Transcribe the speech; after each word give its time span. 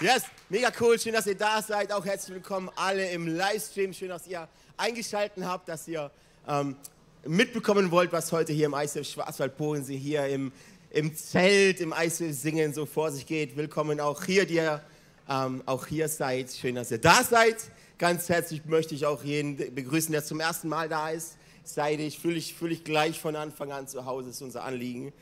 Yes, 0.00 0.22
mega 0.48 0.70
cool. 0.80 0.98
Schön, 0.98 1.12
dass 1.12 1.26
ihr 1.26 1.34
da 1.34 1.60
seid. 1.60 1.92
Auch 1.92 2.04
herzlich 2.04 2.34
willkommen 2.36 2.70
alle 2.76 3.10
im 3.10 3.26
Livestream. 3.26 3.92
Schön, 3.92 4.10
dass 4.10 4.26
ihr 4.26 4.46
eingeschaltet 4.76 5.42
habt, 5.44 5.68
dass 5.68 5.88
ihr 5.88 6.10
ähm, 6.46 6.76
mitbekommen 7.24 7.90
wollt, 7.90 8.12
was 8.12 8.30
heute 8.30 8.52
hier 8.52 8.66
im 8.66 8.74
ICF 8.74 9.08
Schwarzwald 9.08 9.56
Bodensee 9.56 9.96
hier 9.96 10.26
im, 10.26 10.52
im 10.90 11.16
Zelt, 11.16 11.80
im 11.80 11.92
ICF 11.98 12.32
Singen 12.32 12.74
so 12.74 12.86
vor 12.86 13.10
sich 13.10 13.26
geht. 13.26 13.56
Willkommen 13.56 13.98
auch 13.98 14.24
hier, 14.24 14.46
die 14.46 14.54
ihr 14.54 14.82
ähm, 15.28 15.62
auch 15.66 15.86
hier 15.86 16.08
seid. 16.08 16.52
Schön, 16.52 16.76
dass 16.76 16.90
ihr 16.90 16.98
da 16.98 17.24
seid. 17.24 17.56
Ganz 17.98 18.28
herzlich 18.28 18.64
möchte 18.66 18.94
ich 18.94 19.04
auch 19.04 19.24
jeden 19.24 19.56
begrüßen, 19.74 20.12
der 20.12 20.24
zum 20.24 20.38
ersten 20.38 20.68
Mal 20.68 20.88
da 20.88 21.10
ist. 21.10 21.38
Sei 21.64 21.96
dich, 21.96 22.18
fühle 22.18 22.34
dich, 22.34 22.54
fühl 22.54 22.70
dich 22.70 22.84
gleich 22.84 23.18
von 23.18 23.34
Anfang 23.34 23.72
an 23.72 23.88
zu 23.88 24.04
Hause, 24.04 24.30
ist 24.30 24.42
unser 24.42 24.64
Anliegen. 24.64 25.12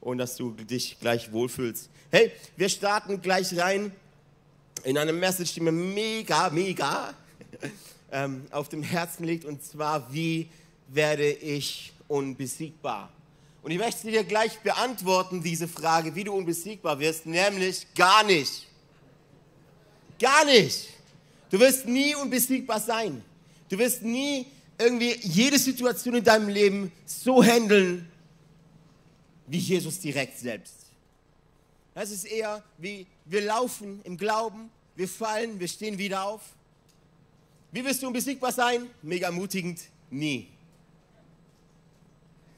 Und 0.00 0.18
dass 0.18 0.36
du 0.36 0.52
dich 0.52 0.98
gleich 1.00 1.32
wohlfühlst. 1.32 1.88
Hey, 2.10 2.32
wir 2.56 2.68
starten 2.68 3.20
gleich 3.20 3.56
rein 3.58 3.92
in 4.84 4.96
eine 4.98 5.12
Message, 5.12 5.54
die 5.54 5.60
mir 5.60 5.72
mega, 5.72 6.50
mega 6.50 7.12
ähm, 8.12 8.46
auf 8.50 8.68
dem 8.68 8.82
Herzen 8.82 9.24
liegt. 9.24 9.44
Und 9.44 9.64
zwar, 9.64 10.12
wie 10.12 10.48
werde 10.88 11.28
ich 11.28 11.92
unbesiegbar? 12.08 13.10
Und 13.62 13.72
ich 13.72 13.78
möchte 13.78 14.08
dir 14.08 14.22
gleich 14.22 14.60
beantworten, 14.60 15.42
diese 15.42 15.66
Frage, 15.66 16.14
wie 16.14 16.22
du 16.22 16.32
unbesiegbar 16.32 17.00
wirst, 17.00 17.26
nämlich 17.26 17.86
gar 17.96 18.22
nicht. 18.22 18.64
Gar 20.20 20.44
nicht. 20.44 20.88
Du 21.50 21.58
wirst 21.58 21.86
nie 21.86 22.14
unbesiegbar 22.14 22.78
sein. 22.78 23.22
Du 23.68 23.76
wirst 23.76 24.02
nie 24.02 24.46
irgendwie 24.78 25.16
jede 25.22 25.58
Situation 25.58 26.14
in 26.14 26.22
deinem 26.24 26.48
Leben 26.48 26.92
so 27.06 27.42
handeln, 27.42 28.08
wie 29.46 29.58
Jesus 29.58 30.00
direkt 30.00 30.38
selbst. 30.38 30.74
Das 31.94 32.10
ist 32.10 32.24
eher 32.24 32.62
wie 32.78 33.06
wir 33.24 33.42
laufen 33.42 34.00
im 34.04 34.16
Glauben, 34.16 34.70
wir 34.96 35.08
fallen, 35.08 35.58
wir 35.58 35.68
stehen 35.68 35.98
wieder 35.98 36.24
auf. 36.24 36.42
Wie 37.72 37.84
wirst 37.84 38.02
du 38.02 38.06
unbesiegbar 38.06 38.52
sein? 38.52 38.86
Mega 39.02 39.26
ermutigend, 39.26 39.80
nie. 40.10 40.48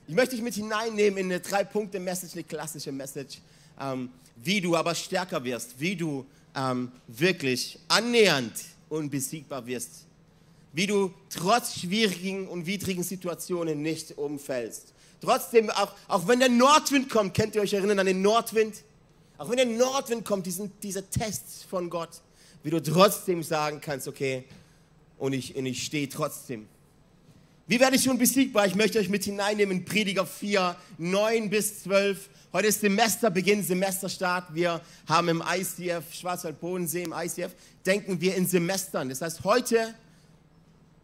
Ich 0.07 0.15
möchte 0.15 0.37
dich 0.37 0.43
mit 0.43 0.55
hineinnehmen 0.55 1.19
in 1.19 1.27
eine 1.27 1.41
Drei-Punkte-Message, 1.41 2.35
eine 2.35 2.45
klassische 2.45 2.93
Message, 2.93 3.39
ähm, 3.81 4.11
wie 4.37 4.61
du 4.61 4.77
aber 4.77 4.95
stärker 4.95 5.43
wirst, 5.45 5.79
wie 5.79 5.97
du 5.97 6.25
ähm, 6.55 6.91
wirklich 7.07 7.79
annähernd 7.89 8.53
unbesiegbar 8.89 9.67
wirst, 9.67 10.07
wie 10.73 10.87
du 10.87 11.13
trotz 11.31 11.79
schwierigen 11.81 12.49
und 12.49 12.67
widrigen 12.67 13.03
Situationen 13.03 13.83
nicht 13.83 14.17
umfällst. 14.17 14.95
Trotzdem, 15.21 15.71
auch, 15.71 15.93
auch 16.07 16.29
wenn 16.29 16.39
der 16.39 16.49
Nordwind 16.49 17.11
kommt, 17.11 17.35
könnt 17.35 17.55
ihr 17.55 17.63
euch 17.63 17.73
erinnern 17.73 17.99
an 17.99 18.07
den 18.07 18.23
Nordwind? 18.23 18.77
Auch 19.37 19.49
wenn 19.51 19.57
der 19.57 19.67
Nordwind 19.67 20.25
kommt, 20.25 20.47
diesen, 20.47 20.73
dieser 20.81 21.09
Test 21.09 21.65
von 21.69 21.91
Gott, 21.91 22.11
wie 22.63 22.71
du 22.71 22.83
trotzdem 22.83 23.43
sagen 23.43 23.81
kannst, 23.81 24.09
okay, 24.09 24.45
und 25.19 25.33
ich, 25.33 25.57
und 25.57 25.67
ich 25.67 25.85
stehe 25.85 26.09
trotzdem. 26.09 26.69
Wie 27.67 27.79
werde 27.81 27.97
ich 27.97 28.09
unbesiegbar? 28.09 28.67
Ich 28.67 28.75
möchte 28.75 28.99
euch 28.99 29.09
mit 29.09 29.25
hineinnehmen 29.25 29.79
in 29.79 29.85
Prediger 29.85 30.25
4, 30.25 30.75
9 30.97 31.51
bis 31.51 31.83
12. 31.83 32.31
Heute 32.53 32.69
ist 32.69 32.81
Semesterbeginn, 32.81 33.63
Semesterstart. 33.63 34.55
Wir 34.55 34.81
haben 35.07 35.29
im 35.29 35.43
ICF, 35.47 36.15
Schwarzwald-Bodensee, 36.15 37.03
im 37.03 37.13
ICF, 37.13 37.55
denken 37.85 38.21
wir 38.23 38.37
in 38.37 38.47
Semestern. 38.47 39.11
Das 39.11 39.21
heißt, 39.21 39.45
heute 39.45 39.95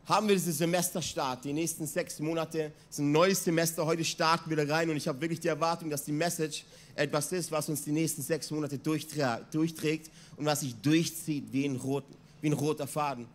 haben 0.07 0.29
wir 0.29 0.35
diesen 0.35 0.53
Semesterstart. 0.53 1.45
Die 1.45 1.53
nächsten 1.53 1.87
sechs 1.87 2.19
Monate 2.21 2.73
ist 2.91 2.99
ein 2.99 3.11
neues 3.11 3.43
Semester. 3.43 3.87
Heute 3.87 4.05
starten 4.05 4.51
wir 4.51 4.65
da 4.65 4.75
rein 4.75 4.91
und 4.91 4.97
ich 4.97 5.09
habe 5.09 5.21
wirklich 5.21 5.41
die 5.41 5.49
Erwartung, 5.49 5.89
dass 5.89 6.05
die 6.05 6.13
Message 6.13 6.65
etwas 6.95 7.33
ist, 7.33 7.51
was 7.51 7.69
uns 7.69 7.83
die 7.83 7.93
nächsten 7.93 8.23
sechs 8.23 8.51
Monate 8.51 8.79
durchträgt 8.79 10.11
und 10.37 10.45
was 10.45 10.61
sich 10.61 10.75
durchzieht 10.77 11.45
wie 11.53 11.65
ein, 11.65 11.77
rot, 11.77 12.05
wie 12.41 12.49
ein 12.49 12.53
roter 12.53 12.87
Faden. 12.87 13.27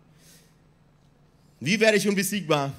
Wie 1.59 1.79
werde 1.79 1.97
ich 1.97 2.07
unbesiegbar? 2.07 2.71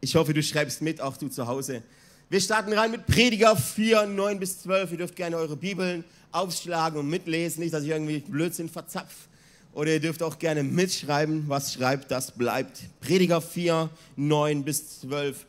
Ich 0.00 0.16
hoffe, 0.16 0.34
du 0.34 0.42
schreibst 0.42 0.82
mit, 0.82 1.00
auch 1.00 1.16
du 1.16 1.28
zu 1.28 1.46
Hause. 1.46 1.82
Wir 2.30 2.40
starten 2.40 2.72
rein 2.72 2.90
mit 2.90 3.06
Prediger 3.06 3.54
4, 3.54 4.06
9 4.06 4.40
bis 4.40 4.62
12. 4.62 4.92
Ihr 4.92 4.98
dürft 4.98 5.16
gerne 5.16 5.36
eure 5.36 5.56
Bibeln 5.56 6.04
aufschlagen 6.32 6.98
und 6.98 7.08
mitlesen, 7.08 7.62
nicht, 7.62 7.72
dass 7.72 7.84
ich 7.84 7.90
irgendwie 7.90 8.18
Blödsinn 8.20 8.68
verzapf. 8.68 9.28
Oder 9.74 9.94
ihr 9.94 10.00
dürft 10.00 10.22
auch 10.22 10.38
gerne 10.38 10.62
mitschreiben, 10.62 11.48
was 11.48 11.74
schreibt, 11.74 12.10
das 12.10 12.30
bleibt. 12.30 12.82
Prediger 13.00 13.40
4, 13.40 13.90
9 14.16 14.64
bis 14.64 15.00
12. 15.00 15.46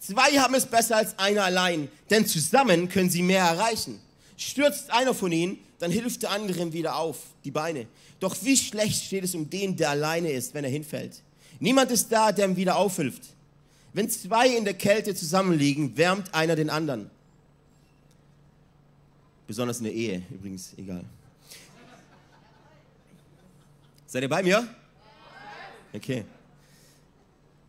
Zwei 0.00 0.38
haben 0.38 0.54
es 0.54 0.66
besser 0.66 0.96
als 0.96 1.18
einer 1.18 1.44
allein, 1.44 1.88
denn 2.10 2.26
zusammen 2.26 2.88
können 2.88 3.10
sie 3.10 3.22
mehr 3.22 3.44
erreichen. 3.44 4.00
Stürzt 4.36 4.90
einer 4.90 5.14
von 5.14 5.32
ihnen, 5.32 5.58
dann 5.78 5.90
hilft 5.90 6.22
der 6.22 6.30
andere 6.30 6.72
wieder 6.72 6.96
auf, 6.96 7.18
die 7.44 7.50
Beine. 7.50 7.86
Doch 8.20 8.36
wie 8.42 8.56
schlecht 8.56 9.04
steht 9.04 9.24
es 9.24 9.34
um 9.34 9.48
den, 9.48 9.76
der 9.76 9.90
alleine 9.90 10.30
ist, 10.30 10.54
wenn 10.54 10.64
er 10.64 10.70
hinfällt. 10.70 11.22
Niemand 11.60 11.90
ist 11.90 12.10
da, 12.10 12.32
der 12.32 12.46
ihm 12.46 12.56
wieder 12.56 12.76
aufhilft. 12.76 13.22
Wenn 13.92 14.10
zwei 14.10 14.48
in 14.48 14.64
der 14.64 14.74
Kälte 14.74 15.14
zusammenliegen, 15.14 15.96
wärmt 15.96 16.34
einer 16.34 16.56
den 16.56 16.70
anderen. 16.70 17.10
Besonders 19.46 19.78
in 19.78 19.84
der 19.84 19.94
Ehe, 19.94 20.22
übrigens, 20.30 20.72
egal. 20.76 21.04
Seid 24.06 24.22
ihr 24.22 24.28
bei 24.28 24.42
mir? 24.42 24.66
Okay. 25.92 26.24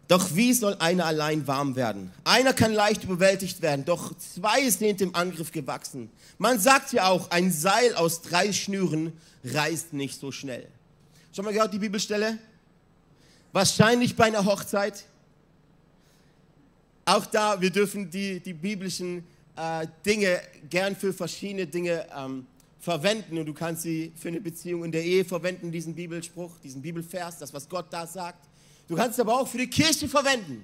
Doch 0.07 0.33
wie 0.35 0.53
soll 0.53 0.75
einer 0.79 1.05
allein 1.05 1.45
warm 1.47 1.75
werden? 1.75 2.13
Einer 2.23 2.53
kann 2.53 2.73
leicht 2.73 3.03
überwältigt 3.03 3.61
werden, 3.61 3.83
doch 3.83 4.17
zwei 4.17 4.69
sind 4.69 5.01
dem 5.01 5.13
Angriff 5.15 5.51
gewachsen. 5.51 6.09
Man 6.37 6.59
sagt 6.59 6.93
ja 6.93 7.09
auch, 7.09 7.29
ein 7.31 7.51
Seil 7.51 7.93
aus 7.95 8.21
drei 8.21 8.53
Schnüren 8.53 9.11
reißt 9.43 9.93
nicht 9.93 10.17
so 10.19 10.31
schnell. 10.31 10.67
Schon 11.35 11.43
mal 11.43 11.53
gehört 11.53 11.73
die 11.73 11.79
Bibelstelle? 11.79 12.37
Wahrscheinlich 13.51 14.15
bei 14.15 14.25
einer 14.25 14.45
Hochzeit. 14.45 15.03
Auch 17.05 17.25
da, 17.25 17.59
wir 17.59 17.69
dürfen 17.69 18.09
die, 18.09 18.39
die 18.39 18.53
biblischen 18.53 19.25
äh, 19.55 19.87
Dinge 20.05 20.39
gern 20.69 20.95
für 20.95 21.13
verschiedene 21.13 21.67
Dinge 21.67 22.05
ähm, 22.15 22.45
verwenden 22.79 23.37
und 23.37 23.45
du 23.45 23.53
kannst 23.53 23.83
sie 23.83 24.11
für 24.15 24.27
eine 24.27 24.41
Beziehung 24.41 24.85
in 24.85 24.91
der 24.91 25.03
Ehe 25.03 25.25
verwenden, 25.25 25.71
diesen 25.71 25.95
Bibelspruch, 25.95 26.59
diesen 26.59 26.81
Bibelvers, 26.81 27.37
das, 27.37 27.53
was 27.53 27.67
Gott 27.67 27.87
da 27.91 28.05
sagt. 28.05 28.47
Du 28.87 28.95
kannst 28.95 29.19
aber 29.19 29.39
auch 29.39 29.47
für 29.47 29.57
die 29.57 29.69
Kirche 29.69 30.07
verwenden. 30.07 30.63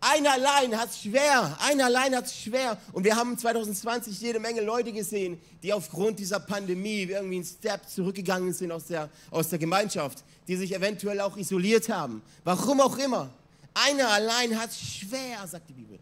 Einer 0.00 0.32
allein 0.32 0.78
hat 0.78 0.90
es 0.90 1.00
schwer. 1.02 1.56
Einer 1.60 1.86
allein 1.86 2.14
hat 2.14 2.26
es 2.26 2.38
schwer. 2.38 2.78
Und 2.92 3.04
wir 3.04 3.16
haben 3.16 3.36
2020 3.36 4.20
jede 4.20 4.38
Menge 4.38 4.60
Leute 4.60 4.92
gesehen, 4.92 5.40
die 5.62 5.72
aufgrund 5.72 6.18
dieser 6.18 6.38
Pandemie 6.38 7.02
irgendwie 7.02 7.36
einen 7.36 7.44
Step 7.44 7.88
zurückgegangen 7.88 8.52
sind 8.52 8.70
aus 8.72 8.86
der, 8.86 9.08
aus 9.30 9.48
der 9.48 9.58
Gemeinschaft, 9.58 10.22
die 10.46 10.56
sich 10.56 10.74
eventuell 10.74 11.20
auch 11.20 11.36
isoliert 11.36 11.88
haben. 11.88 12.22
Warum 12.44 12.80
auch 12.80 12.96
immer. 12.98 13.30
Einer 13.74 14.08
allein 14.08 14.58
hat 14.58 14.70
es 14.70 14.80
schwer, 14.80 15.46
sagt 15.46 15.68
die 15.68 15.74
Bibel. 15.74 15.98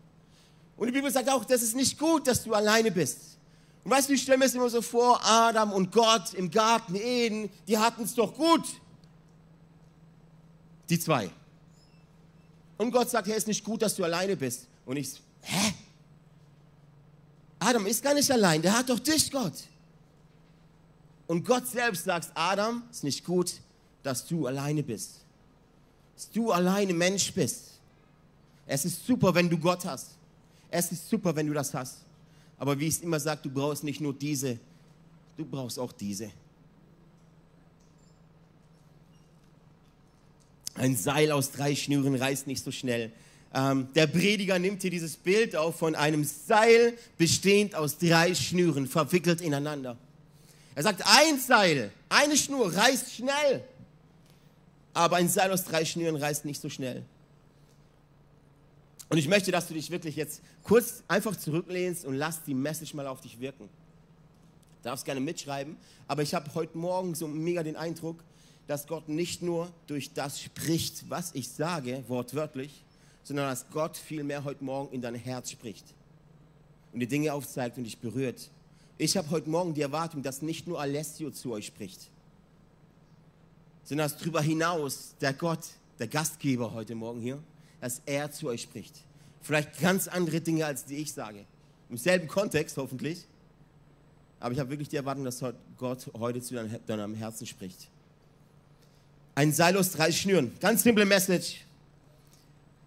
Und 0.77 0.89
die 0.89 0.93
Bibel 0.93 1.11
sagt 1.11 1.29
auch, 1.29 1.45
das 1.45 1.63
ist 1.63 1.75
nicht 1.75 1.99
gut, 1.99 2.27
dass 2.27 2.43
du 2.43 2.53
alleine 2.53 2.91
bist. 2.91 3.34
Und 3.85 3.91
weißt 3.91 4.09
du, 4.09 4.15
ich 4.15 4.23
stelle 4.23 4.39
mir 4.39 4.47
es 4.47 4.55
immer 4.55 4.71
so 4.71 4.81
vor, 4.81 5.21
Adam 5.25 5.73
und 5.73 5.93
Gott 5.93 6.33
im 6.35 6.51
Garten 6.51 6.95
Eden, 6.95 7.51
die 7.69 7.77
hatten 7.77 8.03
es 8.03 8.15
doch 8.15 8.35
gut. 8.35 8.65
Die 10.89 10.99
zwei. 10.99 11.31
Und 12.79 12.91
Gott 12.91 13.11
sagt, 13.11 13.29
hey, 13.29 13.37
ist 13.37 13.47
nicht 13.47 13.63
gut, 13.63 13.83
dass 13.83 13.95
du 13.95 14.05
alleine 14.05 14.37
bist. 14.37 14.67
Und 14.87 14.97
ich, 14.97 15.21
hä? 15.43 15.75
Adam 17.59 17.87
ist 17.87 18.03
gar 18.03 18.15
nicht 18.15 18.31
allein, 18.31 18.63
der 18.63 18.77
hat 18.77 18.89
doch 18.89 18.99
dich, 18.99 19.31
Gott. 19.31 19.55
Und 21.27 21.45
Gott 21.47 21.67
selbst 21.67 22.05
sagt, 22.05 22.31
Adam, 22.35 22.83
ist 22.91 23.05
nicht 23.05 23.25
gut, 23.25 23.55
dass 24.03 24.27
du 24.27 24.47
alleine 24.47 24.83
bist. 24.83 25.25
Dass 26.15 26.31
du 26.31 26.53
alleine 26.53 26.93
Mensch 26.93 27.33
bist. 27.33 27.73
Es 28.67 28.85
ist 28.85 29.07
super, 29.07 29.35
wenn 29.35 29.49
du 29.49 29.59
Gott 29.59 29.85
hast. 29.85 30.11
Es 30.71 30.91
ist 30.93 31.09
super, 31.09 31.35
wenn 31.37 31.47
du 31.47 31.53
das 31.53 31.73
hast. 31.73 31.99
Aber 32.59 32.79
wie 32.79 32.87
ich 32.87 32.95
es 32.95 33.01
immer 33.01 33.21
sage, 33.21 33.41
du 33.43 33.51
brauchst 33.51 33.85
nicht 33.85 34.01
nur 34.01 34.15
diese, 34.15 34.59
du 35.37 35.45
brauchst 35.45 35.79
auch 35.79 35.93
diese. 35.93 36.31
Ein 40.75 40.97
Seil 40.97 41.31
aus 41.31 41.53
drei 41.53 41.75
Schnüren 41.75 42.15
reißt 42.15 42.47
nicht 42.47 42.65
so 42.65 42.73
schnell. 42.73 43.13
Ähm, 43.55 43.89
der 43.95 44.09
Prediger 44.09 44.59
nimmt 44.59 44.83
hier 44.83 44.91
dieses 44.91 45.17
Bild 45.17 45.55
auf 45.55 45.79
von 45.79 45.95
einem 45.95 46.25
Seil 46.25 46.95
bestehend 47.17 47.77
aus 47.77 47.99
drei 47.99 48.35
Schnüren, 48.35 48.89
verwickelt 48.89 49.41
ineinander. 49.41 49.97
Er 50.75 50.83
sagt, 50.83 51.03
ein 51.07 51.39
Seil, 51.39 51.93
eine 52.09 52.37
Schnur 52.37 52.75
reißt 52.75 53.13
schnell, 53.13 53.63
aber 54.93 55.17
ein 55.17 55.29
Seil 55.29 55.53
aus 55.53 55.63
drei 55.65 55.85
Schnüren 55.85 56.17
reißt 56.17 56.45
nicht 56.45 56.61
so 56.61 56.69
schnell. 56.69 57.05
Und 59.09 59.19
ich 59.19 59.29
möchte, 59.29 59.53
dass 59.53 59.69
du 59.69 59.75
dich 59.75 59.91
wirklich 59.91 60.17
jetzt 60.17 60.43
kurz 60.63 61.03
einfach 61.09 61.37
zurücklehnst 61.37 62.05
und 62.05 62.15
lass 62.15 62.43
die 62.45 62.55
Message 62.55 62.95
mal 62.95 63.07
auf 63.07 63.21
dich 63.21 63.39
wirken. 63.39 63.69
Du 64.83 64.89
darfst 64.89 65.05
gerne 65.05 65.21
mitschreiben, 65.21 65.77
aber 66.09 66.23
ich 66.23 66.35
habe 66.35 66.53
heute 66.55 66.77
Morgen 66.77 67.15
so 67.15 67.29
mega 67.29 67.63
den 67.63 67.77
Eindruck, 67.77 68.23
dass 68.67 68.87
Gott 68.87 69.09
nicht 69.09 69.43
nur 69.43 69.71
durch 69.87 70.13
das 70.13 70.41
spricht, 70.41 71.09
was 71.11 71.35
ich 71.35 71.49
sage, 71.49 72.05
wortwörtlich, 72.09 72.85
sondern 73.23 73.49
dass 73.49 73.69
Gott 73.71 73.97
vielmehr 73.97 74.45
heute 74.45 74.65
Morgen 74.65 74.95
in 74.95 75.01
dein 75.01 75.15
Herz 75.15 75.51
spricht 75.51 75.85
und 76.93 77.01
die 77.01 77.07
Dinge 77.07 77.33
aufzeigt 77.33 77.77
und 77.77 77.85
dich 77.85 77.99
berührt. 77.99 78.51
Ich 78.97 79.17
habe 79.17 79.29
heute 79.31 79.51
Morgen 79.51 79.75
die 79.75 79.83
Erwartung, 79.83 80.23
dass 80.23 80.41
nicht 80.41 80.67
nur 80.67 80.81
Alessio 80.81 81.31
zu 81.31 81.53
euch 81.53 81.67
spricht, 81.67 82.11
sondern 83.83 84.09
dass 84.09 84.19
darüber 84.19 84.41
hinaus 84.41 85.15
der 85.21 85.33
Gott, 85.33 85.67
der 85.99 86.09
Gastgeber 86.09 86.73
heute 86.73 86.95
Morgen 86.95 87.21
hier, 87.21 87.43
dass 87.85 88.01
er 88.07 88.33
zu 88.33 88.49
euch 88.49 88.63
spricht. 88.63 88.95
Vielleicht 89.43 89.79
ganz 89.79 90.09
andere 90.09 90.41
Dinge, 90.41 90.65
als 90.65 90.87
die 90.87 90.97
ich 90.97 91.13
sage. 91.13 91.45
Im 91.91 91.99
selben 91.99 92.27
Kontext 92.27 92.79
hoffentlich. 92.79 93.27
Aber 94.41 94.55
ich 94.55 94.59
habe 94.59 94.71
wirklich 94.71 94.89
die 94.89 94.97
Erwartung, 94.97 95.23
dass 95.23 95.45
Gott 95.77 96.11
heute 96.19 96.41
zu 96.41 96.55
deinem 96.87 97.15
Herzen 97.15 97.47
spricht. 97.47 97.91
Ein 99.35 99.53
Seil 99.53 99.77
aus 99.77 99.91
drei 99.91 100.11
Schnüren. 100.13 100.51
Ganz 100.61 100.83
simple 100.83 101.05
Message. 101.05 101.67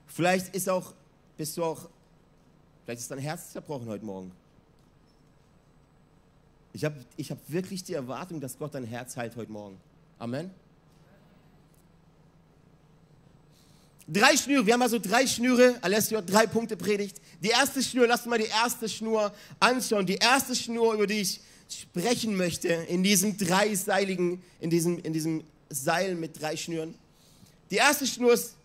Vielleicht 0.08 0.56
ist 0.56 0.68
auch, 0.68 0.96
bist 1.38 1.56
du 1.58 1.64
auch, 1.64 1.88
vielleicht 2.84 3.02
ist 3.02 3.12
dein 3.12 3.20
Herz 3.20 3.52
zerbrochen 3.52 3.88
heute 3.88 4.04
Morgen. 4.04 4.32
Ich 6.74 6.84
habe 6.84 6.96
ich 7.18 7.30
hab 7.30 7.38
wirklich 7.48 7.84
die 7.84 7.94
Erwartung, 7.94 8.42
dass 8.42 8.58
Gott 8.58 8.74
dein 8.74 8.84
Herz 8.84 9.16
heilt 9.16 9.36
heute 9.36 9.52
Morgen. 9.52 9.78
Amen. 10.18 10.50
Drei 14.10 14.38
Schnüre, 14.38 14.66
wir 14.66 14.74
haben 14.74 14.82
also 14.82 15.00
drei 15.00 15.28
Schnüre. 15.28 15.76
Alessio 15.82 16.20
hat 16.20 16.32
drei 16.32 16.48
Punkte 16.48 16.78
predigt. 16.78 17.18
Die 17.44 17.50
erste 17.50 17.84
Schnur, 17.84 18.08
lasst 18.08 18.26
mal 18.26 18.40
die 18.40 18.46
erste 18.46 18.88
Schnur 18.88 19.34
anschauen. 19.60 20.06
Die 20.06 20.16
erste 20.16 20.56
Schnur, 20.56 20.94
über 20.94 21.08
die 21.08 21.22
ich 21.22 21.42
sprechen 21.70 22.38
möchte, 22.38 22.70
in 22.70 23.04
diesem 23.04 23.38
dreiseiligen, 23.38 24.42
in 24.62 24.70
diesem, 24.70 24.98
in 25.00 25.12
diesem 25.12 25.44
Seil 25.70 26.16
mit 26.16 26.42
drei 26.42 26.56
Schnüren. 26.56 26.96
Die 27.70 27.76
erste 27.76 28.08
Schnur 28.08 28.32
ist 28.32 28.56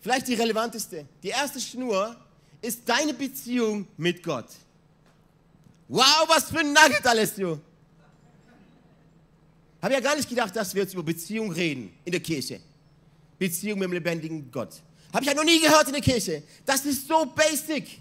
vielleicht 0.00 0.28
die 0.28 0.34
relevanteste. 0.34 1.04
Die 1.22 1.28
erste 1.28 1.60
Schnur 1.60 2.16
ist 2.62 2.88
deine 2.88 3.12
Beziehung 3.12 3.86
mit 3.98 4.22
Gott. 4.22 4.48
Wow, 5.88 6.24
was 6.26 6.44
für 6.44 6.60
ein 6.60 6.72
Nugget, 6.72 7.06
Alessio. 7.06 7.60
Habe 9.82 9.92
ja 9.92 10.00
gar 10.00 10.16
nicht 10.16 10.28
gedacht, 10.28 10.56
dass 10.56 10.74
wir 10.74 10.82
jetzt 10.82 10.94
über 10.94 11.02
Beziehung 11.02 11.52
reden 11.52 11.92
in 12.02 12.12
der 12.12 12.20
Kirche. 12.20 12.60
Beziehung 13.38 13.78
mit 13.78 13.88
dem 13.88 13.92
lebendigen 13.92 14.50
Gott. 14.50 14.82
Habe 15.12 15.24
ich 15.24 15.28
ja 15.30 15.34
noch 15.34 15.44
nie 15.44 15.60
gehört 15.60 15.86
in 15.86 15.92
der 15.92 16.02
Kirche. 16.02 16.42
Das 16.64 16.84
ist 16.84 17.06
so 17.06 17.26
basic. 17.26 18.00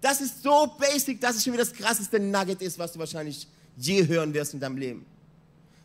Das 0.00 0.20
ist 0.20 0.42
so 0.42 0.66
basic, 0.78 1.20
dass 1.20 1.36
es 1.36 1.44
schon 1.44 1.52
wieder 1.52 1.64
das 1.64 1.72
krasseste 1.72 2.20
Nugget 2.20 2.62
ist, 2.62 2.78
was 2.78 2.92
du 2.92 2.98
wahrscheinlich 2.98 3.46
je 3.76 4.06
hören 4.06 4.32
wirst 4.32 4.54
in 4.54 4.60
deinem 4.60 4.76
Leben. 4.76 5.06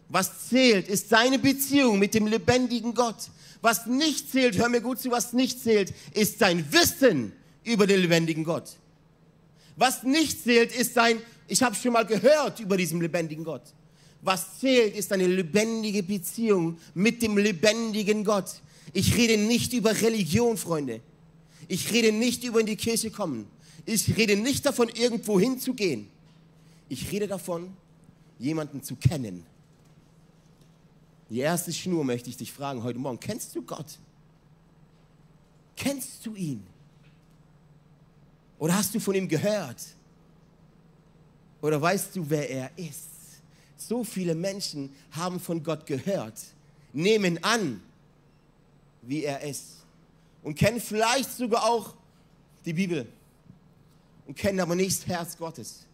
Was 0.09 0.49
zählt, 0.49 0.87
ist 0.87 1.11
deine 1.11 1.39
Beziehung 1.39 1.97
mit 1.97 2.13
dem 2.13 2.27
lebendigen 2.27 2.93
Gott. 2.93 3.29
Was 3.61 3.85
nicht 3.87 4.31
zählt, 4.31 4.57
hör 4.57 4.69
mir 4.69 4.81
gut 4.81 4.99
zu, 4.99 5.09
was 5.09 5.33
nicht 5.33 5.61
zählt, 5.61 5.93
ist 6.13 6.41
dein 6.41 6.71
Wissen 6.71 7.33
über 7.63 7.87
den 7.87 8.01
lebendigen 8.01 8.43
Gott. 8.43 8.69
Was 9.75 10.03
nicht 10.03 10.43
zählt, 10.43 10.75
ist 10.75 10.95
dein, 10.97 11.19
ich 11.47 11.63
habe 11.63 11.75
schon 11.75 11.93
mal 11.93 12.05
gehört 12.05 12.59
über 12.59 12.77
diesen 12.77 13.01
lebendigen 13.01 13.43
Gott. 13.43 13.63
Was 14.21 14.59
zählt, 14.59 14.95
ist 14.95 15.11
eine 15.11 15.27
lebendige 15.27 16.03
Beziehung 16.03 16.77
mit 16.93 17.21
dem 17.21 17.37
lebendigen 17.37 18.23
Gott. 18.23 18.61
Ich 18.91 19.15
rede 19.15 19.37
nicht 19.37 19.73
über 19.73 19.91
Religion, 20.01 20.57
Freunde. 20.57 21.01
Ich 21.67 21.91
rede 21.91 22.11
nicht 22.11 22.43
über 22.43 22.59
in 22.59 22.65
die 22.65 22.75
Kirche 22.75 23.09
kommen. 23.11 23.47
Ich 23.85 24.15
rede 24.17 24.35
nicht 24.35 24.65
davon, 24.65 24.89
irgendwo 24.89 25.39
hinzugehen. 25.39 26.07
Ich 26.89 27.11
rede 27.11 27.27
davon, 27.27 27.75
jemanden 28.39 28.83
zu 28.83 28.95
kennen. 28.95 29.45
Die 31.29 31.39
erste 31.39 31.73
Schnur 31.73 32.03
möchte 32.03 32.29
ich 32.29 32.37
dich 32.37 32.51
fragen 32.51 32.83
heute 32.83 32.99
Morgen. 32.99 33.19
Kennst 33.19 33.55
du 33.55 33.61
Gott? 33.61 33.97
Kennst 35.75 36.25
du 36.25 36.35
ihn? 36.35 36.65
Oder 38.59 38.75
hast 38.75 38.93
du 38.93 38.99
von 38.99 39.15
ihm 39.15 39.27
gehört? 39.27 39.83
Oder 41.61 41.81
weißt 41.81 42.15
du, 42.15 42.29
wer 42.29 42.49
er 42.49 42.71
ist? 42.77 43.09
So 43.77 44.03
viele 44.03 44.35
Menschen 44.35 44.93
haben 45.11 45.39
von 45.39 45.63
Gott 45.63 45.85
gehört, 45.85 46.39
nehmen 46.93 47.43
an, 47.43 47.81
wie 49.05 49.23
er 49.23 49.41
ist 49.41 49.83
und 50.43 50.55
kennen 50.55 50.79
vielleicht 50.79 51.31
sogar 51.31 51.65
auch 51.65 51.93
die 52.65 52.73
Bibel 52.73 53.07
und 54.27 54.35
kennen 54.35 54.59
aber 54.59 54.75
nicht 54.75 54.99
das 54.99 55.07
Herz 55.07 55.37
Gottes. 55.37 55.85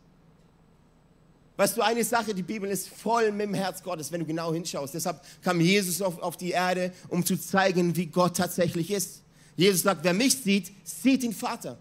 Weißt 1.58 1.76
du, 1.76 1.82
eine 1.82 2.04
Sache, 2.06 2.34
die 2.34 2.44
Bibel 2.44 2.70
ist 2.70 2.88
voll 2.88 3.32
mit 3.32 3.42
dem 3.42 3.54
Herz 3.54 3.84
Gottes, 3.84 4.12
wenn 4.12 4.22
du 4.22 4.26
genau 4.26 4.54
hinschaust. 4.54 4.94
Deshalb 4.94 5.22
kam 5.42 5.60
Jesus 5.60 6.02
auf, 6.02 6.18
auf 6.20 6.38
die 6.38 6.52
Erde, 6.52 6.94
um 7.10 7.26
zu 7.26 7.38
zeigen, 7.38 7.96
wie 7.98 8.06
Gott 8.06 8.38
tatsächlich 8.38 8.92
ist. 8.92 9.24
Jesus 9.58 9.82
sagt, 9.82 10.04
wer 10.06 10.14
mich 10.14 10.38
sieht, 10.38 10.72
sieht 10.86 11.24
den 11.24 11.34
Vater. 11.34 11.78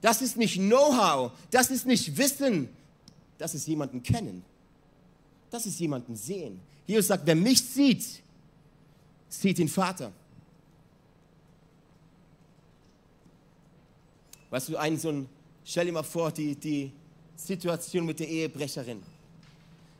Das 0.00 0.22
ist 0.22 0.38
nicht 0.38 0.54
Know-how, 0.54 1.32
das 1.50 1.70
ist 1.70 1.84
nicht 1.84 2.16
Wissen, 2.16 2.70
das 3.36 3.54
ist 3.54 3.66
jemanden 3.66 4.02
kennen. 4.02 4.42
Das 5.50 5.66
ist 5.66 5.78
jemanden 5.78 6.16
sehen. 6.16 6.60
Jesus 6.86 7.08
sagt, 7.08 7.26
wer 7.26 7.36
mich 7.36 7.62
sieht, 7.62 8.22
sieht 9.40 9.58
den 9.58 9.68
Vater. 9.68 10.12
Weißt 14.50 14.68
du, 14.68 14.76
einen 14.76 14.98
so 14.98 15.10
ein, 15.10 15.28
stell 15.64 15.86
dir 15.86 15.92
mal 15.92 16.02
vor, 16.02 16.30
die, 16.30 16.54
die 16.54 16.92
Situation 17.36 18.06
mit 18.06 18.20
der 18.20 18.28
Ehebrecherin. 18.28 19.02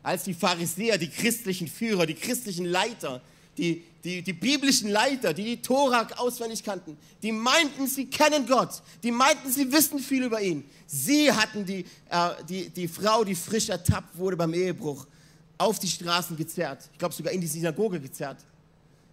Als 0.01 0.23
die 0.23 0.33
Pharisäer, 0.33 0.97
die 0.97 1.09
christlichen 1.09 1.67
Führer, 1.67 2.05
die 2.05 2.13
christlichen 2.13 2.65
Leiter, 2.65 3.21
die, 3.57 3.83
die, 4.03 4.21
die 4.21 4.33
biblischen 4.33 4.89
Leiter, 4.89 5.33
die 5.33 5.43
die 5.43 5.61
Tora 5.61 6.07
auswendig 6.15 6.63
kannten, 6.63 6.97
die 7.21 7.31
meinten, 7.31 7.87
sie 7.87 8.05
kennen 8.05 8.45
Gott, 8.47 8.81
die 9.03 9.11
meinten, 9.11 9.51
sie 9.51 9.69
wissen 9.71 9.99
viel 9.99 10.23
über 10.23 10.41
ihn. 10.41 10.63
Sie 10.85 11.31
hatten 11.31 11.65
die, 11.65 11.85
äh, 12.09 12.29
die, 12.47 12.69
die 12.69 12.87
Frau, 12.87 13.23
die 13.23 13.35
frisch 13.35 13.69
ertappt 13.69 14.17
wurde 14.17 14.37
beim 14.37 14.53
Ehebruch, 14.53 15.05
auf 15.57 15.79
die 15.79 15.87
Straßen 15.87 16.37
gezerrt. 16.37 16.87
Ich 16.93 16.99
glaube 16.99 17.13
sogar 17.13 17.33
in 17.33 17.41
die 17.41 17.47
Synagoge 17.47 17.99
gezerrt. 17.99 18.37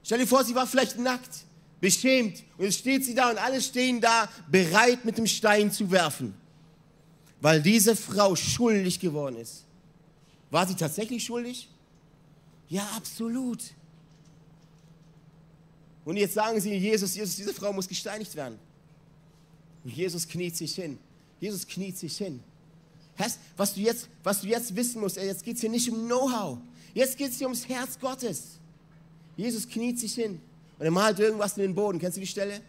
Stell 0.05 0.19
dir 0.19 0.27
vor, 0.27 0.45
sie 0.45 0.55
war 0.55 0.67
vielleicht 0.67 0.99
nackt, 0.99 1.45
beschämt 1.81 2.45
und 2.59 2.67
jetzt 2.67 2.79
steht 2.79 3.05
sie 3.05 3.15
da 3.15 3.31
und 3.31 3.39
alle 3.39 3.61
stehen 3.61 4.01
da, 4.01 4.29
bereit 4.51 5.05
mit 5.05 5.17
dem 5.17 5.27
Stein 5.27 5.73
zu 5.73 5.91
werfen, 5.91 6.35
weil 7.41 7.63
diese 7.63 7.97
Frau 7.97 8.37
schuldig 8.37 9.01
geworden 9.01 9.37
ist. 9.37 9.65
War 10.51 10.69
sie 10.69 10.75
tatsächlich 10.75 11.25
schuldig? 11.25 11.69
Ja, 12.69 12.87
absolut. 12.97 13.61
Und 16.05 16.19
jetzt 16.19 16.35
sagen 16.35 16.61
sie, 16.61 16.75
Jesus, 16.75 17.15
Jesus, 17.15 17.37
diese 17.37 17.55
Frau 17.55 17.73
muss 17.73 17.89
gesteinigt 17.89 18.35
werden. 18.37 18.59
Und 19.85 19.91
Jesus 19.91 20.29
kniet 20.29 20.55
sich 20.55 20.75
hin. 20.75 20.99
Jesus 21.41 21.67
kniet 21.67 21.97
sich 21.97 22.17
hin. 22.17 22.41
Was 23.57 23.75
du 23.75 23.81
jetzt, 23.81 24.09
was 24.23 24.43
du 24.43 24.49
jetzt 24.49 24.77
wissen 24.77 25.01
musst, 25.01 25.17
jetzt 25.17 25.45
geht 25.45 25.55
es 25.55 25.61
hier 25.63 25.71
nicht 25.71 25.91
um 25.91 26.07
Know-how. 26.07 26.59
Jetzt 26.93 27.17
geht 27.17 27.31
es 27.31 27.39
hier 27.39 27.47
ums 27.47 27.67
Herz 27.69 27.99
Gottes. 27.99 28.59
Jesus 29.37 29.69
kniet 29.69 29.99
sich 29.99 30.15
hin 30.15 30.41
und 30.79 30.85
er 30.85 30.91
malt 30.91 31.19
irgendwas 31.19 31.57
in 31.57 31.63
den 31.63 31.75
Boden. 31.75 31.99
Kennst 31.99 32.17
du 32.17 32.21
die 32.21 32.27
Stelle? 32.27 32.61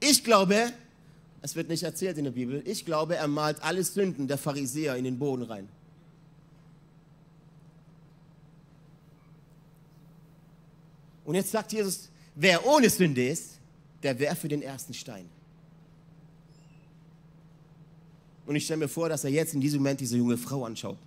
Ich 0.00 0.24
glaube, 0.24 0.72
es 1.42 1.54
wird 1.56 1.68
nicht 1.68 1.82
erzählt 1.82 2.18
in 2.18 2.24
der 2.24 2.30
Bibel, 2.30 2.62
ich 2.66 2.84
glaube, 2.84 3.16
er 3.16 3.28
malt 3.28 3.62
alle 3.62 3.82
Sünden 3.82 4.28
der 4.28 4.38
Pharisäer 4.38 4.96
in 4.96 5.04
den 5.04 5.18
Boden 5.18 5.42
rein. 5.42 5.68
Und 11.24 11.34
jetzt 11.34 11.50
sagt 11.50 11.72
Jesus, 11.72 12.08
wer 12.34 12.66
ohne 12.66 12.90
Sünde 12.90 13.28
ist, 13.28 13.58
der 14.02 14.18
werfe 14.18 14.48
den 14.48 14.62
ersten 14.62 14.94
Stein. 14.94 15.28
Und 18.44 18.56
ich 18.56 18.64
stelle 18.64 18.78
mir 18.78 18.88
vor, 18.88 19.08
dass 19.08 19.24
er 19.24 19.30
jetzt 19.30 19.54
in 19.54 19.60
diesem 19.60 19.80
Moment 19.80 20.00
diese 20.00 20.16
junge 20.16 20.36
Frau 20.36 20.64
anschaut 20.64 20.98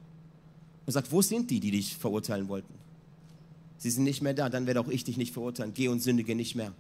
und 0.85 0.93
sagt, 0.93 1.11
wo 1.11 1.21
sind 1.21 1.51
die, 1.51 1.59
die 1.59 1.71
dich 1.71 1.97
verurteilen 1.97 2.47
wollten? 2.47 2.73
Sie 3.77 3.89
sind 3.89 4.03
nicht 4.03 4.21
mehr 4.21 4.33
da, 4.33 4.49
dann 4.49 4.67
werde 4.67 4.79
auch 4.79 4.87
ich 4.87 5.03
dich 5.03 5.17
nicht 5.17 5.33
verurteilen. 5.33 5.73
Geh 5.73 5.87
und 5.87 6.01
sündige 6.01 6.35
nicht 6.35 6.55
mehr. 6.55 6.73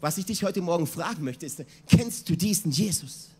Was 0.00 0.18
ich 0.18 0.26
dich 0.26 0.44
heute 0.44 0.60
Morgen 0.60 0.86
fragen 0.86 1.24
möchte, 1.24 1.46
ist, 1.46 1.62
kennst 1.88 2.28
du 2.28 2.36
diesen 2.36 2.70
Jesus? 2.70 3.30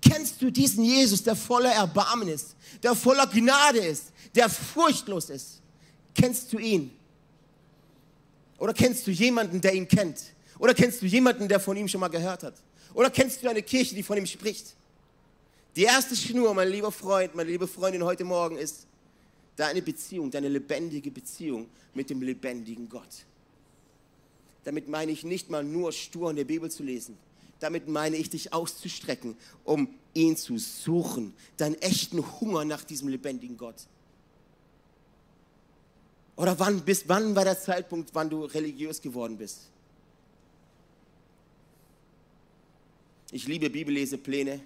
Kennst 0.00 0.40
du 0.40 0.50
diesen 0.50 0.84
Jesus, 0.84 1.22
der 1.22 1.36
voller 1.36 1.72
Erbarmen 1.72 2.28
ist, 2.28 2.54
der 2.82 2.94
voller 2.94 3.26
Gnade 3.26 3.78
ist, 3.78 4.12
der 4.34 4.48
furchtlos 4.48 5.30
ist? 5.30 5.60
Kennst 6.14 6.52
du 6.52 6.58
ihn? 6.58 6.90
Oder 8.58 8.72
kennst 8.72 9.06
du 9.06 9.10
jemanden, 9.10 9.60
der 9.60 9.74
ihn 9.74 9.88
kennt? 9.88 10.18
Oder 10.58 10.74
kennst 10.74 11.02
du 11.02 11.06
jemanden, 11.06 11.48
der 11.48 11.60
von 11.60 11.76
ihm 11.76 11.88
schon 11.88 12.00
mal 12.00 12.08
gehört 12.08 12.42
hat? 12.42 12.54
Oder 12.94 13.10
kennst 13.10 13.42
du 13.42 13.48
eine 13.48 13.62
Kirche, 13.62 13.94
die 13.94 14.02
von 14.02 14.18
ihm 14.18 14.26
spricht? 14.26 14.74
Die 15.76 15.84
erste 15.84 16.16
Schnur, 16.16 16.52
mein 16.54 16.68
lieber 16.68 16.92
Freund, 16.92 17.34
meine 17.34 17.50
liebe 17.50 17.66
Freundin 17.66 18.02
heute 18.02 18.24
Morgen 18.24 18.56
ist 18.56 18.86
deine 19.56 19.82
Beziehung, 19.82 20.30
deine 20.30 20.48
lebendige 20.48 21.10
Beziehung 21.10 21.68
mit 21.94 22.10
dem 22.10 22.22
lebendigen 22.22 22.88
Gott. 22.88 23.26
Damit 24.64 24.88
meine 24.88 25.12
ich 25.12 25.24
nicht 25.24 25.50
mal 25.50 25.64
nur 25.64 25.92
stur 25.92 26.30
in 26.30 26.36
der 26.36 26.44
Bibel 26.44 26.70
zu 26.70 26.82
lesen. 26.82 27.16
Damit 27.60 27.88
meine 27.88 28.16
ich 28.16 28.30
dich 28.30 28.52
auszustrecken, 28.52 29.36
um 29.64 29.94
ihn 30.14 30.36
zu 30.36 30.58
suchen, 30.58 31.34
deinen 31.56 31.74
echten 31.76 32.24
Hunger 32.40 32.64
nach 32.64 32.84
diesem 32.84 33.08
lebendigen 33.08 33.56
Gott. 33.56 33.86
Oder 36.36 36.58
wann, 36.58 36.80
bis 36.80 37.06
wann 37.06 37.36
war 37.36 37.44
der 37.44 37.60
Zeitpunkt, 37.60 38.10
wann 38.14 38.30
du 38.30 38.44
religiös 38.44 39.02
geworden 39.02 39.36
bist? 39.36 39.68
Ich 43.30 43.46
liebe 43.46 43.68
Bibellesepläne. 43.68 44.60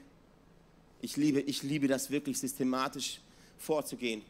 Ich 1.02 1.16
liebe, 1.16 1.40
ich 1.40 1.62
liebe 1.62 1.86
das 1.88 2.10
wirklich 2.10 2.38
systematisch 2.38 3.20
vorzugehen. 3.58 4.22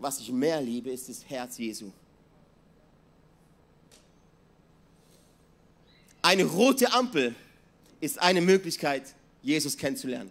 Was 0.00 0.18
ich 0.18 0.32
mehr 0.32 0.60
liebe, 0.60 0.90
ist 0.90 1.08
das 1.08 1.24
Herz 1.28 1.58
Jesu. 1.58 1.92
Eine 6.22 6.44
rote 6.44 6.90
Ampel 6.92 7.34
ist 8.00 8.18
eine 8.18 8.40
Möglichkeit, 8.40 9.14
Jesus 9.42 9.76
kennenzulernen. 9.76 10.30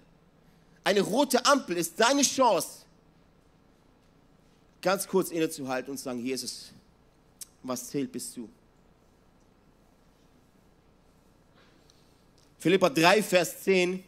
Eine 0.83 1.01
rote 1.01 1.45
Ampel 1.45 1.77
ist 1.77 1.99
deine 1.99 2.23
Chance, 2.23 2.79
ganz 4.81 5.07
kurz 5.07 5.29
innezuhalten 5.29 5.91
und 5.91 5.97
zu 5.97 6.03
sagen, 6.03 6.19
Jesus, 6.19 6.71
was 7.61 7.89
zählt 7.89 8.11
bist 8.11 8.35
du? 8.35 8.49
Philippa 12.57 12.89
3, 12.89 13.21
Vers 13.21 13.63
10, 13.63 14.03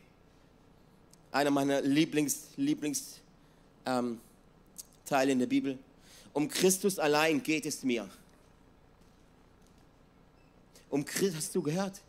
einer 1.31 1.51
meiner 1.51 1.81
Lieblings, 1.81 2.47
Lieblings 2.57 3.19
ähm, 3.85 4.19
Teile 5.11 5.33
in 5.33 5.39
der 5.39 5.47
Bibel. 5.47 5.77
Um 6.31 6.47
Christus 6.47 6.97
allein 6.97 7.43
geht 7.43 7.65
es 7.65 7.83
mir. 7.83 8.09
Um 10.89 11.03
Christus, 11.03 11.35
hast 11.35 11.55
du 11.55 11.61
gehört? 11.61 11.99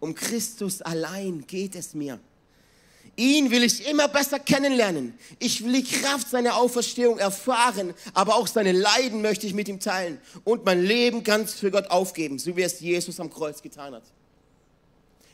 Um 0.00 0.14
Christus 0.14 0.80
allein 0.80 1.46
geht 1.46 1.74
es 1.74 1.92
mir. 1.92 2.18
Ihn 3.16 3.50
will 3.50 3.62
ich 3.62 3.86
immer 3.86 4.08
besser 4.08 4.38
kennenlernen. 4.38 5.16
Ich 5.38 5.62
will 5.62 5.82
die 5.82 5.84
Kraft 5.84 6.30
seiner 6.30 6.56
Auferstehung 6.56 7.18
erfahren, 7.18 7.92
aber 8.14 8.36
auch 8.36 8.46
seine 8.46 8.72
Leiden 8.72 9.20
möchte 9.20 9.46
ich 9.46 9.52
mit 9.52 9.68
ihm 9.68 9.78
teilen 9.78 10.18
und 10.44 10.64
mein 10.64 10.82
Leben 10.82 11.22
ganz 11.22 11.52
für 11.52 11.70
Gott 11.70 11.90
aufgeben, 11.90 12.38
so 12.38 12.56
wie 12.56 12.62
es 12.62 12.80
Jesus 12.80 13.20
am 13.20 13.30
Kreuz 13.30 13.60
getan 13.60 13.94
hat. 13.94 14.04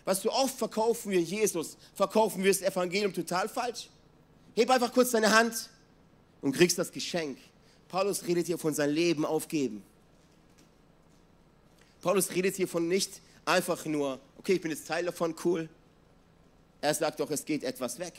Was 0.04 0.23
du 0.23 0.30
oft 0.30 0.59
verkaufen 0.59 1.12
wir 1.12 1.20
Jesus, 1.20 1.76
verkaufen 1.94 2.42
wir 2.42 2.50
das 2.50 2.62
Evangelium 2.62 3.14
total 3.14 3.49
falsch. 3.49 3.88
Heb 4.56 4.68
einfach 4.70 4.92
kurz 4.92 5.12
deine 5.12 5.30
Hand 5.30 5.70
und 6.40 6.52
kriegst 6.52 6.78
das 6.78 6.92
Geschenk. 6.92 7.38
Paulus 7.88 8.26
redet 8.26 8.47
hier 8.47 8.59
von 8.59 8.73
seinem 8.75 8.94
Leben 8.94 9.25
aufgeben. 9.25 9.82
Paulus 12.00 12.30
redet 12.30 12.56
hier 12.56 12.68
von 12.68 12.88
nicht 12.88 13.20
einfach 13.44 13.85
nur, 13.85 14.20
okay, 14.38 14.54
ich 14.54 14.61
bin 14.61 14.70
jetzt 14.70 14.87
Teil 14.87 15.04
davon, 15.04 15.35
cool. 15.44 15.68
Er 16.80 16.94
sagt 16.94 17.20
doch, 17.20 17.30
es 17.30 17.44
geht 17.44 17.62
etwas 17.62 17.99
weg. 17.99 18.14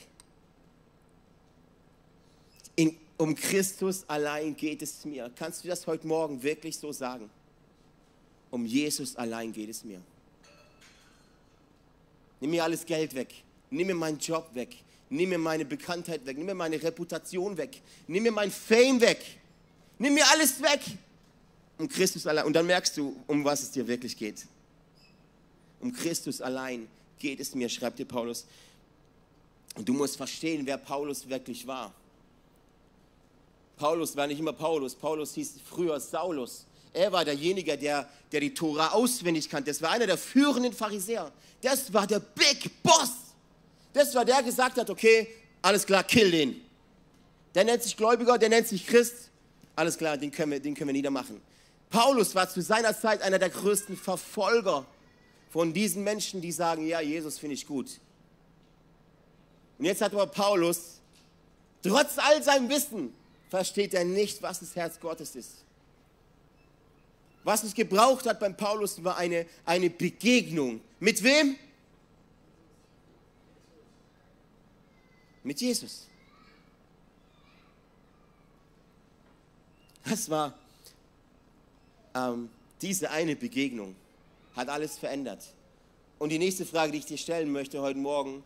In, 2.76 2.96
um 3.18 3.34
Christus 3.36 4.04
allein 4.08 4.56
geht 4.56 4.82
es 4.82 5.04
mir. 5.06 5.32
Kannst 5.36 5.64
du 5.64 5.68
das 5.68 5.88
heute 5.88 6.06
Morgen 6.06 6.42
wirklich 6.44 6.78
so 6.78 6.92
sagen? 6.92 7.30
Um 8.52 8.66
Jesus 8.66 9.16
allein 9.16 9.52
geht 9.52 9.70
es 9.70 9.84
mir. 9.84 10.02
Nimm 12.40 12.52
mir 12.52 12.64
alles 12.64 12.86
Geld 12.86 13.16
weg. 13.16 13.34
Nimm 13.70 13.88
mir 13.88 13.96
meinen 13.96 14.20
Job 14.20 14.50
weg. 14.54 14.76
Nimm 15.12 15.28
mir 15.28 15.38
meine 15.38 15.66
Bekanntheit 15.66 16.26
weg. 16.26 16.38
Nimm 16.38 16.46
mir 16.46 16.56
meine 16.56 16.82
Reputation 16.82 17.58
weg. 17.58 17.82
Nimm 18.08 18.24
mir 18.24 18.32
mein 18.32 18.50
Fame 18.50 19.02
weg. 19.02 19.20
Nimm 20.00 20.14
mir 20.14 20.26
alles 20.32 20.62
weg. 20.62 20.80
Um 21.78 21.90
Christus 21.90 22.26
allein. 22.26 22.46
Und 22.46 22.54
dann 22.54 22.66
merkst 22.66 22.96
du, 22.96 23.22
um 23.28 23.44
was 23.44 23.62
es 23.62 23.72
dir 23.72 23.86
wirklich 23.86 24.16
geht. 24.16 24.46
Um 25.82 25.92
Christus 25.92 26.40
allein 26.42 26.88
geht 27.20 27.42
es 27.42 27.54
mir, 27.54 27.68
schreibt 27.68 28.00
dir 28.00 28.06
Paulus. 28.06 28.46
Und 29.76 29.88
du 29.88 29.94
musst 29.94 30.16
verstehen, 30.16 30.66
wer 30.66 30.78
Paulus 30.78 31.28
wirklich 31.28 31.68
war. 31.68 31.94
Paulus 33.76 34.16
war 34.16 34.28
nicht 34.28 34.40
immer 34.40 34.54
Paulus. 34.54 34.96
Paulus 34.96 35.34
hieß 35.34 35.56
früher 35.70 36.00
Saulus. 36.00 36.66
Er 36.94 37.12
war 37.12 37.26
derjenige, 37.26 37.78
der, 37.78 38.08
der 38.32 38.40
die 38.40 38.54
Tora 38.54 38.90
auswendig 38.94 39.50
kannte. 39.50 39.72
Das 39.72 39.82
war 39.82 39.92
einer 39.92 40.08
der 40.08 40.18
führenden 40.18 40.72
Pharisäer. 40.72 41.34
Das 41.62 41.92
war 41.92 42.08
der 42.08 42.20
Big 42.20 42.82
Boss. 42.82 43.31
Das 43.94 44.14
war 44.16 44.26
der, 44.26 44.36
der 44.36 44.44
gesagt 44.44 44.78
hat, 44.78 44.90
okay, 44.90 45.28
alles 45.62 45.86
klar, 45.86 46.04
kill 46.04 46.32
den. 46.32 46.62
Der 47.54 47.64
nennt 47.64 47.84
sich 47.84 47.98
Gläubiger, 47.98 48.38
der 48.38 48.50
nennt 48.50 48.68
sich 48.68 48.86
Christ. 48.88 49.30
Alles 49.76 49.98
klar, 49.98 50.18
den 50.18 50.32
können 50.32 50.52
wir, 50.52 50.60
den 50.60 50.74
können 50.74 50.90
wir 50.90 50.94
niedermachen. 50.94 51.42
Paulus 51.90 52.34
war 52.36 52.50
zu 52.50 52.62
seiner 52.62 52.98
Zeit 52.98 53.22
einer 53.22 53.38
der 53.38 53.50
größten 53.50 53.98
Verfolger 53.98 54.86
von 55.50 55.74
diesen 55.74 56.04
Menschen, 56.04 56.42
die 56.42 56.52
sagen, 56.52 56.88
ja, 56.88 57.02
Jesus 57.02 57.38
finde 57.38 57.56
ich 57.56 57.68
gut. 57.68 58.00
Und 59.78 59.86
jetzt 59.86 60.02
hat 60.02 60.14
aber 60.14 60.28
Paulus, 60.28 61.02
trotz 61.84 62.18
all 62.18 62.42
seinem 62.42 62.70
Wissen, 62.70 63.14
versteht 63.50 63.94
er 63.94 64.06
nicht, 64.06 64.42
was 64.42 64.62
das 64.62 64.76
Herz 64.76 65.00
Gottes 65.00 65.36
ist. 65.36 65.66
Was 67.44 67.64
es 67.64 67.74
gebraucht 67.74 68.26
hat 68.28 68.40
beim 68.40 68.56
Paulus 68.56 69.04
war 69.04 69.18
eine, 69.18 69.46
eine 69.66 69.90
Begegnung. 69.90 70.80
Mit 71.00 71.22
wem? 71.24 71.58
Mit 75.44 75.60
Jesus. 75.62 76.08
Das 80.04 80.30
war 80.30 80.54
ähm, 82.14 82.50
diese 82.82 83.10
eine 83.10 83.36
Begegnung, 83.36 83.96
hat 84.56 84.70
alles 84.70 84.98
verändert. 84.98 85.54
Und 86.20 86.30
die 86.30 86.40
nächste 86.40 86.66
Frage, 86.66 86.92
die 86.92 87.00
ich 87.00 87.06
dir 87.06 87.18
stellen 87.18 87.52
möchte 87.52 87.82
heute 87.82 88.00
Morgen, 88.00 88.44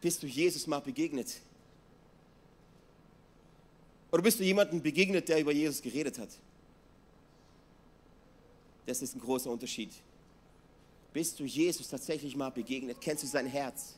bist 0.00 0.22
du 0.22 0.26
Jesus 0.26 0.66
mal 0.66 0.80
begegnet? 0.80 1.40
Oder 4.10 4.22
bist 4.22 4.40
du 4.40 4.44
jemandem 4.44 4.80
begegnet, 4.82 5.28
der 5.28 5.40
über 5.40 5.52
Jesus 5.52 5.82
geredet 5.82 6.18
hat? 6.18 6.30
Das 8.86 9.02
ist 9.02 9.14
ein 9.14 9.20
großer 9.20 9.50
Unterschied. 9.50 9.90
Bist 11.12 11.40
du 11.40 11.44
Jesus 11.44 11.88
tatsächlich 11.88 12.36
mal 12.36 12.50
begegnet? 12.50 12.98
Kennst 13.00 13.24
du 13.24 13.26
sein 13.26 13.46
Herz? 13.46 13.96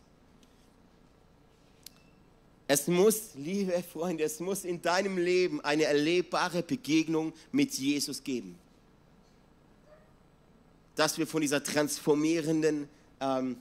Es 2.71 2.87
muss, 2.87 3.31
liebe 3.35 3.83
Freunde, 3.83 4.25
es 4.25 4.41
muss 4.41 4.65
in 4.65 4.83
deinem 4.83 5.17
Leben 5.17 5.63
eine 5.63 5.85
erlebbare 5.85 6.63
Begegnung 6.63 7.33
mit 7.51 7.73
Jesus 7.73 8.23
geben. 8.23 8.57
Dass 10.95 11.17
wir 11.17 11.27
von 11.27 11.41
dieser 11.41 11.65
transformierenden 11.65 12.87
ähm, 13.21 13.57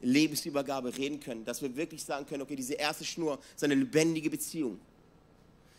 Lebensübergabe 0.00 0.96
reden 0.96 1.20
können. 1.20 1.44
Dass 1.44 1.62
wir 1.62 1.76
wirklich 1.76 2.02
sagen 2.02 2.26
können, 2.26 2.42
okay, 2.42 2.56
diese 2.56 2.74
erste 2.74 3.04
Schnur 3.04 3.38
ist 3.54 3.62
eine 3.62 3.76
lebendige 3.76 4.28
Beziehung. 4.28 4.80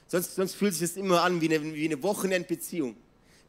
Sonst, 0.07 0.33
sonst 0.35 0.55
fühlt 0.55 0.73
sich 0.73 0.87
das 0.87 0.95
immer 0.95 1.21
an 1.21 1.41
wie 1.41 1.53
eine, 1.53 1.73
wie 1.73 1.85
eine 1.85 2.01
Wochenendbeziehung. 2.01 2.95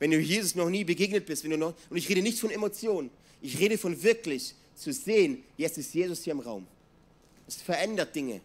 Wenn 0.01 0.11
du 0.11 0.19
Jesus 0.19 0.57
noch 0.57 0.69
nie 0.69 0.83
begegnet 0.83 1.25
bist, 1.25 1.45
wenn 1.45 1.53
du 1.53 1.59
noch, 1.59 1.75
und 1.89 1.97
ich 1.97 2.09
rede 2.09 2.21
nicht 2.21 2.41
von 2.41 2.51
Emotionen, 2.51 3.11
ich 3.41 3.61
rede 3.61 3.79
von 3.79 4.03
wirklich 4.03 4.57
zu 4.75 4.93
sehen, 4.93 5.45
jetzt 5.57 5.79
ist 5.79 5.95
Jesus 5.95 6.25
hier 6.25 6.33
im 6.33 6.41
Raum. 6.41 6.67
Es 7.47 7.63
verändert 7.63 8.13
Dinge. 8.17 8.41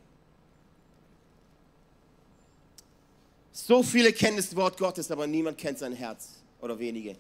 So 3.66 3.84
viele 3.84 4.14
kennen 4.14 4.38
das 4.38 4.56
Wort 4.56 4.78
Gottes, 4.78 5.12
aber 5.12 5.28
niemand 5.28 5.58
kennt 5.58 5.78
sein 5.80 5.94
Herz 5.94 6.30
oder 6.62 6.80
wenige. 6.80 7.16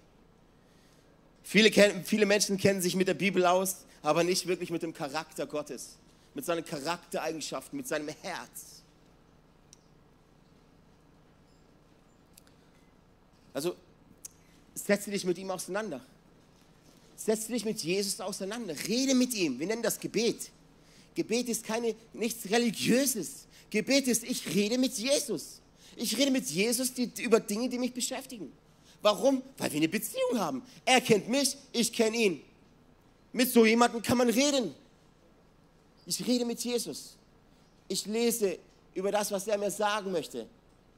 Viele, 1.43 1.69
viele 2.03 2.25
Menschen 2.25 2.57
kennen 2.57 2.81
sich 2.81 2.95
mit 2.95 3.07
der 3.07 3.13
Bibel 3.13 3.45
aus, 3.45 3.85
aber 4.01 4.23
nicht 4.23 4.47
wirklich 4.47 4.71
mit 4.71 4.81
dem 4.81 4.93
Charakter 4.93 5.45
Gottes, 5.45 5.97
mit 6.33 6.45
seinen 6.45 6.63
Charaktereigenschaften, 6.63 7.77
mit 7.77 7.87
seinem 7.87 8.07
Herz. 8.21 8.83
Also 13.53 13.75
setze 14.73 15.11
dich 15.11 15.25
mit 15.25 15.37
ihm 15.37 15.51
auseinander. 15.51 16.01
Setze 17.17 17.51
dich 17.51 17.65
mit 17.65 17.83
Jesus 17.83 18.21
auseinander. 18.21 18.73
Rede 18.87 19.13
mit 19.13 19.33
ihm. 19.33 19.59
Wir 19.59 19.67
nennen 19.67 19.83
das 19.83 19.99
Gebet. 19.99 20.49
Gebet 21.15 21.49
ist 21.49 21.65
keine, 21.65 21.95
nichts 22.13 22.49
Religiöses. 22.49 23.45
Gebet 23.69 24.07
ist, 24.07 24.23
ich 24.23 24.47
rede 24.55 24.77
mit 24.77 24.93
Jesus. 24.93 25.59
Ich 25.99 26.17
rede 26.17 26.31
mit 26.31 26.45
Jesus 26.45 26.93
die, 26.93 27.11
über 27.21 27.41
Dinge, 27.41 27.67
die 27.67 27.77
mich 27.77 27.93
beschäftigen. 27.93 28.51
Warum? 29.01 29.43
Weil 29.57 29.71
wir 29.71 29.77
eine 29.77 29.89
Beziehung 29.89 30.39
haben. 30.39 30.63
Er 30.85 31.01
kennt 31.01 31.27
mich, 31.27 31.57
ich 31.73 31.91
kenne 31.91 32.15
ihn. 32.15 32.41
Mit 33.33 33.51
so 33.51 33.65
jemandem 33.65 34.01
kann 34.01 34.17
man 34.17 34.29
reden. 34.29 34.73
Ich 36.05 36.25
rede 36.25 36.45
mit 36.45 36.59
Jesus. 36.61 37.17
Ich 37.87 38.05
lese 38.05 38.57
über 38.93 39.11
das, 39.11 39.29
was 39.29 39.47
er 39.47 39.57
mir 39.57 39.69
sagen 39.69 40.11
möchte. 40.11 40.47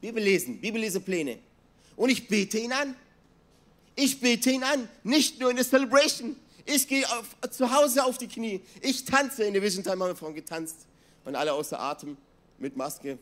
Bibel 0.00 0.22
lesen, 0.22 0.60
Bibellesepläne. 0.60 1.38
Und 1.96 2.10
ich 2.10 2.28
bete 2.28 2.58
ihn 2.58 2.72
an. 2.72 2.94
Ich 3.94 4.20
bete 4.20 4.50
ihn 4.50 4.62
an, 4.62 4.88
nicht 5.02 5.38
nur 5.38 5.50
in 5.50 5.56
der 5.56 5.66
Celebration. 5.66 6.36
Ich 6.64 6.86
gehe 6.86 7.04
auf, 7.10 7.36
zu 7.50 7.70
Hause 7.70 8.04
auf 8.04 8.18
die 8.18 8.28
Knie. 8.28 8.60
Ich 8.80 9.04
tanze. 9.04 9.44
In 9.44 9.52
der 9.52 9.62
Vision 9.62 9.82
Time 9.82 10.02
haben 10.02 10.10
wir 10.10 10.16
vorhin 10.16 10.36
getanzt. 10.36 10.86
Und 11.24 11.34
alle 11.34 11.52
außer 11.52 11.78
Atem, 11.78 12.16
mit 12.58 12.76
Maske. 12.76 13.18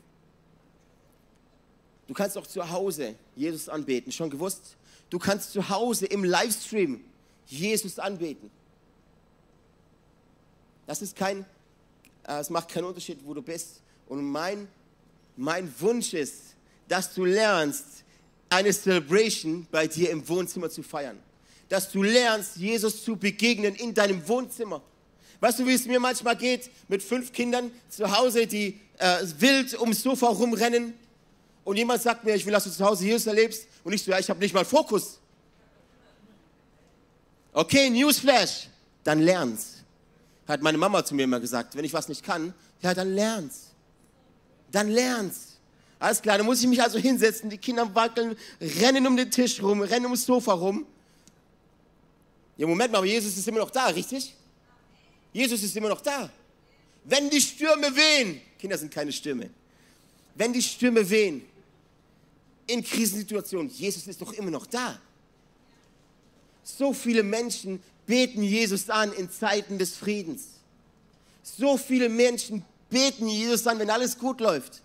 Du 2.10 2.14
kannst 2.14 2.36
auch 2.36 2.46
zu 2.48 2.68
Hause 2.68 3.14
Jesus 3.36 3.68
anbeten. 3.68 4.10
Schon 4.10 4.30
gewusst? 4.30 4.74
Du 5.10 5.20
kannst 5.20 5.52
zu 5.52 5.68
Hause 5.68 6.06
im 6.06 6.24
Livestream 6.24 7.04
Jesus 7.46 8.00
anbeten. 8.00 8.50
Das 10.88 11.02
ist 11.02 11.14
kein, 11.14 11.46
äh, 12.26 12.40
es 12.40 12.50
macht 12.50 12.68
keinen 12.68 12.86
Unterschied, 12.86 13.20
wo 13.24 13.32
du 13.32 13.42
bist. 13.42 13.80
Und 14.08 14.24
mein, 14.24 14.66
mein 15.36 15.72
Wunsch 15.78 16.12
ist, 16.12 16.56
dass 16.88 17.14
du 17.14 17.24
lernst, 17.24 18.02
eine 18.48 18.72
Celebration 18.72 19.68
bei 19.70 19.86
dir 19.86 20.10
im 20.10 20.28
Wohnzimmer 20.28 20.68
zu 20.68 20.82
feiern. 20.82 21.20
Dass 21.68 21.92
du 21.92 22.02
lernst, 22.02 22.56
Jesus 22.56 23.04
zu 23.04 23.14
begegnen 23.14 23.76
in 23.76 23.94
deinem 23.94 24.26
Wohnzimmer. 24.26 24.82
Weißt 25.38 25.60
du, 25.60 25.66
wie 25.68 25.74
es 25.74 25.86
mir 25.86 26.00
manchmal 26.00 26.36
geht 26.36 26.72
mit 26.88 27.04
fünf 27.04 27.32
Kindern 27.32 27.70
zu 27.88 28.10
Hause, 28.10 28.48
die 28.48 28.80
äh, 28.98 29.24
wild 29.38 29.80
ums 29.80 30.02
Sofa 30.02 30.26
rumrennen 30.26 30.94
und 31.70 31.76
jemand 31.76 32.02
sagt 32.02 32.24
mir, 32.24 32.34
ich 32.34 32.44
will, 32.44 32.52
dass 32.52 32.64
du 32.64 32.70
zu 32.70 32.84
Hause 32.84 33.04
Jesus 33.04 33.28
erlebst 33.28 33.68
und 33.84 33.92
ich 33.92 34.02
so, 34.02 34.10
ja, 34.10 34.18
ich 34.18 34.28
habe 34.28 34.40
nicht 34.40 34.52
mal 34.52 34.64
Fokus. 34.64 35.20
Okay, 37.52 37.88
Newsflash, 37.88 38.66
dann 39.04 39.20
lern's. 39.20 39.76
Hat 40.48 40.62
meine 40.62 40.76
Mama 40.76 41.04
zu 41.04 41.14
mir 41.14 41.22
immer 41.22 41.38
gesagt, 41.38 41.76
wenn 41.76 41.84
ich 41.84 41.92
was 41.92 42.08
nicht 42.08 42.24
kann, 42.24 42.52
ja, 42.82 42.92
dann 42.92 43.14
lern's. 43.14 43.68
Dann 44.72 44.88
lern's. 44.88 45.60
Alles 46.00 46.20
klar, 46.20 46.38
dann 46.38 46.46
muss 46.46 46.60
ich 46.60 46.66
mich 46.66 46.82
also 46.82 46.98
hinsetzen, 46.98 47.48
die 47.48 47.58
Kinder 47.58 47.94
wackeln, 47.94 48.36
rennen 48.60 49.06
um 49.06 49.16
den 49.16 49.30
Tisch 49.30 49.62
rum, 49.62 49.80
rennen 49.82 50.06
ums 50.06 50.26
Sofa 50.26 50.54
rum. 50.54 50.84
Ja, 52.56 52.66
Moment 52.66 52.90
mal, 52.90 52.98
aber 52.98 53.06
Jesus 53.06 53.36
ist 53.36 53.46
immer 53.46 53.60
noch 53.60 53.70
da, 53.70 53.86
richtig? 53.86 54.34
Jesus 55.32 55.62
ist 55.62 55.76
immer 55.76 55.90
noch 55.90 56.00
da. 56.00 56.28
Wenn 57.04 57.30
die 57.30 57.40
Stürme 57.40 57.94
wehen, 57.94 58.40
Kinder 58.58 58.76
sind 58.76 58.92
keine 58.92 59.12
Stürme, 59.12 59.50
wenn 60.34 60.52
die 60.52 60.62
Stürme 60.62 61.08
wehen 61.08 61.46
in 62.70 62.84
Krisensituationen, 62.84 63.68
Jesus 63.70 64.06
ist 64.06 64.20
doch 64.20 64.32
immer 64.32 64.50
noch 64.50 64.66
da. 64.66 64.98
So 66.62 66.92
viele 66.92 67.22
Menschen 67.22 67.82
beten 68.06 68.42
Jesus 68.42 68.88
an 68.88 69.12
in 69.12 69.30
Zeiten 69.30 69.78
des 69.78 69.96
Friedens. 69.96 70.48
So 71.42 71.76
viele 71.76 72.08
Menschen 72.08 72.64
beten 72.88 73.28
Jesus 73.28 73.66
an, 73.66 73.78
wenn 73.78 73.90
alles 73.90 74.18
gut 74.18 74.40
läuft. 74.40 74.82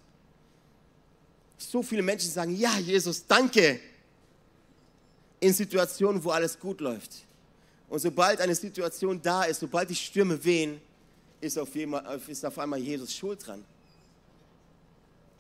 So 1.58 1.84
viele 1.84 2.01
Menschen 2.01 2.30
sagen, 2.30 2.56
ja, 2.56 2.77
Jesus, 2.80 3.25
danke. 3.25 3.80
In 5.39 5.54
Situationen, 5.54 6.24
wo 6.24 6.32
alles 6.32 6.60
gut 6.60 6.82
läuft. 6.82 7.12
Und 7.89 8.00
sobald 8.00 8.42
eine 8.42 8.56
Situation 8.56 9.22
da 9.22 9.44
ist, 9.44 9.60
sobald 9.60 9.89
die 9.89 9.96
Stürme 9.96 10.44
wehen, 10.44 10.82
ist 11.39 11.58
auf, 11.58 11.75
einmal, 11.75 12.20
ist 12.27 12.46
auf 12.46 12.58
einmal 12.58 12.80
Jesus 12.80 13.15
schuld 13.15 13.46
dran. 13.46 13.63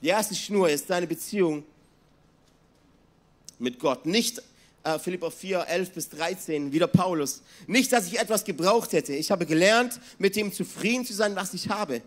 Die 0.01 0.07
erste 0.07 0.35
Schnur 0.35 0.69
ist 0.69 0.87
deine 0.89 1.07
Beziehung 1.07 1.63
mit 3.59 3.79
Gott. 3.79 4.05
Nicht 4.05 4.41
äh, 4.83 4.99
Philippa 4.99 5.29
4, 5.29 5.65
11 5.67 5.91
bis 5.91 6.09
13, 6.09 6.71
wieder 6.71 6.87
Paulus. 6.87 7.41
Nicht, 7.67 7.91
dass 7.91 8.07
ich 8.07 8.19
etwas 8.19 8.43
gebraucht 8.43 8.93
hätte. 8.93 9.13
Ich 9.13 9.31
habe 9.31 9.45
gelernt, 9.45 9.99
mit 10.19 10.35
dem 10.35 10.53
zufrieden 10.53 11.05
zu 11.05 11.13
sein, 11.13 11.35
was 11.35 11.53
ich 11.53 11.69
habe. 11.69 12.01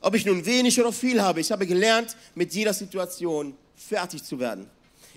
Ob 0.00 0.14
ich 0.14 0.26
nun 0.26 0.44
wenig 0.44 0.80
oder 0.80 0.92
viel 0.92 1.20
habe, 1.22 1.40
ich 1.40 1.50
habe 1.50 1.66
gelernt, 1.66 2.16
mit 2.34 2.54
jeder 2.54 2.74
Situation 2.74 3.54
fertig 3.74 4.22
zu 4.22 4.38
werden. 4.38 4.70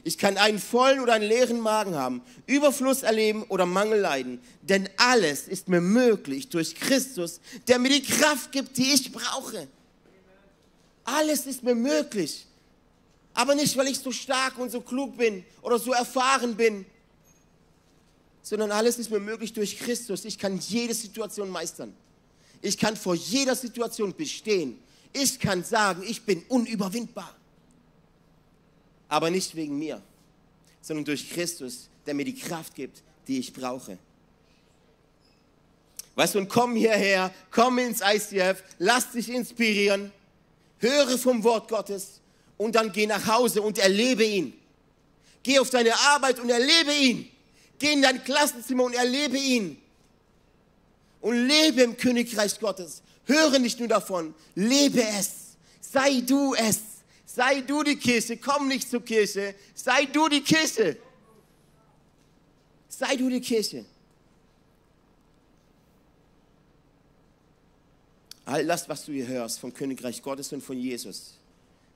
Ich 0.03 0.17
kann 0.17 0.38
einen 0.38 0.57
vollen 0.57 1.00
oder 1.00 1.13
einen 1.13 1.27
leeren 1.27 1.59
Magen 1.59 1.93
haben, 1.93 2.21
Überfluss 2.47 3.03
erleben 3.03 3.43
oder 3.43 3.65
Mangel 3.67 4.00
leiden. 4.00 4.39
Denn 4.61 4.89
alles 4.97 5.47
ist 5.47 5.67
mir 5.67 5.81
möglich 5.81 6.50
durch 6.50 6.73
Christus, 6.75 7.39
der 7.67 7.77
mir 7.77 7.89
die 7.89 8.01
Kraft 8.01 8.51
gibt, 8.51 8.77
die 8.77 8.93
ich 8.93 9.11
brauche. 9.11 9.67
Alles 11.03 11.45
ist 11.45 11.63
mir 11.63 11.75
möglich. 11.75 12.47
Aber 13.33 13.55
nicht, 13.55 13.75
weil 13.77 13.88
ich 13.88 14.00
so 14.00 14.11
stark 14.11 14.57
und 14.57 14.71
so 14.71 14.81
klug 14.81 15.17
bin 15.17 15.45
oder 15.61 15.79
so 15.79 15.93
erfahren 15.93 16.55
bin, 16.55 16.85
sondern 18.41 18.71
alles 18.71 18.97
ist 19.00 19.09
mir 19.09 19.19
möglich 19.19 19.53
durch 19.53 19.77
Christus. 19.77 20.25
Ich 20.25 20.38
kann 20.38 20.57
jede 20.59 20.93
Situation 20.93 21.50
meistern. 21.50 21.93
Ich 22.61 22.77
kann 22.77 22.97
vor 22.97 23.15
jeder 23.15 23.55
Situation 23.55 24.13
bestehen. 24.13 24.79
Ich 25.13 25.39
kann 25.39 25.63
sagen, 25.63 26.03
ich 26.03 26.23
bin 26.23 26.43
unüberwindbar 26.47 27.35
aber 29.11 29.29
nicht 29.29 29.53
wegen 29.55 29.77
mir, 29.77 30.01
sondern 30.81 31.03
durch 31.03 31.29
Christus, 31.29 31.89
der 32.05 32.13
mir 32.13 32.23
die 32.23 32.33
Kraft 32.33 32.73
gibt, 32.73 33.03
die 33.27 33.39
ich 33.39 33.51
brauche. 33.51 33.97
Weißt 36.15 36.35
du, 36.35 36.39
und 36.39 36.47
komm 36.47 36.77
hierher, 36.77 37.33
komm 37.51 37.77
ins 37.79 38.00
ICF, 38.01 38.63
lass 38.79 39.11
dich 39.11 39.27
inspirieren, 39.27 40.13
höre 40.79 41.17
vom 41.17 41.43
Wort 41.43 41.67
Gottes 41.67 42.20
und 42.61 42.75
dann 42.75 42.91
geh 42.91 43.07
nach 43.07 43.25
Hause 43.25 43.59
und 43.63 43.79
erlebe 43.79 44.23
ihn. 44.23 44.53
Geh 45.41 45.57
auf 45.57 45.71
deine 45.71 45.95
Arbeit 45.95 46.39
und 46.39 46.47
erlebe 46.47 46.93
ihn. 46.93 47.27
Geh 47.79 47.93
in 47.93 48.03
dein 48.03 48.24
Klassenzimmer 48.24 48.83
und 48.83 48.93
erlebe 48.93 49.35
ihn. 49.35 49.81
Und 51.21 51.47
lebe 51.47 51.81
im 51.81 51.97
Königreich 51.97 52.59
Gottes. 52.59 53.01
Höre 53.25 53.57
nicht 53.57 53.79
nur 53.79 53.87
davon, 53.87 54.35
lebe 54.53 55.01
es. 55.01 55.57
Sei 55.79 56.21
du 56.21 56.53
es. 56.53 56.81
Sei 57.25 57.61
du 57.61 57.81
die 57.81 57.95
Kirche, 57.95 58.37
komm 58.37 58.67
nicht 58.67 58.87
zur 58.87 59.03
Kirche. 59.03 59.55
Sei 59.74 60.05
du 60.05 60.29
die 60.29 60.41
Kirche. 60.41 60.97
Sei 62.89 63.15
du 63.15 63.27
die 63.27 63.41
Kirche. 63.41 63.85
All 68.45 68.67
das, 68.67 68.87
was 68.87 69.03
du 69.05 69.13
hier 69.13 69.25
hörst 69.25 69.59
vom 69.59 69.74
Königreich 69.74 70.21
Gottes 70.21 70.53
und 70.53 70.61
von 70.61 70.77
Jesus, 70.77 71.40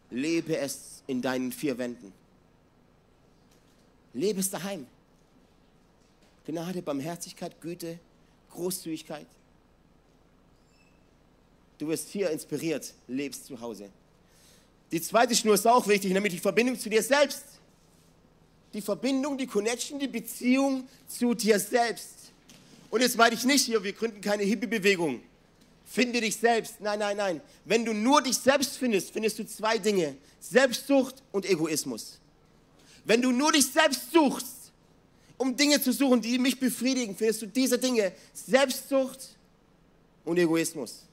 lebe 0.09 0.57
es 0.57 1.03
in 1.07 1.21
deinen 1.21 1.51
vier 1.51 1.77
Wänden. 1.77 2.13
Lebe 4.13 4.39
es 4.39 4.49
daheim. 4.49 4.87
Gnade, 6.45 6.81
Barmherzigkeit, 6.81 7.59
Güte, 7.59 7.99
Großzügigkeit. 8.51 9.25
Du 11.77 11.87
wirst 11.87 12.09
hier 12.09 12.29
inspiriert, 12.29 12.93
lebst 13.07 13.45
zu 13.45 13.59
Hause. 13.59 13.89
Die 14.91 15.01
zweite 15.01 15.35
Schnur 15.35 15.55
ist 15.55 15.67
auch 15.67 15.87
wichtig, 15.87 16.13
nämlich 16.13 16.33
die 16.33 16.39
Verbindung 16.39 16.79
zu 16.79 16.89
dir 16.89 17.03
selbst. 17.03 17.43
Die 18.73 18.81
Verbindung, 18.81 19.37
die 19.37 19.47
Connection, 19.47 19.99
die 19.99 20.07
Beziehung 20.07 20.87
zu 21.07 21.33
dir 21.33 21.59
selbst. 21.59 22.31
Und 22.89 23.01
jetzt 23.01 23.17
meine 23.17 23.35
ich 23.35 23.43
nicht 23.43 23.65
hier, 23.65 23.83
wir 23.83 23.93
gründen 23.93 24.21
keine 24.21 24.43
Hippie-Bewegung. 24.43 25.21
Finde 25.85 26.19
dich 26.19 26.35
selbst. 26.35 26.81
Nein, 26.81 26.99
nein, 26.99 27.15
nein. 27.15 27.41
Wenn 27.63 27.85
du 27.85 27.93
nur 27.93 28.21
dich 28.21 28.37
selbst 28.37 28.77
findest, 28.77 29.11
findest 29.11 29.37
du 29.39 29.45
zwei 29.45 29.77
Dinge. 29.77 30.17
Selbstsucht 30.39 31.21
und 31.31 31.45
Egoismus. 31.45 32.19
Wenn 33.05 33.21
du 33.21 33.31
nur 33.31 33.51
dich 33.51 33.67
selbst 33.67 34.11
suchst, 34.11 34.71
um 35.37 35.55
Dinge 35.55 35.79
zu 35.81 35.91
suchen, 35.93 36.21
die 36.21 36.39
mich 36.39 36.59
befriedigen, 36.59 37.15
findest 37.15 37.43
du 37.43 37.45
diese 37.45 37.77
Dinge. 37.77 38.11
Selbstsucht 38.33 39.37
und 40.23 40.37
Egoismus. 40.39 41.03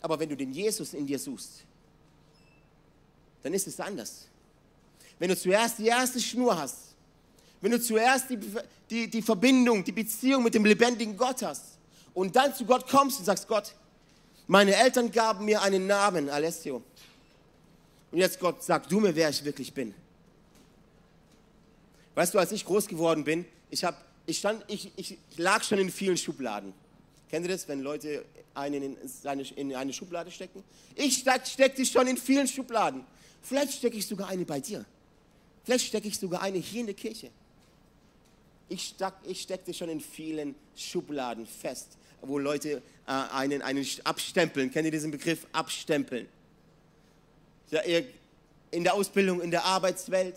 Aber 0.00 0.20
wenn 0.20 0.28
du 0.28 0.36
den 0.36 0.52
Jesus 0.52 0.92
in 0.92 1.06
dir 1.06 1.18
suchst, 1.18 1.64
dann 3.42 3.54
ist 3.54 3.66
es 3.66 3.80
anders. 3.80 4.26
Wenn 5.18 5.30
du 5.30 5.36
zuerst 5.36 5.78
die 5.78 5.86
erste 5.86 6.20
Schnur 6.20 6.56
hast, 6.56 6.94
wenn 7.60 7.72
du 7.72 7.80
zuerst 7.80 8.30
die, 8.30 8.38
die, 8.90 9.10
die 9.10 9.22
Verbindung, 9.22 9.82
die 9.82 9.92
Beziehung 9.92 10.44
mit 10.44 10.54
dem 10.54 10.64
lebendigen 10.64 11.16
Gott 11.16 11.42
hast 11.42 11.77
und 12.14 12.36
dann 12.36 12.54
zu 12.54 12.64
Gott 12.64 12.88
kommst 12.88 13.18
und 13.18 13.24
sagst, 13.24 13.48
Gott, 13.48 13.74
meine 14.46 14.74
Eltern 14.74 15.10
gaben 15.10 15.44
mir 15.44 15.62
einen 15.62 15.86
Namen, 15.86 16.28
Alessio. 16.30 16.82
Und 18.10 18.18
jetzt 18.18 18.40
Gott, 18.40 18.62
sag 18.62 18.88
du 18.88 19.00
mir, 19.00 19.14
wer 19.14 19.28
ich 19.28 19.44
wirklich 19.44 19.72
bin. 19.72 19.94
Weißt 22.14 22.34
du, 22.34 22.38
als 22.38 22.50
ich 22.52 22.64
groß 22.64 22.88
geworden 22.88 23.24
bin, 23.24 23.44
ich, 23.70 23.84
hab, 23.84 24.02
ich, 24.26 24.38
stand, 24.38 24.64
ich, 24.68 24.90
ich 24.96 25.18
lag 25.36 25.62
schon 25.62 25.78
in 25.78 25.90
vielen 25.90 26.16
Schubladen. 26.16 26.72
Kennt 27.28 27.46
ihr 27.46 27.52
das, 27.52 27.68
wenn 27.68 27.80
Leute 27.80 28.24
einen 28.54 28.82
in, 28.82 28.96
seine, 29.06 29.42
in 29.42 29.74
eine 29.76 29.92
Schublade 29.92 30.30
stecken? 30.30 30.64
Ich 30.94 31.18
steckte 31.18 31.84
schon 31.84 32.06
in 32.06 32.16
vielen 32.16 32.48
Schubladen. 32.48 33.04
Vielleicht 33.42 33.74
stecke 33.74 33.96
ich 33.96 34.06
sogar 34.06 34.28
eine 34.28 34.44
bei 34.44 34.60
dir. 34.60 34.84
Vielleicht 35.64 35.86
stecke 35.86 36.08
ich 36.08 36.18
sogar 36.18 36.42
eine 36.42 36.58
hier 36.58 36.80
in 36.80 36.86
der 36.86 36.94
Kirche. 36.94 37.30
Ich, 38.68 38.88
steck, 38.88 39.14
ich 39.24 39.40
steckte 39.40 39.72
schon 39.72 39.88
in 39.88 40.00
vielen 40.00 40.54
Schubladen 40.76 41.46
fest, 41.46 41.96
wo 42.20 42.38
Leute 42.38 42.82
äh, 43.06 43.10
einen, 43.10 43.62
einen 43.62 43.86
abstempeln. 44.04 44.70
Kennt 44.70 44.84
ihr 44.84 44.90
diesen 44.90 45.10
Begriff? 45.10 45.46
Abstempeln. 45.52 46.28
Ja, 47.70 47.80
in 48.70 48.84
der 48.84 48.94
Ausbildung, 48.94 49.40
in 49.40 49.50
der 49.50 49.64
Arbeitswelt, 49.64 50.36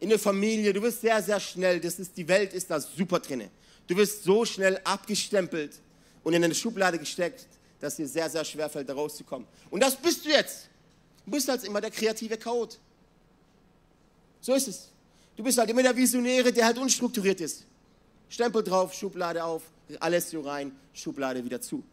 in 0.00 0.08
der 0.08 0.18
Familie, 0.18 0.72
du 0.72 0.82
wirst 0.82 1.00
sehr, 1.00 1.22
sehr 1.22 1.40
schnell, 1.40 1.80
das 1.80 1.98
ist, 1.98 2.16
die 2.16 2.26
Welt 2.28 2.52
ist 2.52 2.70
da 2.70 2.80
super 2.80 3.18
drinne. 3.20 3.50
Du 3.86 3.96
wirst 3.96 4.24
so 4.24 4.44
schnell 4.44 4.80
abgestempelt 4.84 5.80
und 6.22 6.34
in 6.34 6.44
eine 6.44 6.54
Schublade 6.54 6.98
gesteckt, 6.98 7.46
dass 7.80 7.96
dir 7.96 8.06
sehr, 8.06 8.28
sehr 8.28 8.44
schwer 8.44 8.68
fällt, 8.68 8.88
da 8.88 8.94
rauszukommen. 8.94 9.46
Und 9.70 9.80
das 9.80 9.96
bist 9.96 10.24
du 10.24 10.30
jetzt. 10.30 10.68
Du 11.24 11.32
bist 11.32 11.48
halt 11.48 11.64
immer 11.64 11.80
der 11.80 11.90
kreative 11.90 12.36
Chaot. 12.36 12.78
So 14.40 14.54
ist 14.54 14.68
es. 14.68 14.88
Du 15.38 15.44
bist 15.44 15.56
halt 15.56 15.70
immer 15.70 15.84
der 15.84 15.94
Visionäre, 15.94 16.52
der 16.52 16.66
halt 16.66 16.78
unstrukturiert 16.78 17.40
ist. 17.40 17.64
Stempel 18.28 18.60
drauf, 18.64 18.92
Schublade 18.92 19.44
auf, 19.44 19.62
alles 20.00 20.30
so 20.30 20.40
rein, 20.40 20.72
Schublade 20.92 21.44
wieder 21.44 21.60
zu. 21.60 21.84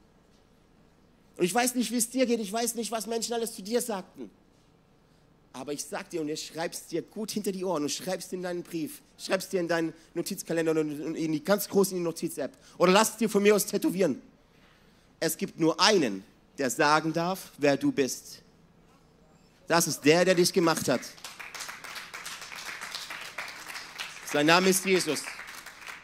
Und 1.38 1.46
ich 1.46 1.54
weiß 1.54 1.76
nicht, 1.76 1.92
wie 1.92 1.98
es 1.98 2.10
dir 2.10 2.26
geht, 2.26 2.40
ich 2.40 2.52
weiß 2.52 2.74
nicht, 2.74 2.92
was 2.92 3.06
Menschen 3.06 3.36
alles 3.36 3.54
zu 3.54 3.62
dir 3.62 3.82
sagten. 3.82 4.32
Aber 5.54 5.74
ich 5.74 5.86
sag 5.86 6.10
dir 6.10 6.22
und 6.22 6.28
ihr 6.28 6.38
schreibst 6.38 6.92
dir 6.92 7.04
gut 7.04 7.30
hinter 7.30 7.52
die 7.52 7.64
Ohren 7.64 7.84
und 7.84 7.90
schreibst 7.90 8.34
in 8.34 8.42
deinen 8.42 8.64
Brief, 8.64 9.04
schreibst 9.20 9.54
dir 9.54 9.60
in 9.60 9.68
deinen 9.68 9.94
Notizkalender 10.16 10.72
und 10.72 11.16
in 11.16 11.32
die 11.32 11.44
ganz 11.44 11.70
groß 11.70 11.92
in 11.92 11.98
die 11.98 12.04
Notiz-App. 12.04 12.58
Oder 12.80 12.94
lass 12.94 13.12
es 13.12 13.18
dir 13.18 13.30
von 13.30 13.44
mir 13.44 13.54
aus 13.54 13.68
tätowieren. 13.68 14.24
Es 15.20 15.38
gibt 15.38 15.60
nur 15.60 15.80
einen, 15.80 16.24
der 16.58 16.72
sagen 16.72 17.14
darf, 17.14 17.52
wer 17.60 17.78
du 17.78 17.92
bist. 17.92 18.42
Das 19.68 19.86
ist 19.86 20.04
der, 20.04 20.26
der 20.26 20.34
dich 20.34 20.52
gemacht 20.52 20.90
hat. 20.90 21.02
Sein 24.36 24.48
Name 24.48 24.68
ist 24.68 24.84
Jesus. 24.84 25.22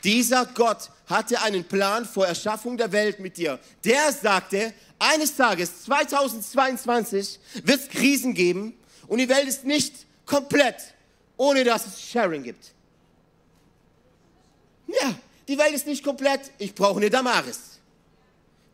Dieser 0.06 0.46
Gott 0.46 0.90
hatte 1.06 1.42
einen 1.42 1.66
Plan 1.66 2.06
vor 2.06 2.26
Erschaffung 2.26 2.78
der 2.78 2.90
Welt 2.94 3.20
mit 3.20 3.36
dir. 3.36 3.60
Der 3.84 4.10
sagte, 4.14 4.74
eines 4.98 5.36
Tages, 5.36 5.84
2022, 5.84 7.42
wird 7.66 7.82
es 7.82 7.90
Krisen 7.90 8.34
geben 8.34 8.74
und 9.08 9.18
die 9.18 9.28
Welt 9.28 9.50
ist 9.50 9.66
nicht 9.66 10.06
komplett, 10.26 10.78
ohne 11.36 11.66
dass 11.66 11.86
es 11.86 12.02
Sharing 12.02 12.42
gibt. 12.42 12.72
Ja, 14.88 15.14
die 15.50 15.58
Welt 15.58 15.74
ist 15.74 15.86
nicht 15.86 16.02
komplett. 16.02 16.52
Ich 16.58 16.74
brauche 16.74 17.02
eine 17.02 17.10
Damaris, 17.10 17.82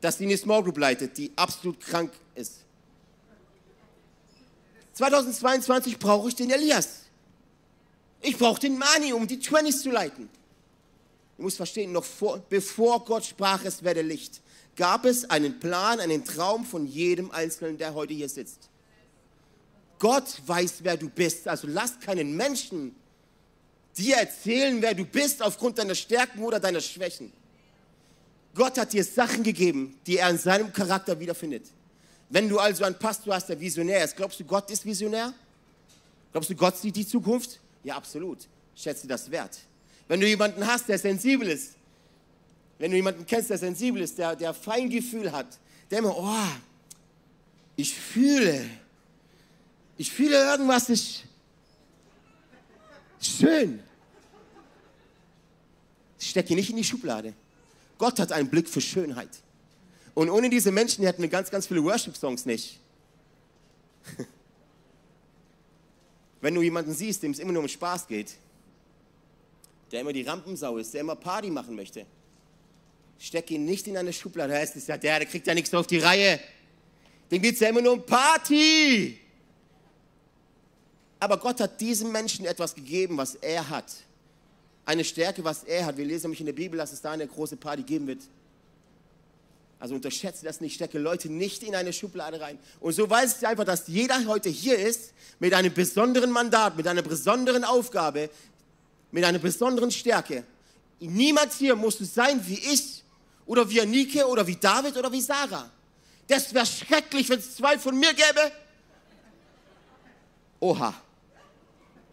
dass 0.01 0.19
die 0.19 0.25
eine 0.25 0.37
Small 0.37 0.61
Group 0.61 0.77
leitet, 0.77 1.17
die 1.17 1.31
absolut 1.35 1.79
krank 1.79 2.11
ist. 2.35 2.57
2022 4.93 5.97
brauche 5.97 6.27
ich 6.27 6.35
den 6.35 6.51
Elias. 6.51 7.06
Ich 8.21 8.38
brauche 8.38 8.60
den 8.60 8.77
Mani, 8.77 9.13
um 9.13 9.27
die 9.27 9.38
20s 9.38 9.82
zu 9.82 9.91
leiten. 9.91 10.30
Du 11.38 11.43
musst 11.43 11.58
verstehen, 11.58 11.91
noch 11.91 12.03
vor, 12.03 12.39
bevor 12.49 13.06
Gott 13.06 13.25
sprach, 13.25 13.63
es 13.63 13.84
werde 13.84 14.01
Licht, 14.01 14.41
gab 14.75 15.06
es 15.06 15.30
einen 15.30 15.60
Plan, 15.60 15.99
einen 15.99 16.25
Traum 16.25 16.65
von 16.65 16.88
jedem 16.88 17.30
Einzelnen, 17.32 17.77
der 17.77 17.93
heute 17.93 18.13
hier 18.13 18.30
sitzt. 18.30 18.69
Gott 19.99 20.41
weiß, 20.45 20.80
wer 20.82 20.97
du 20.97 21.10
bist. 21.10 21.47
Also 21.47 21.67
lass 21.67 21.99
keinen 21.99 22.36
Menschen 22.36 22.95
dir 23.97 24.17
erzählen, 24.17 24.82
wer 24.82 24.93
du 24.93 25.06
bist, 25.06 25.41
aufgrund 25.41 25.77
deiner 25.80 25.95
Stärken 25.95 26.43
oder 26.43 26.60
deiner 26.60 26.82
Schwächen. 26.82 27.32
Gott 28.53 28.77
hat 28.77 28.93
dir 28.93 29.03
Sachen 29.03 29.43
gegeben, 29.43 29.99
die 30.06 30.17
er 30.17 30.30
in 30.30 30.38
seinem 30.38 30.71
Charakter 30.73 31.19
wiederfindet. 31.19 31.65
Wenn 32.30 32.49
du 32.49 32.60
also 32.60 32.84
einen 32.84 32.97
Pastor 32.97 33.36
hast, 33.36 33.49
der 33.49 33.60
visionär 33.60 34.03
ist, 34.03 34.15
glaubst 34.15 34.39
du, 34.39 34.43
Gott 34.43 34.69
ist 34.69 34.86
visionär? 34.86 35.34
Glaubst 36.32 36.49
du, 36.49 36.56
Gott 36.56 36.77
sieht 36.77 36.95
die 36.95 37.08
Zukunft? 37.08 37.60
Ja, 37.88 37.95
absolut. 37.95 38.39
Schätze 38.76 39.08
das 39.08 39.32
wert. 39.32 39.60
Wenn 40.10 40.19
du 40.19 40.28
jemanden 40.28 40.67
hast, 40.67 40.89
der 40.89 41.00
sensibel 41.00 41.47
ist, 41.47 41.76
wenn 42.80 42.91
du 42.91 42.97
jemanden 42.97 43.26
kennst, 43.26 43.50
der 43.50 43.58
sensibel 43.58 44.02
ist, 44.02 44.17
der, 44.17 44.36
der 44.36 44.54
Feingefühl 44.54 45.32
hat, 45.32 45.58
der 45.89 46.00
immer, 46.00 46.17
oh, 46.17 46.58
ich 47.78 47.93
fühle, 47.93 48.69
ich 49.95 50.12
fühle 50.12 50.36
irgendwas, 50.36 50.89
ist 50.89 51.23
schön. 53.21 53.80
Stecke 56.19 56.56
nicht 56.56 56.69
in 56.69 56.76
die 56.76 56.84
Schublade. 56.84 57.34
Gott 57.97 58.19
hat 58.19 58.34
einen 58.34 58.50
Blick 58.50 58.67
für 58.67 58.82
Schönheit. 58.82 59.30
Und 60.13 60.30
ohne 60.30 60.50
diese 60.50 60.73
Menschen 60.73 61.06
hätten 61.06 61.21
wir 61.21 61.30
ganz, 61.30 61.50
ganz 61.50 61.67
viele 61.67 61.82
Worship-Songs 61.86 62.45
nicht. 62.45 62.82
Wenn 66.41 66.54
du 66.54 66.62
jemanden 66.62 66.93
siehst, 66.93 67.23
dem 67.23 67.32
es 67.32 67.39
immer 67.39 67.54
nur 67.54 67.63
um 67.63 67.67
Spaß 67.67 68.08
geht, 68.08 68.36
der 69.91 70.02
immer 70.02 70.13
die 70.13 70.21
Rampensau 70.23 70.78
ist, 70.78 70.93
der 70.93 71.02
immer 71.02 71.15
Party 71.15 71.50
machen 71.50 71.76
möchte, 71.76 72.06
steck 73.17 73.50
ihn 73.52 73.65
nicht 73.65 73.88
in 73.88 73.97
eine 73.97 74.13
Schublade. 74.13 74.54
Da 74.54 74.60
heißt 74.60 74.76
es 74.76 74.88
ja, 74.88 74.97
der, 74.97 75.19
der 75.19 75.28
kriegt 75.28 75.47
ja 75.47 75.54
nichts 75.54 75.73
auf 75.73 75.88
die 75.88 76.00
Reihe. 76.00 76.39
Dem 77.32 77.41
geht 77.41 77.56
es 77.56 77.60
ja 77.60 77.69
immer 77.69 77.82
nur 77.82 77.93
um 77.93 78.06
Party. 78.06 79.19
Aber 81.19 81.38
Gott 81.38 81.60
hat 81.60 81.82
diesem 81.82 82.12
Menschen 82.12 82.45
etwas 82.45 82.76
gegeben, 82.76 83.17
was 83.17 83.36
er 83.36 83.67
hat. 83.69 83.91
Eine 84.86 85.04
Stärke, 85.04 85.43
was 85.43 85.63
er 85.63 85.86
hat. 85.86 85.97
Wir 85.97 86.06
lesen 86.06 86.28
nämlich 86.28 86.39
in 86.39 86.45
der 86.45 86.54
Bibel, 86.54 86.78
dass 86.78 86.93
es 86.93 87.02
da 87.02 87.12
eine 87.12 87.28
große 87.28 87.58
Party 87.58 87.84
geben 87.84 88.08
wird. 88.08 88.21
Also 89.79 89.95
unterschätze 89.95 90.43
das 90.43 90.59
nicht, 90.59 90.75
stecke 90.75 90.97
Leute 90.97 91.29
nicht 91.29 91.61
in 91.61 91.75
eine 91.75 91.93
Schublade 91.93 92.41
rein. 92.41 92.57
Und 92.79 92.93
so 92.93 93.07
weiß 93.09 93.37
ich 93.37 93.47
einfach, 93.47 93.65
dass 93.65 93.87
jeder 93.87 94.25
heute 94.25 94.49
hier 94.49 94.77
ist 94.77 95.13
mit 95.39 95.53
einem 95.53 95.73
besonderen 95.73 96.31
Mandat, 96.31 96.75
mit 96.75 96.87
einer 96.87 97.03
besonderen 97.03 97.63
Aufgabe, 97.63 98.29
mit 99.11 99.23
einer 99.23 99.39
besonderen 99.39 99.91
Stärke. 99.91 100.43
Niemand 100.99 101.53
hier 101.53 101.75
muss 101.75 101.99
sein 101.99 102.41
wie 102.47 102.57
ich 102.57 103.03
oder 103.45 103.69
wie 103.69 103.85
Nike 103.85 104.23
oder 104.23 104.45
wie 104.47 104.55
David 104.55 104.97
oder 104.97 105.11
wie 105.11 105.21
Sarah. 105.21 105.69
Das 106.27 106.53
wäre 106.53 106.65
schrecklich, 106.65 107.29
wenn 107.29 107.39
es 107.39 107.55
zwei 107.55 107.77
von 107.77 107.97
mir 107.97 108.13
gäbe. 108.13 108.51
Oha. 110.59 110.93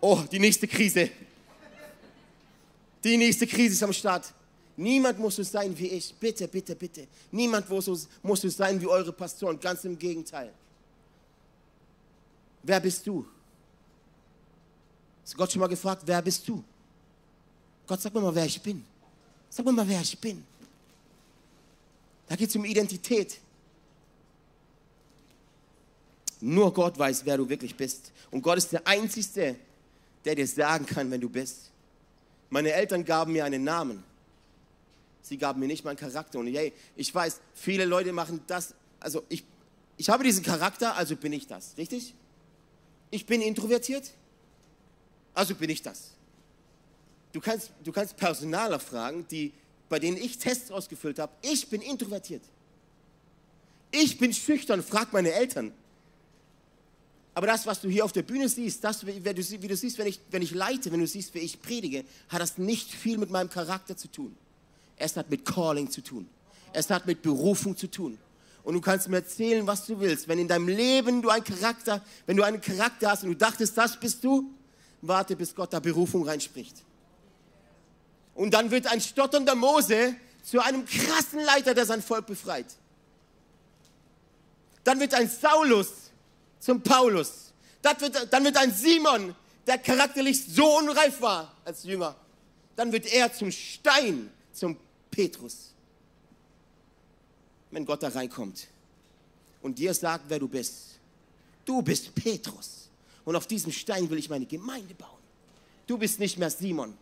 Oh, 0.00 0.22
die 0.30 0.38
nächste 0.38 0.68
Krise. 0.68 1.10
Die 3.02 3.16
nächste 3.16 3.46
Krise 3.46 3.72
ist 3.72 3.82
am 3.82 3.92
Start. 3.92 4.32
Niemand 4.76 5.18
muss 5.18 5.36
so 5.36 5.42
sein 5.42 5.76
wie 5.78 5.88
ich. 5.88 6.14
Bitte, 6.14 6.48
bitte, 6.48 6.74
bitte. 6.74 7.06
Niemand 7.30 7.68
muss 7.70 7.84
so, 7.84 8.48
sein 8.48 8.80
wie 8.80 8.86
eure 8.86 9.12
Pastoren. 9.12 9.58
Ganz 9.60 9.84
im 9.84 9.98
Gegenteil. 9.98 10.52
Wer 12.62 12.80
bist 12.80 13.06
du? 13.06 13.24
Hast 15.22 15.36
Gott 15.36 15.52
schon 15.52 15.60
mal 15.60 15.68
gefragt, 15.68 16.02
wer 16.06 16.20
bist 16.20 16.46
du? 16.48 16.62
Gott, 17.86 18.00
sag 18.00 18.12
mir 18.14 18.20
mal, 18.20 18.34
wer 18.34 18.46
ich 18.46 18.60
bin. 18.60 18.84
Sag 19.48 19.64
mir 19.64 19.72
mal, 19.72 19.86
wer 19.86 20.00
ich 20.00 20.18
bin. 20.18 20.44
Da 22.26 22.36
geht 22.36 22.48
es 22.48 22.56
um 22.56 22.64
Identität. 22.64 23.38
Nur 26.40 26.72
Gott 26.72 26.98
weiß, 26.98 27.24
wer 27.24 27.36
du 27.36 27.48
wirklich 27.48 27.74
bist. 27.74 28.10
Und 28.30 28.42
Gott 28.42 28.58
ist 28.58 28.72
der 28.72 28.86
Einzige, 28.86 29.56
der 30.24 30.34
dir 30.34 30.46
sagen 30.46 30.84
kann, 30.84 31.10
wenn 31.10 31.20
du 31.20 31.28
bist. 31.28 31.70
Meine 32.50 32.72
Eltern 32.72 33.04
gaben 33.04 33.32
mir 33.32 33.44
einen 33.44 33.64
Namen. 33.64 34.02
Sie 35.24 35.38
gaben 35.38 35.58
mir 35.58 35.66
nicht 35.66 35.84
meinen 35.84 35.96
Charakter. 35.96 36.38
Und 36.38 36.48
hey, 36.48 36.74
ich 36.96 37.12
weiß, 37.12 37.40
viele 37.54 37.86
Leute 37.86 38.12
machen 38.12 38.42
das. 38.46 38.74
Also 39.00 39.24
ich, 39.30 39.42
ich 39.96 40.10
habe 40.10 40.22
diesen 40.22 40.44
Charakter, 40.44 40.96
also 40.96 41.16
bin 41.16 41.32
ich 41.32 41.46
das. 41.46 41.78
Richtig? 41.78 42.14
Ich 43.10 43.24
bin 43.24 43.40
introvertiert, 43.40 44.10
also 45.32 45.54
bin 45.54 45.70
ich 45.70 45.80
das. 45.80 46.10
Du 47.32 47.40
kannst, 47.40 47.70
du 47.82 47.90
kannst 47.90 48.18
Personaler 48.18 48.78
fragen, 48.78 49.26
die, 49.30 49.52
bei 49.88 49.98
denen 49.98 50.18
ich 50.18 50.36
Tests 50.36 50.70
ausgefüllt 50.70 51.18
habe. 51.18 51.32
Ich 51.40 51.68
bin 51.68 51.80
introvertiert. 51.80 52.42
Ich 53.92 54.18
bin 54.18 54.32
schüchtern, 54.34 54.82
frag 54.82 55.14
meine 55.14 55.32
Eltern. 55.32 55.72
Aber 57.32 57.46
das, 57.46 57.64
was 57.66 57.80
du 57.80 57.88
hier 57.88 58.04
auf 58.04 58.12
der 58.12 58.22
Bühne 58.22 58.50
siehst, 58.50 58.84
das, 58.84 59.06
wie 59.06 59.20
du, 59.20 59.62
wie 59.62 59.68
du 59.68 59.76
siehst, 59.76 59.96
wenn 59.96 60.06
ich, 60.06 60.20
wenn 60.30 60.42
ich 60.42 60.50
leite, 60.50 60.92
wenn 60.92 61.00
du 61.00 61.06
siehst, 61.06 61.32
wie 61.34 61.38
ich 61.38 61.62
predige, 61.62 62.04
hat 62.28 62.42
das 62.42 62.58
nicht 62.58 62.90
viel 62.92 63.16
mit 63.16 63.30
meinem 63.30 63.48
Charakter 63.48 63.96
zu 63.96 64.08
tun. 64.08 64.36
Es 64.96 65.16
hat 65.16 65.30
mit 65.30 65.44
Calling 65.44 65.90
zu 65.90 66.02
tun. 66.02 66.28
Es 66.72 66.90
hat 66.90 67.06
mit 67.06 67.22
Berufung 67.22 67.76
zu 67.76 67.90
tun. 67.90 68.18
Und 68.64 68.74
du 68.74 68.80
kannst 68.80 69.08
mir 69.08 69.16
erzählen, 69.16 69.66
was 69.66 69.86
du 69.86 70.00
willst. 70.00 70.26
Wenn 70.26 70.38
in 70.38 70.48
deinem 70.48 70.68
Leben 70.68 71.22
du 71.22 71.28
einen 71.28 71.44
Charakter, 71.44 72.02
wenn 72.26 72.36
du 72.36 72.42
einen 72.42 72.60
Charakter 72.60 73.10
hast 73.10 73.22
und 73.22 73.30
du 73.30 73.36
dachtest, 73.36 73.76
das 73.76 73.98
bist 74.00 74.24
du, 74.24 74.50
warte, 75.02 75.36
bis 75.36 75.54
Gott 75.54 75.72
da 75.72 75.80
Berufung 75.80 76.26
reinspricht. 76.26 76.76
Und 78.34 78.52
dann 78.52 78.70
wird 78.70 78.86
ein 78.86 79.00
stotternder 79.00 79.54
Mose 79.54 80.16
zu 80.42 80.60
einem 80.60 80.84
krassen 80.84 81.40
Leiter, 81.40 81.74
der 81.74 81.86
sein 81.86 82.02
Volk 82.02 82.26
befreit. 82.26 82.66
Dann 84.82 85.00
wird 85.00 85.14
ein 85.14 85.28
Saulus 85.28 85.88
zum 86.58 86.82
Paulus. 86.82 87.52
Wird, 87.82 88.32
dann 88.32 88.44
wird 88.44 88.56
ein 88.56 88.72
Simon, 88.72 89.34
der 89.66 89.78
charakterlich 89.78 90.44
so 90.46 90.78
unreif 90.78 91.20
war 91.20 91.54
als 91.64 91.84
Jünger. 91.84 92.16
Dann 92.76 92.92
wird 92.92 93.06
er 93.12 93.32
zum 93.32 93.50
Stein, 93.50 94.30
zum 94.54 94.76
Petrus. 95.10 95.72
Wenn 97.70 97.84
Gott 97.84 98.02
da 98.02 98.08
reinkommt 98.08 98.68
und 99.62 99.78
dir 99.78 99.92
sagt, 99.92 100.24
wer 100.28 100.38
du 100.38 100.48
bist. 100.48 100.98
Du 101.64 101.82
bist 101.82 102.14
Petrus. 102.14 102.88
Und 103.24 103.36
auf 103.36 103.46
diesem 103.46 103.72
Stein 103.72 104.08
will 104.08 104.18
ich 104.18 104.28
meine 104.28 104.46
Gemeinde 104.46 104.94
bauen. 104.94 105.10
Du 105.86 105.98
bist 105.98 106.18
nicht 106.20 106.38
mehr 106.38 106.50
Simon. 106.50 106.94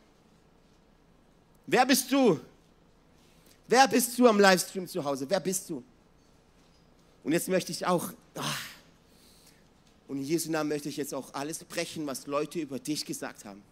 Wer 1.66 1.84
bist 1.86 2.10
du? 2.10 2.40
Wer 3.68 3.88
bist 3.88 4.18
du 4.18 4.26
am 4.26 4.38
Livestream 4.38 4.86
zu 4.86 5.04
Hause? 5.04 5.28
Wer 5.28 5.40
bist 5.40 5.68
du? 5.70 5.82
Und 7.24 7.32
jetzt 7.32 7.48
möchte 7.48 7.72
ich 7.72 7.86
auch, 7.86 8.10
ach, 8.34 8.62
und 10.08 10.18
in 10.18 10.24
Jesu 10.24 10.50
Namen 10.50 10.68
möchte 10.68 10.88
ich 10.88 10.96
jetzt 10.96 11.14
auch 11.14 11.32
alles 11.32 11.64
brechen, 11.64 12.06
was 12.06 12.26
Leute 12.26 12.58
über 12.58 12.78
dich 12.78 13.04
gesagt 13.04 13.44
haben. 13.44 13.62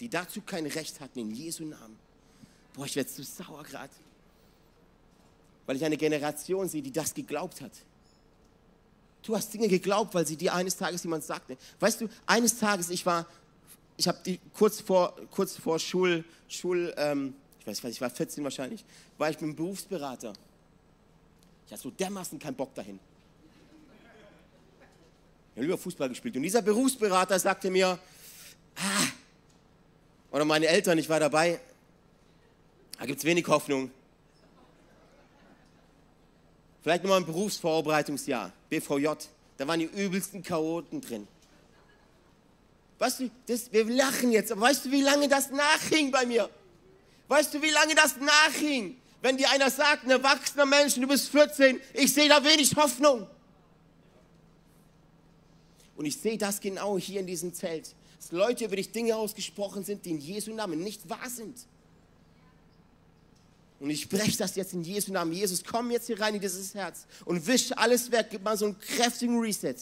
Die 0.00 0.08
dazu 0.08 0.40
kein 0.42 0.66
Recht 0.66 1.00
hatten, 1.00 1.18
in 1.18 1.30
Jesu 1.30 1.64
Namen. 1.64 1.98
Boah, 2.74 2.84
ich 2.84 2.96
werde 2.96 3.10
zu 3.10 3.22
sauer 3.22 3.62
gerade. 3.62 3.92
Weil 5.64 5.76
ich 5.76 5.84
eine 5.84 5.96
Generation 5.96 6.68
sehe, 6.68 6.82
die 6.82 6.92
das 6.92 7.14
geglaubt 7.14 7.60
hat. 7.60 7.72
Du 9.22 9.34
hast 9.34 9.52
Dinge 9.52 9.68
geglaubt, 9.68 10.14
weil 10.14 10.26
sie 10.26 10.36
dir 10.36 10.54
eines 10.54 10.76
Tages 10.76 11.02
jemand 11.02 11.24
sagte. 11.24 11.56
Weißt 11.80 12.00
du, 12.00 12.08
eines 12.26 12.58
Tages, 12.58 12.90
ich 12.90 13.04
war 13.04 13.26
ich 13.96 14.08
habe 14.08 14.38
kurz 14.54 14.80
vor, 14.80 15.16
kurz 15.30 15.56
vor 15.56 15.78
Schul, 15.78 16.24
Schul 16.48 16.92
ähm, 16.96 17.34
ich 17.60 17.66
weiß, 17.66 17.84
ich 17.84 18.00
war 18.00 18.10
14 18.10 18.44
wahrscheinlich, 18.44 18.84
war 19.18 19.30
ich 19.30 19.36
mit 19.36 19.44
einem 19.44 19.56
Berufsberater. 19.56 20.32
Ich 21.66 21.72
hatte 21.72 21.82
so 21.82 21.90
dermaßen 21.90 22.38
keinen 22.38 22.54
Bock 22.54 22.74
dahin. 22.74 23.00
Ich 25.50 25.56
habe 25.56 25.62
lieber 25.62 25.78
Fußball 25.78 26.08
gespielt. 26.08 26.36
Und 26.36 26.42
dieser 26.42 26.62
Berufsberater 26.62 27.38
sagte 27.38 27.70
mir, 27.70 27.98
ah, 28.76 29.06
oder 30.30 30.44
meine 30.44 30.66
Eltern, 30.66 30.98
ich 30.98 31.08
war 31.08 31.20
dabei, 31.20 31.60
da 32.98 33.06
gibt 33.06 33.18
es 33.18 33.24
wenig 33.24 33.46
Hoffnung. 33.46 33.90
Vielleicht 36.82 37.02
nochmal 37.02 37.20
ein 37.20 37.26
Berufsvorbereitungsjahr, 37.26 38.52
BVJ. 38.70 39.08
Da 39.56 39.66
waren 39.66 39.80
die 39.80 39.86
übelsten 39.86 40.42
Chaoten 40.42 41.00
drin. 41.00 41.26
Weißt 42.98 43.20
du, 43.20 43.30
das, 43.46 43.72
wir 43.72 43.84
lachen 43.84 44.32
jetzt, 44.32 44.52
aber 44.52 44.62
weißt 44.62 44.86
du, 44.86 44.90
wie 44.90 45.02
lange 45.02 45.28
das 45.28 45.50
nachhing 45.50 46.10
bei 46.10 46.24
mir? 46.24 46.48
Weißt 47.28 47.52
du, 47.52 47.60
wie 47.60 47.70
lange 47.70 47.94
das 47.94 48.16
nachhing? 48.18 48.96
Wenn 49.20 49.36
dir 49.36 49.50
einer 49.50 49.70
sagt, 49.70 50.04
ein 50.04 50.10
erwachsener 50.10 50.66
Mensch, 50.66 50.94
du 50.94 51.06
bist 51.06 51.28
14, 51.30 51.80
ich 51.94 52.14
sehe 52.14 52.28
da 52.28 52.42
wenig 52.44 52.74
Hoffnung. 52.76 53.26
Und 55.96 56.04
ich 56.04 56.16
sehe 56.16 56.38
das 56.38 56.60
genau 56.60 56.98
hier 56.98 57.20
in 57.20 57.26
diesem 57.26 57.52
Zelt. 57.52 57.94
Dass 58.18 58.32
Leute 58.32 58.64
über 58.64 58.76
dich 58.76 58.90
Dinge 58.92 59.16
ausgesprochen 59.16 59.84
sind, 59.84 60.04
die 60.04 60.10
in 60.10 60.18
Jesu 60.18 60.52
Namen 60.54 60.82
nicht 60.82 61.08
wahr 61.08 61.28
sind. 61.28 61.56
Und 63.78 63.90
ich 63.90 64.02
spreche 64.02 64.38
das 64.38 64.56
jetzt 64.56 64.72
in 64.72 64.82
Jesu 64.82 65.12
Namen. 65.12 65.32
Jesus, 65.32 65.62
komm 65.62 65.90
jetzt 65.90 66.06
hier 66.06 66.18
rein 66.18 66.34
in 66.34 66.40
dieses 66.40 66.74
Herz 66.74 67.06
und 67.24 67.46
wisch 67.46 67.72
alles 67.76 68.10
weg. 68.10 68.28
Gib 68.30 68.42
mal 68.42 68.56
so 68.56 68.66
einen 68.66 68.78
kräftigen 68.78 69.38
Reset. 69.38 69.76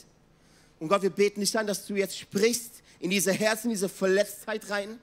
Und 0.81 0.89
Gott, 0.89 1.03
wir 1.03 1.11
beten 1.11 1.41
dich 1.41 1.57
an, 1.57 1.67
dass 1.67 1.87
du 1.87 1.95
jetzt 1.95 2.19
sprichst 2.19 2.83
in 2.99 3.11
diese 3.11 3.33
Herzen, 3.33 3.69
in 3.69 3.75
diese 3.75 3.89
Verletztheit 3.89 4.69
rein, 4.69 4.99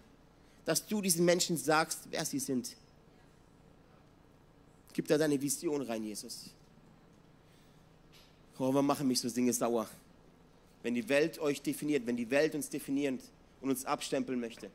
dass 0.65 0.86
du 0.86 1.02
diesen 1.02 1.24
Menschen 1.24 1.56
sagst, 1.56 2.00
wer 2.10 2.26
sie 2.26 2.39
sind. 2.39 2.76
Gib 4.94 5.08
da 5.08 5.17
deine 5.17 5.41
Vision 5.41 5.82
rein, 5.84 6.04
Jesus. 6.04 6.50
Oh, 8.56 8.74
warum 8.74 8.86
machen 8.86 9.08
mich 9.08 9.20
so 9.20 9.30
Dinge 9.30 9.54
sauer? 9.54 9.89
Wenn 10.84 10.96
die 10.96 11.08
Welt 11.10 11.39
euch 11.39 11.62
definiert, 11.62 12.06
wenn 12.06 12.17
die 12.17 12.30
Welt 12.30 12.56
uns 12.56 12.70
definiert 12.70 13.22
und 13.62 13.70
uns 13.70 13.86
abstempeln 13.86 14.39
möchte. 14.39 14.70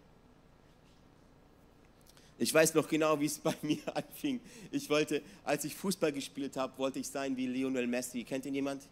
Ich 2.38 2.52
weiß 2.52 2.74
noch 2.74 2.88
genau, 2.88 3.18
wie 3.20 3.26
es 3.26 3.38
bei 3.38 3.54
mir 3.62 3.78
anfing. 3.94 4.40
Ich 4.70 4.88
wollte, 4.90 5.22
als 5.44 5.64
ich 5.64 5.74
Fußball 5.74 6.12
gespielt 6.12 6.56
habe, 6.56 6.76
wollte 6.78 6.98
ich 6.98 7.08
sein 7.08 7.36
wie 7.36 7.46
Lionel 7.46 7.86
Messi. 7.86 8.24
Kennt 8.24 8.46
ihn 8.46 8.54
jemand? 8.54 8.82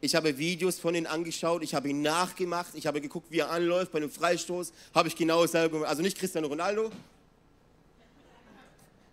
Ich 0.00 0.14
habe 0.14 0.38
Videos 0.38 0.78
von 0.78 0.94
ihm 0.94 1.06
angeschaut, 1.06 1.62
ich 1.64 1.74
habe 1.74 1.88
ihn 1.88 2.02
nachgemacht, 2.02 2.72
ich 2.74 2.86
habe 2.86 3.00
geguckt, 3.00 3.32
wie 3.32 3.40
er 3.40 3.50
anläuft 3.50 3.90
bei 3.90 3.98
einem 3.98 4.10
Freistoß, 4.10 4.72
habe 4.94 5.08
ich 5.08 5.16
genau 5.16 5.42
dasselbe 5.42 5.74
gemacht. 5.74 5.90
Also 5.90 6.02
nicht 6.02 6.16
Cristiano 6.16 6.46
Ronaldo, 6.46 6.92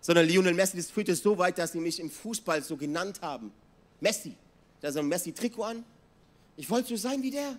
sondern 0.00 0.28
Lionel 0.28 0.54
Messi. 0.54 0.76
Das 0.76 0.90
führte 0.90 1.16
so 1.16 1.36
weit, 1.38 1.58
dass 1.58 1.72
sie 1.72 1.80
mich 1.80 1.98
im 1.98 2.08
Fußball 2.08 2.62
so 2.62 2.76
genannt 2.76 3.20
haben. 3.20 3.52
Messi. 4.00 4.34
Da 4.80 4.88
ist 4.88 4.96
ein 4.96 5.08
Messi-Trikot 5.08 5.64
an. 5.64 5.84
Ich 6.56 6.70
wollte 6.70 6.88
so 6.88 6.96
sein 6.96 7.22
wie 7.22 7.30
der. 7.30 7.56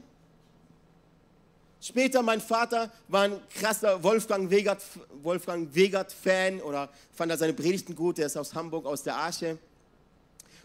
Später, 1.80 2.24
mein 2.24 2.42
Vater 2.42 2.92
war 3.08 3.24
ein 3.24 3.40
krasser 3.54 4.02
Wolfgang 4.02 4.50
Wegert, 4.50 4.82
Wolfgang 5.22 5.74
Wegert 5.76 6.12
Fan 6.12 6.60
oder 6.62 6.90
fand 7.14 7.32
er 7.32 7.38
seine 7.38 7.54
Predigten 7.54 7.94
gut. 7.94 8.18
Der 8.18 8.26
ist 8.26 8.36
aus 8.36 8.56
Hamburg, 8.56 8.88
aus 8.88 9.04
der 9.04 9.16
Arche. 9.16 9.60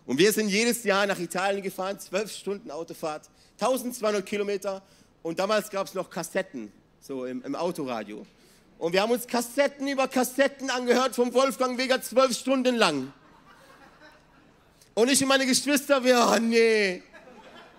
Und 0.07 0.19
wir 0.19 0.33
sind 0.33 0.49
jedes 0.49 0.83
Jahr 0.85 1.07
nach 1.07 1.19
Italien 1.19 1.63
gefahren, 1.63 1.99
zwölf 2.01 2.33
Stunden 2.33 2.71
Autofahrt, 2.71 3.29
1200 3.61 4.25
Kilometer. 4.25 4.83
Und 5.23 5.39
damals 5.39 5.71
gab 5.71 5.87
es 5.87 5.95
noch 5.95 6.09
Kassetten, 6.09 6.73
so 7.01 7.27
im, 7.27 7.43
im, 7.43 7.55
Autoradio. 7.55 8.27
Und 8.79 8.95
wir 8.95 9.03
haben 9.03 9.13
uns 9.13 9.27
Kassetten 9.27 9.87
über 9.87 10.09
Kassetten 10.09 10.71
angehört 10.71 11.15
vom 11.15 11.33
Wolfgang 11.35 11.79
Wegert 11.79 12.05
zwölf 12.05 12.37
Stunden 12.37 12.75
lang. 12.75 13.13
Und 14.95 15.11
ich 15.11 15.23
und 15.23 15.29
meine 15.29 15.47
Geschwister, 15.47 16.03
wir, 16.03 16.27
oh 16.35 16.39
nee, 16.41 17.03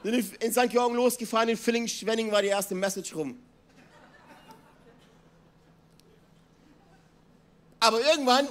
sind 0.03 0.43
in 0.43 0.51
St. 0.51 0.69
Georgen 0.69 0.95
losgefahren, 0.95 1.49
in 1.49 1.57
Villingen-Schwenning 1.57 2.31
war 2.31 2.41
die 2.41 2.49
erste 2.49 2.75
Message 2.75 3.15
rum. 3.15 3.39
Aber 7.79 7.99
irgendwann 7.99 8.47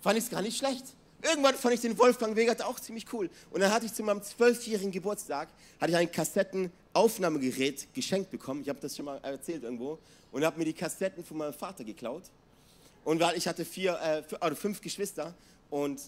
fand 0.00 0.18
ich 0.18 0.24
es 0.24 0.30
gar 0.30 0.42
nicht 0.42 0.58
schlecht. 0.58 0.84
Irgendwann 1.22 1.54
fand 1.54 1.74
ich 1.74 1.80
den 1.80 1.98
Wolfgang 1.98 2.34
Wegert 2.34 2.62
auch 2.62 2.80
ziemlich 2.80 3.12
cool. 3.12 3.28
Und 3.50 3.60
dann 3.60 3.70
hatte 3.72 3.86
ich 3.86 3.92
zu 3.92 4.02
meinem 4.02 4.22
zwölfjährigen 4.22 4.90
Geburtstag 4.90 5.48
hatte 5.80 5.92
ich 5.92 5.96
ein 5.96 6.10
Kassettenaufnahmegerät 6.10 7.92
geschenkt 7.94 8.30
bekommen. 8.30 8.62
Ich 8.62 8.68
habe 8.68 8.80
das 8.80 8.96
schon 8.96 9.04
mal 9.04 9.18
erzählt 9.18 9.62
irgendwo. 9.62 9.98
Und 10.32 10.44
habe 10.44 10.58
mir 10.58 10.64
die 10.64 10.72
Kassetten 10.72 11.24
von 11.24 11.36
meinem 11.36 11.52
Vater 11.52 11.84
geklaut. 11.84 12.24
Und 13.04 13.20
weil 13.20 13.36
ich 13.36 13.46
hatte 13.46 13.64
vier, 13.64 13.98
äh, 14.02 14.34
oder 14.44 14.56
fünf 14.56 14.80
Geschwister 14.80 15.34
und 15.68 16.00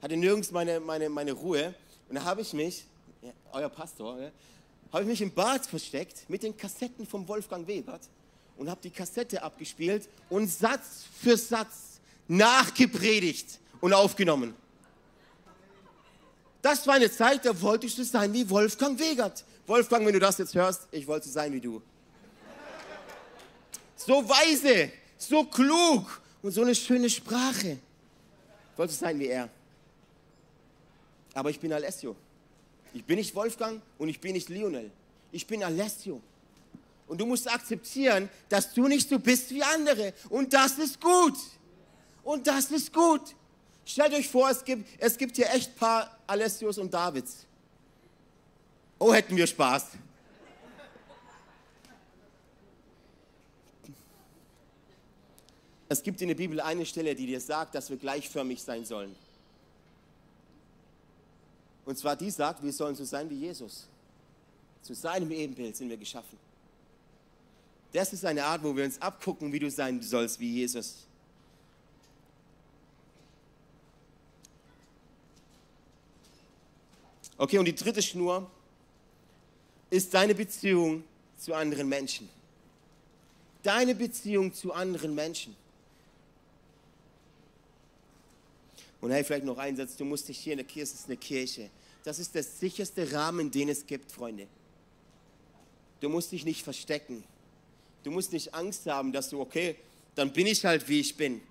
hatte 0.00 0.16
nirgends 0.16 0.52
meine, 0.52 0.80
meine, 0.80 1.08
meine 1.08 1.32
Ruhe. 1.32 1.74
Und 2.08 2.16
da 2.16 2.24
habe 2.24 2.42
ich 2.42 2.52
mich 2.52 2.86
ja, 3.22 3.32
euer 3.52 3.68
Pastor, 3.68 4.20
ja, 4.20 4.30
habe 4.92 5.02
ich 5.02 5.08
mich 5.08 5.22
im 5.22 5.32
Bad 5.32 5.66
versteckt 5.66 6.28
mit 6.28 6.42
den 6.42 6.56
Kassetten 6.56 7.06
vom 7.06 7.26
Wolfgang 7.28 7.66
Webert 7.66 8.02
und 8.56 8.68
habe 8.68 8.80
die 8.82 8.90
Kassette 8.90 9.42
abgespielt 9.42 10.08
und 10.28 10.48
Satz 10.48 11.04
für 11.20 11.36
Satz 11.36 12.00
nachgepredigt 12.28 13.58
und 13.80 13.92
aufgenommen. 13.92 14.54
Das 16.62 16.86
war 16.86 16.94
eine 16.94 17.10
Zeit, 17.10 17.44
da 17.46 17.58
wollte 17.60 17.86
ich 17.86 17.94
so 17.94 18.02
sein 18.02 18.32
wie 18.32 18.48
Wolfgang 18.48 18.98
Wegert. 18.98 19.44
Wolfgang, 19.66 20.04
wenn 20.04 20.12
du 20.12 20.20
das 20.20 20.38
jetzt 20.38 20.54
hörst, 20.54 20.88
ich 20.90 21.06
wollte 21.06 21.26
so 21.26 21.32
sein 21.32 21.52
wie 21.52 21.60
du. 21.60 21.80
So 23.96 24.28
weise, 24.28 24.90
so 25.16 25.44
klug 25.44 26.20
und 26.42 26.52
so 26.52 26.62
eine 26.62 26.74
schöne 26.74 27.08
Sprache. 27.08 27.78
Ich 28.72 28.78
wollte 28.78 28.92
so 28.92 29.00
sein 29.00 29.18
wie 29.18 29.28
er. 29.28 29.48
Aber 31.34 31.50
ich 31.50 31.60
bin 31.60 31.72
Alessio. 31.72 32.16
Ich 32.92 33.04
bin 33.04 33.18
nicht 33.18 33.34
Wolfgang 33.34 33.80
und 33.98 34.08
ich 34.08 34.20
bin 34.20 34.32
nicht 34.32 34.48
Lionel. 34.48 34.90
Ich 35.32 35.46
bin 35.46 35.62
Alessio. 35.62 36.20
Und 37.06 37.20
du 37.20 37.26
musst 37.26 37.50
akzeptieren, 37.50 38.28
dass 38.48 38.72
du 38.72 38.86
nicht 38.86 39.08
so 39.08 39.18
bist 39.18 39.50
wie 39.50 39.62
andere. 39.62 40.12
Und 40.28 40.52
das 40.52 40.78
ist 40.78 41.00
gut. 41.00 41.36
Und 42.22 42.46
das 42.46 42.70
ist 42.70 42.92
gut. 42.92 43.34
Stellt 43.84 44.14
euch 44.14 44.28
vor, 44.28 44.50
es 44.50 44.64
gibt, 44.64 44.88
es 44.98 45.16
gibt 45.16 45.36
hier 45.36 45.50
echt 45.50 45.74
paar 45.76 46.18
Alessios 46.26 46.78
und 46.78 46.92
Davids. 46.92 47.46
Oh, 48.98 49.12
hätten 49.12 49.36
wir 49.36 49.46
Spaß. 49.46 49.86
Es 55.88 56.00
gibt 56.00 56.22
in 56.22 56.28
der 56.28 56.36
Bibel 56.36 56.60
eine 56.60 56.86
Stelle, 56.86 57.16
die 57.16 57.26
dir 57.26 57.40
sagt, 57.40 57.74
dass 57.74 57.90
wir 57.90 57.96
gleichförmig 57.96 58.62
sein 58.62 58.84
sollen. 58.84 59.16
Und 61.90 61.96
zwar 61.96 62.14
die 62.14 62.30
sagt, 62.30 62.62
wir 62.62 62.72
sollen 62.72 62.94
so 62.94 63.02
sein 63.02 63.28
wie 63.28 63.34
Jesus. 63.34 63.88
Zu 64.80 64.94
seinem 64.94 65.28
Ebenbild 65.32 65.76
sind 65.76 65.88
wir 65.88 65.96
geschaffen. 65.96 66.38
Das 67.92 68.12
ist 68.12 68.24
eine 68.24 68.44
Art, 68.44 68.62
wo 68.62 68.76
wir 68.76 68.84
uns 68.84 69.02
abgucken, 69.02 69.52
wie 69.52 69.58
du 69.58 69.68
sein 69.68 70.00
sollst 70.00 70.38
wie 70.38 70.52
Jesus. 70.52 70.98
Okay, 77.36 77.58
und 77.58 77.64
die 77.64 77.74
dritte 77.74 78.02
Schnur 78.02 78.48
ist 79.90 80.14
deine 80.14 80.36
Beziehung 80.36 81.02
zu 81.36 81.54
anderen 81.54 81.88
Menschen. 81.88 82.28
Deine 83.64 83.96
Beziehung 83.96 84.54
zu 84.54 84.72
anderen 84.72 85.12
Menschen. 85.12 85.56
Und 89.00 89.10
hey, 89.10 89.24
vielleicht 89.24 89.44
noch 89.44 89.58
ein 89.58 89.76
Satz, 89.76 89.96
du 89.96 90.04
musst 90.04 90.28
dich 90.28 90.38
hier 90.38 90.52
in 90.52 90.58
der 90.58 90.66
Kirche, 90.66 90.92
es 90.92 91.00
ist 91.00 91.06
eine 91.06 91.16
Kirche. 91.16 91.70
Das 92.04 92.18
ist 92.18 92.34
der 92.34 92.42
sicherste 92.42 93.12
Rahmen, 93.12 93.50
den 93.50 93.68
es 93.68 93.86
gibt, 93.86 94.10
Freunde. 94.10 94.46
Du 96.00 96.08
musst 96.08 96.32
dich 96.32 96.44
nicht 96.44 96.62
verstecken. 96.62 97.22
Du 98.02 98.10
musst 98.10 98.32
nicht 98.32 98.54
Angst 98.54 98.86
haben, 98.86 99.12
dass 99.12 99.28
du, 99.28 99.40
okay, 99.40 99.76
dann 100.14 100.32
bin 100.32 100.46
ich 100.46 100.64
halt, 100.64 100.88
wie 100.88 101.00
ich 101.00 101.16
bin. 101.16 101.42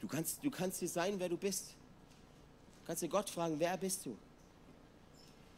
Du 0.00 0.06
kannst, 0.06 0.44
du 0.44 0.50
kannst 0.50 0.80
dir 0.80 0.88
sein, 0.88 1.18
wer 1.18 1.28
du 1.28 1.36
bist. 1.36 1.68
Du 2.82 2.86
kannst 2.86 3.02
dir 3.02 3.08
Gott 3.08 3.30
fragen, 3.30 3.58
wer 3.58 3.76
bist 3.76 4.06
du? 4.06 4.16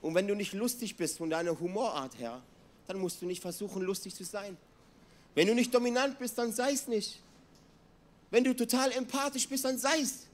Und 0.01 0.15
wenn 0.15 0.29
du 0.29 0.35
nicht 0.35 0.53
lustig 0.53 0.97
bist 0.97 1.19
von 1.19 1.29
deiner 1.29 1.59
Humorart 1.59 2.19
her, 2.19 2.41
dann 2.87 2.99
musst 2.99 3.21
du 3.21 3.27
nicht 3.27 3.43
versuchen, 3.43 3.83
lustig 3.83 4.15
zu 4.15 4.25
sein. 4.25 4.57
Wenn 5.35 5.49
du 5.49 5.55
nicht 5.55 5.75
dominant 5.75 6.19
bist, 6.19 6.39
dann 6.39 6.53
sei 6.53 6.73
es 6.73 6.87
nicht. 6.87 7.21
Wenn 8.31 8.45
du 8.45 8.55
total 8.55 8.93
empathisch 8.93 9.49
bist, 9.49 9.65
dann 9.65 9.79
sei 9.79 10.01
es. 10.01 10.26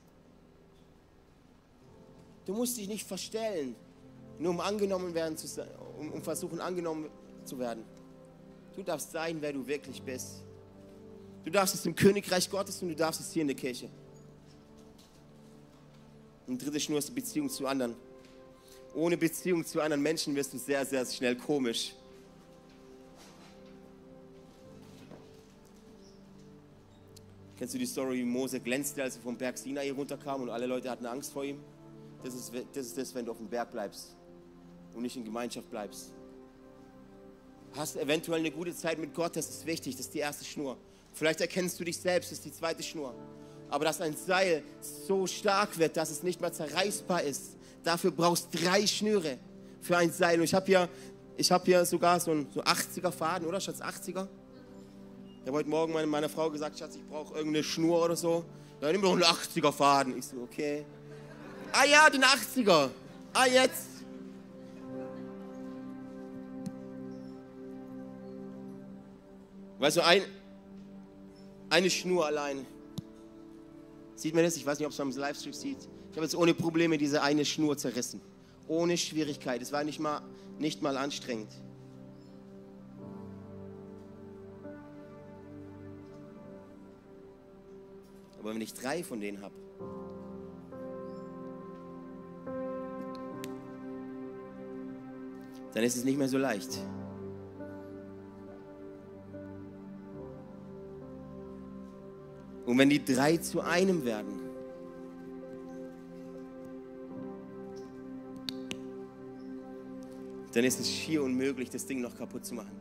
Du 2.44 2.54
musst 2.54 2.76
dich 2.76 2.88
nicht 2.88 3.06
verstellen, 3.06 3.76
nur 4.38 4.50
um 4.50 4.60
angenommen 4.60 5.14
werden 5.14 5.36
zu 5.36 5.46
sein, 5.46 5.68
um, 5.98 6.12
um 6.12 6.22
versuchen 6.22 6.60
angenommen 6.60 7.08
zu 7.44 7.58
werden. 7.58 7.84
Du 8.74 8.82
darfst 8.82 9.12
sein, 9.12 9.36
wer 9.40 9.52
du 9.52 9.66
wirklich 9.66 10.02
bist. 10.02 10.42
Du 11.44 11.50
darfst 11.50 11.74
es 11.74 11.84
im 11.86 11.94
Königreich 11.94 12.48
Gottes 12.50 12.82
und 12.82 12.88
du 12.88 12.96
darfst 12.96 13.20
es 13.20 13.32
hier 13.32 13.42
in 13.42 13.48
der 13.48 13.56
Kirche. 13.56 13.88
Und 16.46 16.64
dritte 16.64 16.80
Schnur 16.80 16.98
ist 16.98 17.08
die 17.08 17.12
Beziehung 17.12 17.48
zu 17.48 17.66
anderen. 17.66 17.94
Ohne 18.94 19.16
Beziehung 19.16 19.64
zu 19.64 19.80
anderen 19.80 20.02
Menschen 20.02 20.34
wirst 20.34 20.52
du 20.52 20.58
sehr, 20.58 20.84
sehr 20.84 21.04
schnell 21.06 21.36
komisch. 21.36 21.94
Kennst 27.56 27.74
du 27.74 27.78
die 27.78 27.86
Story, 27.86 28.18
wie 28.18 28.24
Mose 28.24 28.58
glänzte, 28.58 29.02
als 29.02 29.16
er 29.16 29.22
vom 29.22 29.36
Berg 29.36 29.56
Sinai 29.56 29.92
runterkam 29.92 30.42
und 30.42 30.50
alle 30.50 30.66
Leute 30.66 30.90
hatten 30.90 31.06
Angst 31.06 31.32
vor 31.32 31.44
ihm? 31.44 31.60
Das 32.22 32.34
ist, 32.34 32.52
das 32.74 32.86
ist 32.86 32.98
das, 32.98 33.14
wenn 33.14 33.24
du 33.24 33.32
auf 33.32 33.38
dem 33.38 33.48
Berg 33.48 33.72
bleibst 33.72 34.16
und 34.94 35.02
nicht 35.02 35.16
in 35.16 35.24
Gemeinschaft 35.24 35.68
bleibst. 35.70 36.12
Hast 37.74 37.96
eventuell 37.96 38.40
eine 38.40 38.50
gute 38.50 38.74
Zeit 38.74 38.98
mit 38.98 39.14
Gott, 39.14 39.36
das 39.36 39.48
ist 39.48 39.66
wichtig, 39.66 39.96
das 39.96 40.06
ist 40.06 40.14
die 40.14 40.18
erste 40.18 40.44
Schnur. 40.44 40.76
Vielleicht 41.14 41.40
erkennst 41.40 41.80
du 41.80 41.84
dich 41.84 41.98
selbst, 41.98 42.30
das 42.30 42.38
ist 42.38 42.44
die 42.44 42.52
zweite 42.52 42.82
Schnur. 42.82 43.14
Aber 43.70 43.86
dass 43.86 44.00
ein 44.00 44.14
Seil 44.14 44.62
so 44.80 45.26
stark 45.26 45.78
wird, 45.78 45.96
dass 45.96 46.10
es 46.10 46.22
nicht 46.22 46.40
mehr 46.40 46.52
zerreißbar 46.52 47.22
ist, 47.22 47.56
dafür 47.82 48.10
brauchst 48.10 48.52
du 48.52 48.58
drei 48.58 48.86
Schnüre 48.86 49.38
für 49.80 49.96
ein 49.96 50.12
Seil. 50.12 50.38
Und 50.38 50.44
ich 50.44 50.54
habe 50.54 50.66
hier 50.66 50.88
habe 51.50 51.64
hier 51.64 51.84
sogar 51.84 52.20
so 52.20 52.30
einen 52.30 52.50
so 52.52 52.62
80er 52.62 53.10
Faden, 53.10 53.48
oder 53.48 53.60
Schatz, 53.60 53.80
80er? 53.80 54.28
Ich 55.40 55.46
habe 55.48 55.58
heute 55.58 55.68
Morgen 55.68 55.92
meine, 55.92 56.06
meiner 56.06 56.28
Frau 56.28 56.50
gesagt, 56.50 56.78
Schatz, 56.78 56.96
ich 56.96 57.06
brauche 57.08 57.34
irgendeine 57.34 57.64
Schnur 57.64 58.04
oder 58.04 58.14
so. 58.14 58.44
Dann 58.80 58.92
nimm 58.92 59.02
doch 59.02 59.12
einen 59.12 59.22
80er 59.22 59.72
Faden. 59.72 60.18
Ich 60.18 60.26
so, 60.26 60.36
okay. 60.42 60.84
Ah 61.72 61.84
ja, 61.84 62.10
den 62.10 62.22
80er. 62.22 62.90
Ah, 63.32 63.46
jetzt. 63.46 63.86
Weißt 69.78 69.96
du, 69.96 70.04
ein, 70.04 70.22
eine 71.70 71.90
Schnur 71.90 72.26
allein. 72.26 72.66
Sieht 74.14 74.34
man 74.34 74.44
das? 74.44 74.56
Ich 74.56 74.64
weiß 74.64 74.78
nicht, 74.78 74.86
ob 74.86 74.92
es 74.92 75.00
am 75.00 75.10
Livestream 75.10 75.52
sieht. 75.52 75.78
Ich 76.10 76.16
habe 76.16 76.24
jetzt 76.24 76.36
ohne 76.36 76.52
Probleme 76.52 76.98
diese 76.98 77.22
eine 77.22 77.44
Schnur 77.44 77.76
zerrissen. 77.76 78.20
Ohne 78.68 78.96
Schwierigkeit. 78.98 79.62
Es 79.62 79.72
war 79.72 79.82
nicht 79.82 79.98
mal, 79.98 80.20
nicht 80.58 80.82
mal 80.82 80.96
anstrengend. 80.96 81.50
Aber 88.38 88.54
wenn 88.54 88.60
ich 88.60 88.74
drei 88.74 89.02
von 89.02 89.20
denen 89.20 89.40
habe, 89.40 89.54
dann 95.72 95.84
ist 95.84 95.96
es 95.96 96.04
nicht 96.04 96.18
mehr 96.18 96.28
so 96.28 96.38
leicht. 96.38 96.78
Und 102.66 102.78
wenn 102.78 102.88
die 102.88 103.04
drei 103.04 103.36
zu 103.38 103.60
einem 103.60 104.04
werden, 104.04 104.40
dann 110.52 110.64
ist 110.64 110.80
es 110.80 110.90
schier 110.90 111.22
unmöglich, 111.22 111.70
das 111.70 111.86
Ding 111.86 112.00
noch 112.00 112.16
kaputt 112.16 112.44
zu 112.44 112.54
machen. 112.54 112.78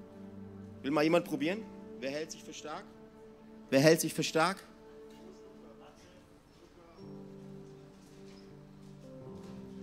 Will 0.81 0.91
mal 0.91 1.03
jemand 1.03 1.25
probieren? 1.25 1.63
Wer 1.99 2.11
hält 2.11 2.31
sich 2.31 2.43
für 2.43 2.53
stark? 2.53 2.83
Wer 3.69 3.79
hält 3.79 4.01
sich 4.01 4.13
für 4.13 4.23
stark? 4.23 4.61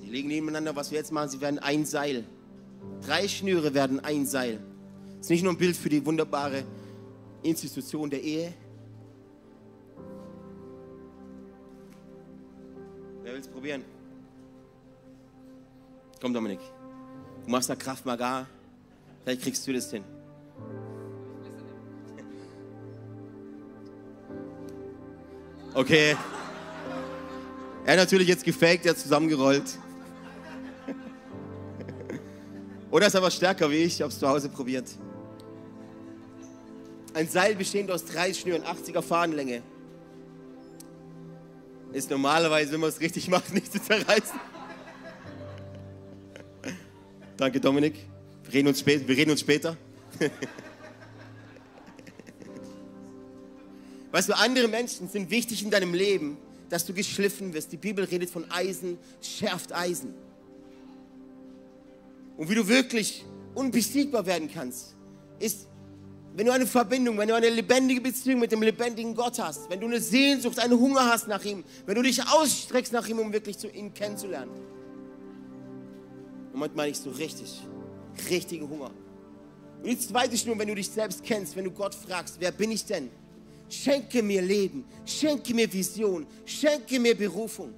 Sie 0.00 0.08
liegen 0.08 0.28
nebeneinander, 0.28 0.74
was 0.76 0.90
wir 0.90 0.98
jetzt 0.98 1.12
machen, 1.12 1.28
sie 1.28 1.40
werden 1.40 1.58
ein 1.58 1.84
Seil. 1.84 2.24
Drei 3.06 3.26
Schnüre 3.28 3.74
werden 3.74 4.00
ein 4.00 4.26
Seil. 4.26 4.60
Das 5.16 5.26
ist 5.26 5.30
nicht 5.30 5.42
nur 5.42 5.52
ein 5.52 5.58
Bild 5.58 5.76
für 5.76 5.88
die 5.88 6.04
wunderbare 6.04 6.64
Institution 7.42 8.10
der 8.10 8.22
Ehe. 8.22 8.52
Wer 13.22 13.32
will 13.32 13.40
es 13.40 13.48
probieren? 13.48 13.84
Komm, 16.20 16.32
Dominik. 16.32 16.60
Du 17.44 17.50
machst 17.50 17.70
da 17.70 17.76
Kraft 17.76 18.04
Maga. 18.04 18.46
Vielleicht 19.22 19.42
kriegst 19.42 19.66
du 19.66 19.72
das 19.72 19.90
hin. 19.90 20.04
Okay. 25.74 26.16
Er 27.84 27.92
hat 27.92 27.98
natürlich 27.98 28.28
jetzt 28.28 28.44
gefaked, 28.44 28.84
er 28.84 28.90
hat 28.90 28.98
zusammengerollt. 28.98 29.78
Oder 32.90 33.06
ist 33.08 33.16
aber 33.16 33.30
stärker 33.30 33.70
wie 33.70 33.76
ich, 33.76 33.94
ich 33.96 34.02
habe 34.02 34.12
es 34.12 34.18
zu 34.18 34.28
Hause 34.28 34.48
probiert. 34.48 34.88
Ein 37.14 37.28
Seil 37.28 37.54
bestehend 37.54 37.90
aus 37.90 38.04
drei 38.04 38.32
Schnüren, 38.32 38.62
80er 38.62 39.02
Fahnenlänge. 39.02 39.62
Ist 41.92 42.10
normalerweise, 42.10 42.72
wenn 42.72 42.80
man 42.80 42.90
es 42.90 43.00
richtig 43.00 43.28
macht, 43.28 43.52
nicht 43.54 43.72
zu 43.72 43.82
zerreißen. 43.82 44.38
Danke, 47.36 47.60
Dominik. 47.60 47.94
Wir 48.44 48.54
reden 48.54 48.68
uns, 48.68 48.80
spät, 48.80 49.06
wir 49.06 49.16
reden 49.16 49.30
uns 49.30 49.40
später. 49.40 49.76
weißt 54.10 54.30
du, 54.30 54.36
andere 54.36 54.68
Menschen 54.68 55.08
sind 55.08 55.30
wichtig 55.30 55.62
in 55.62 55.70
deinem 55.70 55.94
Leben, 55.94 56.38
dass 56.70 56.84
du 56.86 56.92
geschliffen 56.94 57.52
wirst. 57.54 57.70
Die 57.72 57.76
Bibel 57.76 58.04
redet 58.04 58.30
von 58.30 58.50
Eisen, 58.50 58.98
schärft 59.20 59.72
Eisen. 59.74 60.14
Und 62.38 62.48
wie 62.48 62.54
du 62.54 62.66
wirklich 62.66 63.24
unbesiegbar 63.54 64.24
werden 64.24 64.48
kannst, 64.52 64.94
ist, 65.40 65.66
wenn 66.34 66.46
du 66.46 66.52
eine 66.52 66.68
Verbindung, 66.68 67.18
wenn 67.18 67.26
du 67.26 67.34
eine 67.34 67.50
lebendige 67.50 68.00
Beziehung 68.00 68.38
mit 68.38 68.52
dem 68.52 68.62
lebendigen 68.62 69.12
Gott 69.12 69.40
hast, 69.40 69.68
wenn 69.68 69.80
du 69.80 69.88
eine 69.88 70.00
Sehnsucht, 70.00 70.60
einen 70.60 70.78
Hunger 70.78 71.04
hast 71.04 71.26
nach 71.26 71.44
ihm, 71.44 71.64
wenn 71.84 71.96
du 71.96 72.02
dich 72.02 72.22
ausstreckst 72.24 72.92
nach 72.92 73.08
ihm, 73.08 73.18
um 73.18 73.32
wirklich 73.32 73.58
zu, 73.58 73.68
ihn 73.68 73.92
kennenzulernen. 73.92 74.52
Und 76.52 76.60
manchmal 76.60 76.86
meine 76.86 76.90
ich 76.92 76.98
so 76.98 77.10
richtig, 77.10 77.60
richtigen 78.30 78.70
Hunger. 78.70 78.92
Und 79.82 79.88
die 79.88 79.98
zweite 79.98 80.36
Schnur, 80.36 80.56
wenn 80.60 80.68
du 80.68 80.76
dich 80.76 80.88
selbst 80.88 81.24
kennst, 81.24 81.56
wenn 81.56 81.64
du 81.64 81.72
Gott 81.72 81.96
fragst, 81.96 82.36
wer 82.38 82.52
bin 82.52 82.70
ich 82.70 82.84
denn? 82.84 83.10
Schenke 83.68 84.22
mir 84.22 84.42
Leben, 84.42 84.84
schenke 85.04 85.52
mir 85.54 85.70
Vision, 85.72 86.24
schenke 86.46 87.00
mir 87.00 87.16
Berufung. 87.16 87.74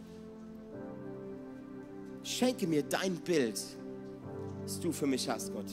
Schenke 2.23 2.67
mir 2.67 2.83
dein 2.83 3.17
Bild, 3.17 3.59
das 4.71 4.81
du 4.81 4.93
für 4.93 5.07
mich 5.07 5.29
hast, 5.29 5.53
Gott. 5.53 5.67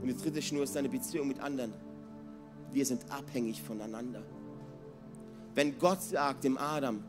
Und 0.00 0.08
die 0.08 0.16
dritte 0.16 0.40
Schnur 0.40 0.64
ist 0.64 0.74
deine 0.74 0.88
Beziehung 0.88 1.28
mit 1.28 1.40
anderen. 1.40 1.74
Wir 2.72 2.86
sind 2.86 3.02
abhängig 3.10 3.60
voneinander. 3.60 4.22
Wenn 5.54 5.78
Gott 5.78 6.02
sagt 6.02 6.44
dem 6.44 6.56
Adam, 6.56 7.02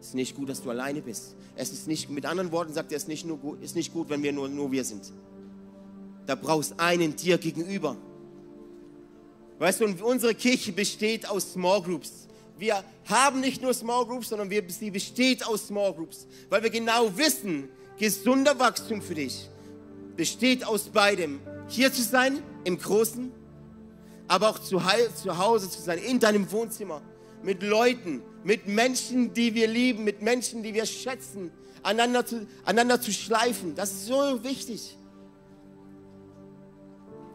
es 0.00 0.08
ist 0.08 0.14
nicht 0.14 0.36
gut, 0.36 0.48
dass 0.48 0.62
du 0.62 0.70
alleine 0.70 1.02
bist. 1.02 1.34
Es 1.56 1.72
ist 1.72 1.88
nicht, 1.88 2.08
mit 2.08 2.24
anderen 2.24 2.52
Worten 2.52 2.72
sagt 2.72 2.92
er, 2.92 2.96
es 2.96 3.04
ist 3.04 3.08
nicht, 3.08 3.26
nur 3.26 3.38
gut, 3.38 3.60
ist 3.62 3.74
nicht 3.74 3.92
gut, 3.92 4.08
wenn 4.08 4.22
wir 4.22 4.32
nur, 4.32 4.48
nur 4.48 4.70
wir 4.70 4.84
sind. 4.84 5.12
Da 6.26 6.36
brauchst 6.36 6.78
einen 6.78 7.16
dir 7.16 7.38
gegenüber. 7.38 7.96
Weißt 9.58 9.80
du, 9.80 9.86
unsere 10.04 10.34
Kirche 10.34 10.70
besteht 10.70 11.28
aus 11.28 11.54
Small 11.54 11.82
Groups. 11.82 12.28
Wir 12.58 12.84
haben 13.06 13.40
nicht 13.40 13.60
nur 13.60 13.74
Small 13.74 14.06
Groups, 14.06 14.28
sondern 14.28 14.50
wir, 14.50 14.62
sie 14.68 14.90
besteht 14.90 15.44
aus 15.44 15.66
Small 15.66 15.94
Groups, 15.94 16.26
weil 16.48 16.62
wir 16.62 16.70
genau 16.70 17.16
wissen, 17.16 17.68
gesunder 17.98 18.56
Wachstum 18.58 19.02
für 19.02 19.14
dich 19.14 19.48
besteht 20.16 20.64
aus 20.66 20.88
beidem. 20.88 21.40
Hier 21.68 21.92
zu 21.92 22.02
sein, 22.02 22.42
im 22.64 22.78
Großen, 22.78 23.32
aber 24.28 24.50
auch 24.50 24.58
zu, 24.58 24.80
zu 25.14 25.38
Hause 25.38 25.70
zu 25.70 25.80
sein, 25.80 25.98
in 25.98 26.18
deinem 26.18 26.50
Wohnzimmer, 26.50 27.02
mit 27.42 27.62
Leuten, 27.62 28.22
mit 28.44 28.66
Menschen, 28.66 29.34
die 29.34 29.54
wir 29.54 29.68
lieben, 29.68 30.04
mit 30.04 30.22
Menschen, 30.22 30.62
die 30.62 30.74
wir 30.74 30.86
schätzen, 30.86 31.50
einander 31.82 32.26
zu, 32.26 32.46
einander 32.64 33.00
zu 33.00 33.12
schleifen. 33.12 33.74
Das 33.74 33.92
ist 33.92 34.06
so 34.06 34.42
wichtig. 34.42 34.96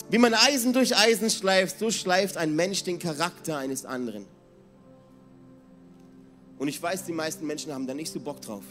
Wie 0.10 0.17
man 0.17 0.34
Eisen 0.34 0.74
durch 0.74 0.98
Eisen 0.98 1.30
schleift, 1.30 1.80
so 1.80 1.89
schleift 1.89 2.36
ein 2.36 2.54
Mensch 2.56 2.84
den 2.84 3.00
Charakter 3.00 3.58
eines 3.58 3.86
anderen. 3.86 4.26
Und 6.58 6.67
ich 6.67 6.82
weiß, 6.82 7.06
die 7.06 7.13
meisten 7.13 7.48
Menschen 7.48 7.74
haben 7.74 7.88
da 7.88 7.94
nicht 7.94 8.12
so 8.12 8.20
Bock 8.20 8.41
drauf. 8.41 8.63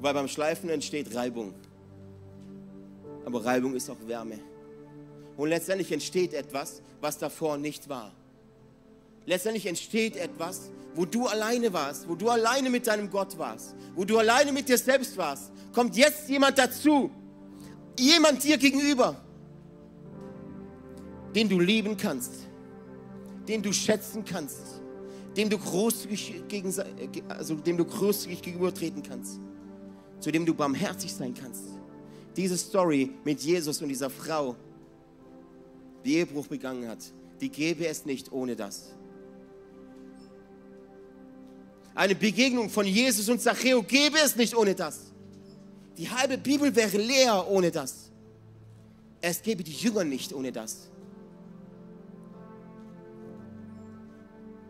Weil 0.00 0.12
beim 0.12 0.26
Schleifen 0.26 0.68
entsteht 0.68 1.14
Reibung. 1.14 1.54
Aber 3.24 3.44
Reibung 3.44 3.74
ist 3.74 3.88
auch 3.90 3.96
Wärme. 4.06 4.38
Und 5.36 5.48
letztendlich 5.48 5.90
entsteht 5.92 6.34
etwas, 6.34 6.82
was 7.00 7.18
davor 7.18 7.56
nicht 7.56 7.88
war. 7.88 8.12
Letztendlich 9.26 9.66
entsteht 9.66 10.16
etwas, 10.16 10.70
wo 10.94 11.06
du 11.06 11.26
alleine 11.26 11.72
warst, 11.72 12.08
wo 12.08 12.14
du 12.14 12.28
alleine 12.28 12.68
mit 12.68 12.86
deinem 12.86 13.10
Gott 13.10 13.38
warst, 13.38 13.74
wo 13.94 14.04
du 14.04 14.18
alleine 14.18 14.52
mit 14.52 14.68
dir 14.68 14.78
selbst 14.78 15.16
warst. 15.16 15.52
Kommt 15.72 15.96
jetzt 15.96 16.28
jemand 16.28 16.58
dazu, 16.58 17.10
jemand 17.98 18.42
dir 18.44 18.58
gegenüber, 18.58 19.16
den 21.34 21.48
du 21.48 21.58
lieben 21.58 21.96
kannst, 21.96 22.32
den 23.48 23.62
du 23.62 23.72
schätzen 23.72 24.24
kannst, 24.24 24.82
dem 25.36 25.48
du 25.48 25.56
großzügig, 25.56 26.44
gegen, 26.48 26.74
also 27.28 27.54
dem 27.54 27.76
du 27.78 27.84
großzügig 27.84 28.42
gegenübertreten 28.42 29.02
kannst, 29.02 29.40
zu 30.20 30.30
dem 30.30 30.44
du 30.44 30.52
barmherzig 30.52 31.14
sein 31.14 31.32
kannst. 31.32 31.64
Diese 32.36 32.56
Story 32.56 33.10
mit 33.24 33.40
Jesus 33.40 33.82
und 33.82 33.88
dieser 33.88 34.10
Frau, 34.10 34.56
die 36.04 36.16
Ehebruch 36.16 36.46
begangen 36.46 36.88
hat, 36.88 36.98
die 37.40 37.48
gäbe 37.48 37.86
es 37.86 38.04
nicht 38.04 38.32
ohne 38.32 38.56
das. 38.56 38.94
Eine 41.94 42.14
Begegnung 42.14 42.70
von 42.70 42.86
Jesus 42.86 43.28
und 43.28 43.40
Zachäu 43.40 43.82
gäbe 43.82 44.18
es 44.24 44.34
nicht 44.36 44.56
ohne 44.56 44.74
das. 44.74 45.12
Die 45.98 46.08
halbe 46.08 46.38
Bibel 46.38 46.74
wäre 46.74 46.96
leer 46.96 47.46
ohne 47.48 47.70
das. 47.70 48.10
Es 49.20 49.42
gäbe 49.42 49.62
die 49.62 49.72
Jünger 49.72 50.04
nicht 50.04 50.32
ohne 50.32 50.50
das. 50.50 50.88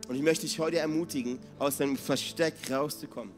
Und 0.09 0.17
ich 0.17 0.23
möchte 0.23 0.47
dich 0.47 0.59
heute 0.59 0.79
ermutigen, 0.79 1.39
aus 1.59 1.77
deinem 1.77 1.97
Versteck 1.97 2.55
rauszukommen. 2.71 3.33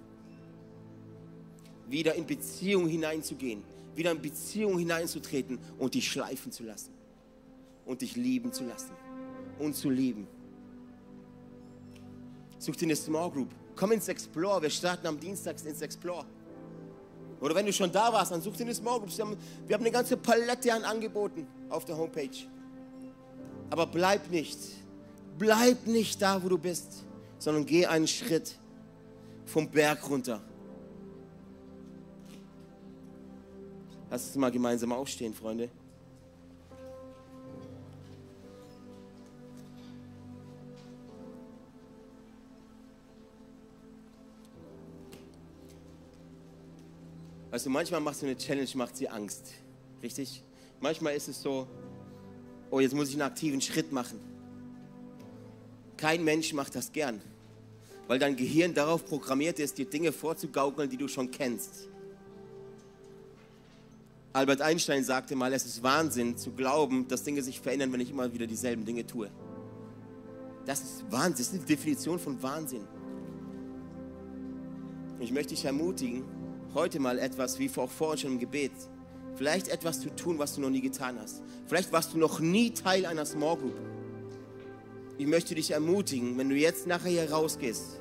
Wieder 1.88 2.14
in 2.14 2.26
Beziehung 2.26 2.88
hineinzugehen. 2.88 3.62
Wieder 3.94 4.10
in 4.10 4.20
Beziehung 4.20 4.78
hineinzutreten 4.78 5.58
und 5.78 5.94
dich 5.94 6.10
schleifen 6.10 6.52
zu 6.52 6.64
lassen. 6.64 6.92
Und 7.84 8.00
dich 8.00 8.16
lieben 8.16 8.52
zu 8.52 8.64
lassen. 8.64 8.92
Und 9.58 9.74
zu 9.74 9.90
lieben. 9.90 10.26
Such 12.58 12.76
dir 12.76 12.86
eine 12.86 12.96
Small 12.96 13.30
Group 13.30 13.54
Komm 13.76 13.92
ins 13.92 14.08
Explore. 14.08 14.62
Wir 14.62 14.70
starten 14.70 15.06
am 15.06 15.18
Dienstag 15.18 15.56
ins 15.64 15.82
Explore. 15.82 16.26
Oder 17.40 17.54
wenn 17.54 17.66
du 17.66 17.72
schon 17.72 17.90
da 17.90 18.12
warst, 18.12 18.32
dann 18.32 18.40
such 18.40 18.56
dir 18.56 18.64
eine 18.64 18.74
Small 18.74 19.00
Group. 19.00 19.16
Wir 19.16 19.24
haben, 19.24 19.36
wir 19.66 19.74
haben 19.74 19.82
eine 19.82 19.90
ganze 19.90 20.16
Palette 20.16 20.72
an 20.72 20.84
Angeboten 20.84 21.46
auf 21.68 21.84
der 21.84 21.96
Homepage. 21.96 22.46
Aber 23.70 23.86
bleib 23.86 24.30
nicht, 24.30 24.58
bleib 25.38 25.86
nicht 25.86 26.22
da, 26.22 26.42
wo 26.42 26.48
du 26.48 26.58
bist, 26.58 27.04
sondern 27.38 27.66
geh 27.66 27.86
einen 27.86 28.06
Schritt 28.06 28.54
vom 29.46 29.68
Berg 29.68 30.08
runter. 30.08 30.40
Lass 34.14 34.26
uns 34.26 34.36
mal 34.36 34.52
gemeinsam 34.52 34.92
aufstehen, 34.92 35.34
Freunde. 35.34 35.68
Also 47.50 47.68
manchmal 47.68 48.00
machst 48.00 48.22
du 48.22 48.26
eine 48.26 48.36
Challenge, 48.36 48.68
macht 48.74 48.96
sie 48.96 49.08
Angst. 49.08 49.50
Richtig? 50.00 50.44
Manchmal 50.78 51.16
ist 51.16 51.26
es 51.26 51.42
so, 51.42 51.66
oh, 52.70 52.78
jetzt 52.78 52.94
muss 52.94 53.08
ich 53.08 53.14
einen 53.14 53.22
aktiven 53.22 53.60
Schritt 53.60 53.90
machen. 53.90 54.20
Kein 55.96 56.22
Mensch 56.22 56.52
macht 56.52 56.76
das 56.76 56.92
gern, 56.92 57.20
weil 58.06 58.20
dein 58.20 58.36
Gehirn 58.36 58.74
darauf 58.74 59.04
programmiert 59.04 59.58
ist, 59.58 59.76
dir 59.76 59.86
Dinge 59.86 60.12
vorzugaukeln, 60.12 60.88
die 60.88 60.98
du 60.98 61.08
schon 61.08 61.32
kennst. 61.32 61.88
Albert 64.34 64.62
Einstein 64.62 65.04
sagte 65.04 65.36
mal, 65.36 65.52
es 65.52 65.64
ist 65.64 65.84
Wahnsinn 65.84 66.36
zu 66.36 66.50
glauben, 66.50 67.06
dass 67.06 67.22
Dinge 67.22 67.40
sich 67.40 67.60
verändern, 67.60 67.92
wenn 67.92 68.00
ich 68.00 68.10
immer 68.10 68.32
wieder 68.34 68.48
dieselben 68.48 68.84
Dinge 68.84 69.06
tue. 69.06 69.30
Das 70.66 70.80
ist 70.80 71.04
Wahnsinn, 71.08 71.44
das 71.46 71.52
ist 71.52 71.62
die 71.62 71.76
Definition 71.76 72.18
von 72.18 72.42
Wahnsinn. 72.42 72.84
Ich 75.20 75.30
möchte 75.30 75.54
dich 75.54 75.64
ermutigen, 75.64 76.24
heute 76.74 76.98
mal 76.98 77.20
etwas, 77.20 77.60
wie 77.60 77.70
auch 77.76 77.88
vorhin 77.88 78.18
schon 78.18 78.32
im 78.32 78.38
Gebet, 78.40 78.72
vielleicht 79.36 79.68
etwas 79.68 80.00
zu 80.00 80.10
tun, 80.16 80.36
was 80.36 80.56
du 80.56 80.62
noch 80.62 80.70
nie 80.70 80.80
getan 80.80 81.16
hast. 81.20 81.40
Vielleicht 81.68 81.92
warst 81.92 82.12
du 82.12 82.18
noch 82.18 82.40
nie 82.40 82.72
Teil 82.72 83.06
einer 83.06 83.26
Small 83.26 83.56
Group. 83.56 83.80
Ich 85.16 85.28
möchte 85.28 85.54
dich 85.54 85.70
ermutigen, 85.70 86.36
wenn 86.38 86.48
du 86.48 86.56
jetzt 86.56 86.88
nachher 86.88 87.10
hier 87.10 87.30
rausgehst, 87.30 88.00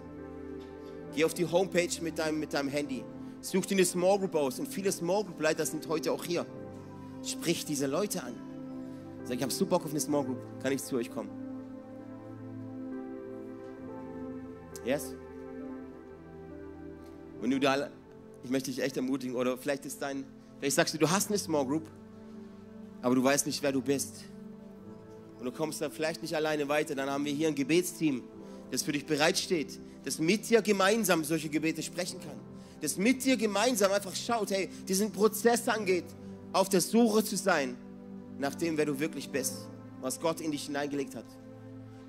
geh 1.16 1.26
auf 1.26 1.36
die 1.36 1.46
Homepage 1.46 2.02
mit 2.02 2.18
deinem, 2.18 2.40
mit 2.40 2.54
deinem 2.54 2.70
Handy, 2.70 3.04
such 3.52 3.66
dir 3.66 3.76
eine 3.76 3.86
Small 3.86 4.20
Group 4.20 4.36
aus 4.36 4.60
und 4.60 4.68
viele 4.68 4.92
Small 4.92 5.24
Group 5.24 5.40
Leiter 5.42 5.66
sind 5.66 5.88
heute 5.88 6.12
auch 6.12 6.24
hier. 6.24 6.46
Sprich 7.24 7.66
diese 7.66 7.88
Leute 7.88 8.24
an. 8.24 8.34
Sag, 9.24 9.38
ich 9.38 9.44
habe 9.44 9.54
so 9.54 9.66
Bock 9.66 9.86
auf 9.86 9.92
eine 9.92 10.00
Small 10.00 10.26
Group, 10.26 10.40
kann 10.62 10.74
ich 10.74 10.84
zu 10.84 10.96
euch 10.96 11.10
kommen? 11.10 11.30
Yes? 14.86 15.14
Wenn 17.40 17.52
du 17.52 17.60
da 17.60 17.90
ich 18.44 18.50
möchte 18.50 18.72
dich 18.72 18.82
echt 18.82 18.98
ermutigen. 18.98 19.36
Oder 19.36 19.58
vielleicht 19.58 19.86
ist 19.86 20.02
dein, 20.02 20.26
vielleicht 20.60 20.76
sagst 20.76 20.94
du, 20.94 20.98
du 20.98 21.10
hast 21.10 21.30
eine 21.30 21.38
Small 21.38 21.66
Group, 21.66 21.88
aber 23.02 23.16
du 23.16 23.24
weißt 23.24 23.48
nicht, 23.48 23.64
wer 23.64 23.72
du 23.72 23.82
bist. 23.82 24.26
Und 25.40 25.46
du 25.46 25.52
kommst 25.52 25.82
da 25.82 25.90
vielleicht 25.90 26.22
nicht 26.22 26.36
alleine 26.36 26.68
weiter. 26.68 26.96
Dann 26.96 27.10
haben 27.10 27.26
wir 27.26 27.34
hier 27.34 27.48
ein 27.48 27.56
Gebetsteam, 27.56 28.24
das 28.72 28.84
für 28.84 28.92
dich 28.92 29.06
bereitsteht, 29.06 29.80
das 30.04 30.20
mit 30.20 30.50
dir 30.50 30.62
gemeinsam 30.62 31.24
solche 31.24 31.50
Gebete 31.50 31.82
sprechen 31.82 32.20
kann. 32.20 32.53
Das 32.84 32.98
mit 32.98 33.24
dir 33.24 33.38
gemeinsam 33.38 33.94
einfach 33.94 34.14
schaut, 34.14 34.52
hey, 34.52 34.70
diesen 34.86 35.10
Prozess 35.10 35.70
angeht, 35.70 36.04
auf 36.52 36.68
der 36.68 36.82
Suche 36.82 37.24
zu 37.24 37.38
sein 37.38 37.78
nach 38.38 38.56
dem, 38.56 38.76
wer 38.76 38.86
du 38.86 39.00
wirklich 39.00 39.30
bist, 39.30 39.54
was 40.02 40.20
Gott 40.20 40.42
in 40.42 40.52
dich 40.52 40.66
hineingelegt 40.66 41.16
hat. 41.16 41.26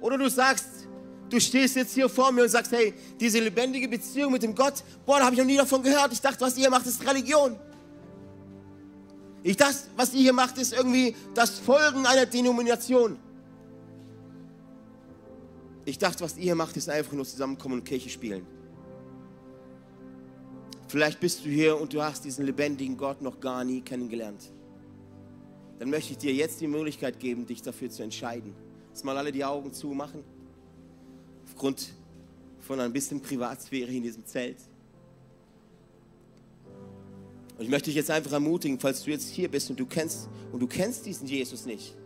Oder 0.01 0.19
du 0.19 0.29
sagst, 0.29 0.89
Du 1.31 1.41
stehst 1.41 1.75
jetzt 1.75 1.95
hier 1.95 2.09
vor 2.09 2.31
mir 2.33 2.43
und 2.43 2.49
sagst, 2.49 2.71
hey, 2.73 2.93
diese 3.19 3.41
lebendige 3.41 3.89
Beziehung 3.89 4.31
mit 4.31 4.43
dem 4.43 4.55
Gott, 4.55 4.85
boah, 5.07 5.19
da 5.19 5.25
habe 5.25 5.35
ich 5.35 5.41
noch 5.41 5.47
nie 5.47 5.57
davon 5.57 5.83
gehört. 5.83 6.13
Ich 6.13 6.21
dachte, 6.21 6.43
was 6.43 6.57
ihr 6.57 6.69
macht, 6.69 6.87
ist 6.87 7.05
Religion. 7.09 7.57
Ich 9.43 9.57
dachte, 9.57 9.79
was 9.97 10.13
ihr 10.13 10.21
hier 10.21 10.33
macht, 10.35 10.59
ist 10.59 10.75
irgendwie 10.75 11.17
das 11.35 11.59
Folgen 11.59 12.07
einer 12.07 12.27
Denomination. 12.27 13.19
Ich 15.87 15.99
dachte, 15.99 16.23
was 16.23 16.37
ihr 16.37 16.43
hier 16.43 16.55
macht, 16.55 16.77
ist 16.77 16.89
einfach 16.89 17.13
nur 17.13 17.25
zusammenkommen 17.25 17.81
und 17.81 17.85
Kirche 17.85 18.11
spielen. 18.11 18.47
Vielleicht 20.95 21.19
bist 21.19 21.45
du 21.45 21.49
hier 21.49 21.81
und 21.81 21.93
du 21.93 22.01
hast 22.01 22.25
diesen 22.25 22.47
lebendigen 22.47 22.97
Gott 22.97 23.21
noch 23.21 23.41
gar 23.41 23.65
nie 23.65 23.81
kennengelernt. 23.81 24.53
Dann 25.81 25.91
möchte 25.91 26.13
ich 26.13 26.19
dir 26.19 26.33
jetzt 26.33 26.61
die 26.61 26.69
Möglichkeit 26.69 27.19
geben, 27.19 27.47
dich 27.47 27.63
dafür 27.63 27.91
zu 27.91 28.05
entscheiden. 28.05 28.55
Lass 28.93 29.03
mal 29.03 29.19
alle 29.19 29.33
die 29.33 29.45
Augen 29.45 29.73
zumachen 29.73 30.23
aufgrund 31.47 31.89
von 32.61 32.79
ein 32.79 32.93
bisschen 32.93 33.21
Privatsphäre 33.21 33.91
in 33.91 34.05
diesem 34.05 34.25
Zelt. 34.25 34.59
Und 37.59 37.65
ich 37.65 37.71
möchte 37.71 37.87
dich 37.87 37.97
jetzt 37.97 38.13
einfach 38.13 38.31
ermutigen, 38.31 38.79
falls 38.79 39.03
du 39.03 39.11
jetzt 39.11 39.31
hier 39.31 39.51
bist 39.51 39.71
und 39.71 39.81
du 39.81 39.87
kennst 39.87 40.29
und 40.53 40.61
du 40.61 40.69
kennst 40.69 41.07
diesen 41.07 41.27
Jesus 41.27 41.67
nicht. 41.67 41.97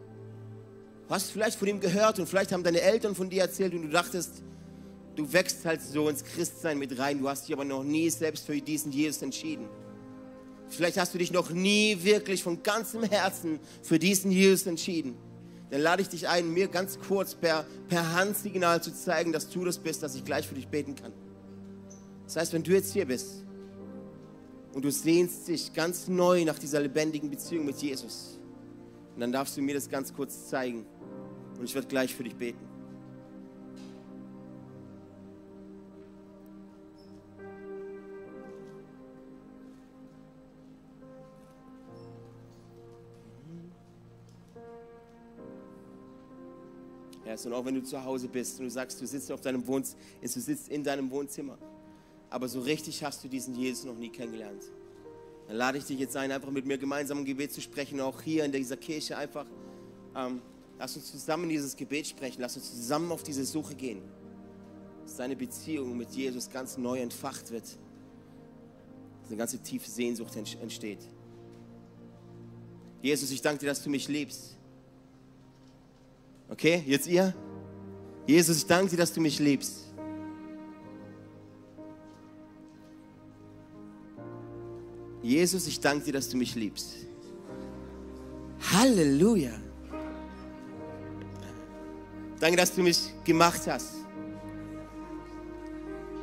Du 1.07 1.14
hast 1.14 1.30
vielleicht 1.30 1.59
von 1.59 1.68
ihm 1.68 1.80
gehört 1.80 2.20
und 2.20 2.26
vielleicht 2.26 2.53
haben 2.53 2.64
deine 2.64 2.80
Eltern 2.80 3.14
von 3.14 3.28
dir 3.28 3.43
erzählt 3.43 3.74
und 3.74 3.82
du 3.82 3.91
dachtest, 3.91 4.43
du 5.19 5.33
wächst 5.33 5.64
halt 5.64 5.83
so 5.83 6.09
ins 6.09 6.25
Christsein 6.25 6.79
mit 6.79 6.99
rein, 6.99 7.19
du 7.19 7.29
hast 7.29 7.49
dich 7.49 7.55
aber 7.55 7.64
noch 7.64 7.85
nie 7.85 8.09
selbst 8.11 8.47
für 8.47 8.61
diesen 8.61 8.93
Jesus 8.93 9.23
entschieden. 9.23 9.69
Vielleicht 10.69 10.99
hast 10.99 11.14
du 11.14 11.19
dich 11.19 11.33
noch 11.33 11.51
nie 11.51 11.99
wirklich 12.03 12.43
von 12.43 12.62
ganzem 12.62 13.03
Herzen 13.03 13.59
für 13.83 13.99
diesen 13.99 14.31
Jesus 14.31 14.66
entschieden 14.66 15.16
dann 15.71 15.81
lade 15.83 16.03
ich 16.03 16.09
dich 16.09 16.29
ein, 16.29 16.53
mir 16.53 16.69
ganz 16.69 16.99
kurz 16.99 17.35
per, 17.35 17.66
per 17.89 18.14
Handsignal 18.14 18.83
zu 18.83 18.93
zeigen, 18.93 19.33
dass 19.33 19.51
du 19.51 19.64
das 19.64 19.79
bist, 19.79 20.03
dass 20.03 20.14
ich 20.14 20.25
gleich 20.25 20.47
für 20.47 20.55
dich 20.55 20.69
beten 20.69 20.95
kann. 20.95 21.12
Das 22.25 22.37
heißt, 22.37 22.53
wenn 22.53 22.62
du 22.62 22.73
jetzt 22.73 22.93
hier 22.93 23.07
bist 23.07 23.45
und 24.73 24.85
du 24.85 24.91
sehnst 24.91 25.49
dich 25.49 25.73
ganz 25.75 26.09
neu 26.09 26.45
nach 26.45 26.59
dieser 26.59 26.81
lebendigen 26.81 27.31
Beziehung 27.31 27.66
mit 27.66 27.77
Jesus, 27.79 28.39
dann 29.19 29.33
darfst 29.33 29.57
du 29.57 29.62
mir 29.62 29.75
das 29.75 29.89
ganz 29.89 30.14
kurz 30.14 30.49
zeigen 30.49 30.87
und 31.59 31.64
ich 31.64 31.75
werde 31.75 31.89
gleich 31.89 32.14
für 32.14 32.25
dich 32.25 32.37
beten. 32.37 32.68
Yes, 47.39 47.47
und 47.47 47.53
auch 47.53 47.64
wenn 47.64 47.74
du 47.76 47.84
zu 47.84 48.03
Hause 48.03 48.26
bist 48.26 48.59
und 48.59 48.64
du 48.64 48.70
sagst, 48.70 49.01
du 49.01 49.07
sitzt 49.07 49.30
auf 49.30 49.41
deinem 49.41 49.64
Wohnzimmer, 49.66 50.01
du 50.20 50.28
sitzt 50.28 50.68
in 50.68 50.82
deinem 50.82 51.09
Wohnzimmer, 51.09 51.57
aber 52.30 52.49
so 52.49 52.61
richtig 52.61 53.05
hast 53.05 53.22
du 53.22 53.28
diesen 53.28 53.55
Jesus 53.55 53.84
noch 53.84 53.97
nie 53.97 54.09
kennengelernt. 54.09 54.64
Dann 55.47 55.57
lade 55.57 55.78
ich 55.78 55.84
dich 55.84 56.01
jetzt 56.01 56.16
ein, 56.16 56.32
einfach 56.32 56.51
mit 56.51 56.66
mir 56.66 56.78
gemeinsam 56.78 57.18
ein 57.18 57.24
Gebet 57.24 57.53
zu 57.53 57.61
sprechen, 57.61 58.01
auch 58.01 58.22
hier 58.22 58.45
in 58.45 58.51
dieser 58.51 58.76
Kirche 58.76 59.16
einfach. 59.16 59.47
Ähm, 60.16 60.43
lass 60.80 60.97
uns 60.97 61.12
zusammen 61.12 61.49
dieses 61.49 61.76
Gebet 61.76 62.09
sprechen, 62.09 62.41
lass 62.41 62.57
uns 62.57 62.70
zusammen 62.70 63.12
auf 63.12 63.22
diese 63.22 63.45
Suche 63.45 63.76
gehen, 63.76 64.03
dass 65.05 65.16
deine 65.16 65.36
Beziehung 65.36 65.97
mit 65.97 66.11
Jesus 66.11 66.51
ganz 66.51 66.76
neu 66.76 66.99
entfacht 66.99 67.53
wird, 67.53 67.64
dass 69.22 69.28
eine 69.28 69.36
ganze 69.36 69.62
tiefe 69.62 69.89
Sehnsucht 69.89 70.34
entsteht. 70.36 71.07
Jesus, 73.01 73.30
ich 73.30 73.41
danke 73.43 73.61
dir, 73.61 73.66
dass 73.66 73.82
du 73.82 73.91
mich 73.91 74.09
liebst. 74.09 74.57
Okay, 76.51 76.82
jetzt 76.86 77.07
ihr? 77.07 77.34
Jesus, 78.26 78.59
ich 78.59 78.66
danke 78.66 78.90
dir, 78.90 78.96
dass 78.99 79.12
du 79.12 79.20
mich 79.20 79.38
liebst. 79.38 79.86
Jesus, 85.22 85.66
ich 85.66 85.80
danke 85.80 86.05
dir, 86.05 86.12
dass 86.12 86.28
du 86.28 86.36
mich 86.36 86.55
liebst. 86.55 86.94
Halleluja. 88.72 89.53
Danke, 92.40 92.57
dass 92.57 92.74
du 92.74 92.82
mich 92.82 93.12
gemacht 93.24 93.62
hast. 93.66 93.94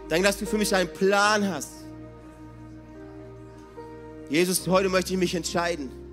Danke, 0.07 0.25
dass 0.25 0.37
du 0.37 0.45
für 0.45 0.57
mich 0.57 0.73
einen 0.73 0.91
Plan 0.91 1.47
hast. 1.47 1.71
Jesus, 4.29 4.67
heute 4.67 4.89
möchte 4.89 5.13
ich 5.13 5.19
mich 5.19 5.35
entscheiden. 5.35 6.04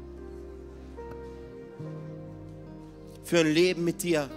Für 3.33 3.39
ein 3.39 3.47
Leben 3.47 3.83
mit 3.83 4.03
dir. 4.03 4.29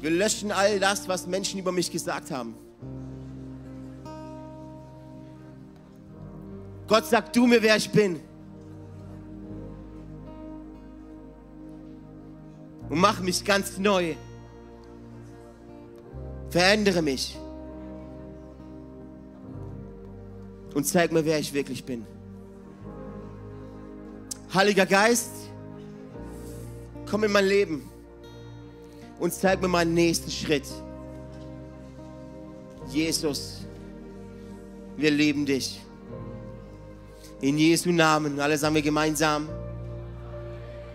Wir 0.00 0.10
löschen 0.10 0.50
all 0.50 0.80
das, 0.80 1.06
was 1.06 1.28
Menschen 1.28 1.60
über 1.60 1.70
mich 1.70 1.92
gesagt 1.92 2.32
haben. 2.32 2.56
Gott, 6.88 7.06
sag 7.06 7.32
du 7.32 7.46
mir, 7.46 7.62
wer 7.62 7.76
ich 7.76 7.88
bin. 7.92 8.18
Und 12.88 12.98
mach 12.98 13.20
mich 13.20 13.44
ganz 13.44 13.78
neu. 13.78 14.16
Verändere 16.50 17.02
mich. 17.02 17.38
Und 20.74 20.88
zeig 20.88 21.12
mir, 21.12 21.24
wer 21.24 21.38
ich 21.38 21.54
wirklich 21.54 21.84
bin. 21.84 22.04
Heiliger 24.54 24.86
Geist, 24.86 25.32
komm 27.10 27.24
in 27.24 27.32
mein 27.32 27.44
Leben 27.44 27.90
und 29.18 29.34
zeig 29.34 29.60
mir 29.60 29.66
meinen 29.66 29.94
nächsten 29.94 30.30
Schritt. 30.30 30.66
Jesus, 32.86 33.66
Wir 34.96 35.10
lieben 35.10 35.44
dich. 35.44 35.80
In 37.40 37.58
Jesu 37.58 37.90
Namen. 37.90 38.38
Alle 38.38 38.56
sagen 38.56 38.76
wir 38.76 38.82
gemeinsam. 38.82 39.48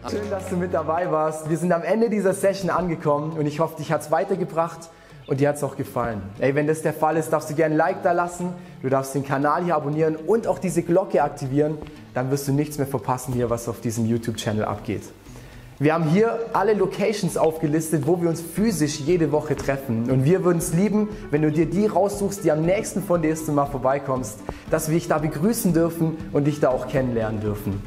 Schön, 0.10 0.30
dass 0.30 0.48
du 0.48 0.56
mit 0.56 0.74
dabei 0.74 1.12
warst. 1.12 1.50
Wir 1.50 1.58
sind 1.58 1.74
am 1.74 1.84
Ende 1.84 2.10
dieser 2.10 2.34
Session 2.34 2.70
angekommen 2.70 3.34
und 3.38 3.46
ich 3.46 3.60
hoffe, 3.60 3.76
dich 3.76 3.92
hat 3.92 4.02
es 4.02 4.10
weitergebracht 4.10 4.90
und 5.28 5.42
dir 5.42 5.50
hat 5.50 5.58
es 5.58 5.64
auch 5.64 5.76
gefallen. 5.76 6.22
Ey, 6.40 6.56
wenn 6.56 6.66
das 6.66 6.82
der 6.82 6.94
Fall 6.94 7.18
ist, 7.18 7.32
darfst 7.32 7.50
du 7.50 7.56
gerne 7.56 7.76
ein 7.76 7.78
Like 7.78 8.04
da 8.04 8.14
lassen, 8.14 8.54
du 8.82 8.88
darfst 8.90 9.14
den 9.14 9.26
Kanal 9.26 9.66
hier 9.66 9.76
abonnieren 9.76 10.16
und 10.16 10.48
auch 10.48 10.60
diese 10.60 10.82
Glocke 10.82 11.22
aktivieren. 11.22 11.78
Dann 12.20 12.32
wirst 12.32 12.50
du 12.50 12.52
nichts 12.52 12.78
mehr 12.78 12.86
verpassen 12.86 13.34
hier, 13.34 13.50
was 13.50 13.70
auf 13.70 13.80
diesem 13.80 14.06
YouTube-Channel 14.06 14.66
abgeht. 14.66 15.04
Wir 15.80 15.94
haben 15.94 16.04
hier 16.04 16.38
alle 16.52 16.74
Locations 16.74 17.38
aufgelistet, 17.38 18.06
wo 18.08 18.22
wir 18.22 18.28
uns 18.28 18.42
physisch 18.42 19.00
jede 19.00 19.32
Woche 19.32 19.56
treffen. 19.56 20.12
Und 20.12 20.26
wir 20.26 20.44
würden 20.44 20.58
es 20.58 20.74
lieben, 20.74 21.08
wenn 21.32 21.44
du 21.44 21.50
dir 21.50 21.66
die 21.66 21.86
raussuchst, 21.86 22.44
die 22.44 22.52
am 22.52 22.64
nächsten 22.64 23.02
von 23.02 23.22
dir 23.22 23.32
ist 23.32 23.48
und 23.48 23.56
mal 23.56 23.68
vorbeikommst, 23.68 24.40
dass 24.70 24.90
wir 24.90 24.96
dich 24.96 25.08
da 25.08 25.18
begrüßen 25.18 25.72
dürfen 25.74 26.18
und 26.34 26.44
dich 26.44 26.60
da 26.60 26.72
auch 26.72 26.90
kennenlernen 26.90 27.40
dürfen. 27.40 27.82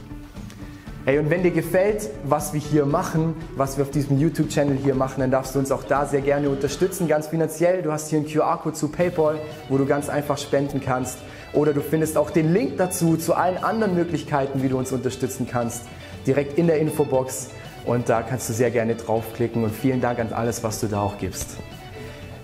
Hey, 1.04 1.18
und 1.18 1.28
wenn 1.28 1.42
dir 1.42 1.50
gefällt, 1.50 2.08
was 2.24 2.54
wir 2.54 2.60
hier 2.60 2.86
machen, 2.86 3.34
was 3.56 3.76
wir 3.76 3.84
auf 3.84 3.90
diesem 3.90 4.18
YouTube-Channel 4.18 4.78
hier 4.78 4.94
machen, 4.94 5.20
dann 5.20 5.30
darfst 5.30 5.54
du 5.54 5.58
uns 5.58 5.70
auch 5.70 5.82
da 5.82 6.06
sehr 6.06 6.22
gerne 6.22 6.48
unterstützen, 6.48 7.06
ganz 7.06 7.26
finanziell. 7.26 7.82
Du 7.82 7.92
hast 7.92 8.08
hier 8.08 8.20
einen 8.20 8.28
QR-Code 8.28 8.76
zu 8.76 8.88
PayPal, 8.88 9.40
wo 9.68 9.76
du 9.76 9.84
ganz 9.84 10.08
einfach 10.08 10.38
spenden 10.38 10.80
kannst. 10.80 11.18
Oder 11.52 11.72
du 11.72 11.80
findest 11.80 12.16
auch 12.16 12.30
den 12.30 12.52
Link 12.52 12.78
dazu, 12.78 13.16
zu 13.16 13.34
allen 13.34 13.58
anderen 13.62 13.94
Möglichkeiten, 13.94 14.62
wie 14.62 14.68
du 14.68 14.78
uns 14.78 14.92
unterstützen 14.92 15.46
kannst, 15.50 15.82
direkt 16.26 16.58
in 16.58 16.66
der 16.66 16.78
Infobox. 16.78 17.50
Und 17.84 18.08
da 18.08 18.22
kannst 18.22 18.48
du 18.48 18.52
sehr 18.52 18.70
gerne 18.70 18.94
draufklicken. 18.94 19.64
Und 19.64 19.74
vielen 19.74 20.00
Dank 20.00 20.18
an 20.18 20.32
alles, 20.32 20.62
was 20.62 20.80
du 20.80 20.86
da 20.86 21.00
auch 21.00 21.18
gibst. 21.18 21.56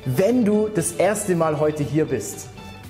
Wenn 0.04 0.44
du 0.44 0.68
das 0.68 0.92
erste 0.92 1.36
Mal 1.36 1.58
heute 1.60 1.82
hier 1.82 2.06
bist, 2.06 2.48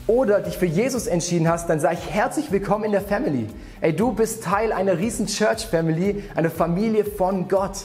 oder 0.08 0.40
dich 0.40 0.56
für 0.56 0.66
Jesus 0.66 1.06
entschieden 1.06 1.48
hast, 1.48 1.68
dann 1.68 1.80
sage 1.80 1.98
ich 2.02 2.10
herzlich 2.10 2.50
willkommen 2.50 2.84
in 2.84 2.92
der 2.92 3.02
Family. 3.02 3.46
Ey, 3.82 3.94
du 3.94 4.12
bist 4.12 4.42
Teil 4.42 4.72
einer 4.72 4.98
riesen 4.98 5.26
Church 5.26 5.66
Family, 5.66 6.24
eine 6.34 6.48
Familie 6.48 7.04
von 7.04 7.46
Gott. 7.46 7.84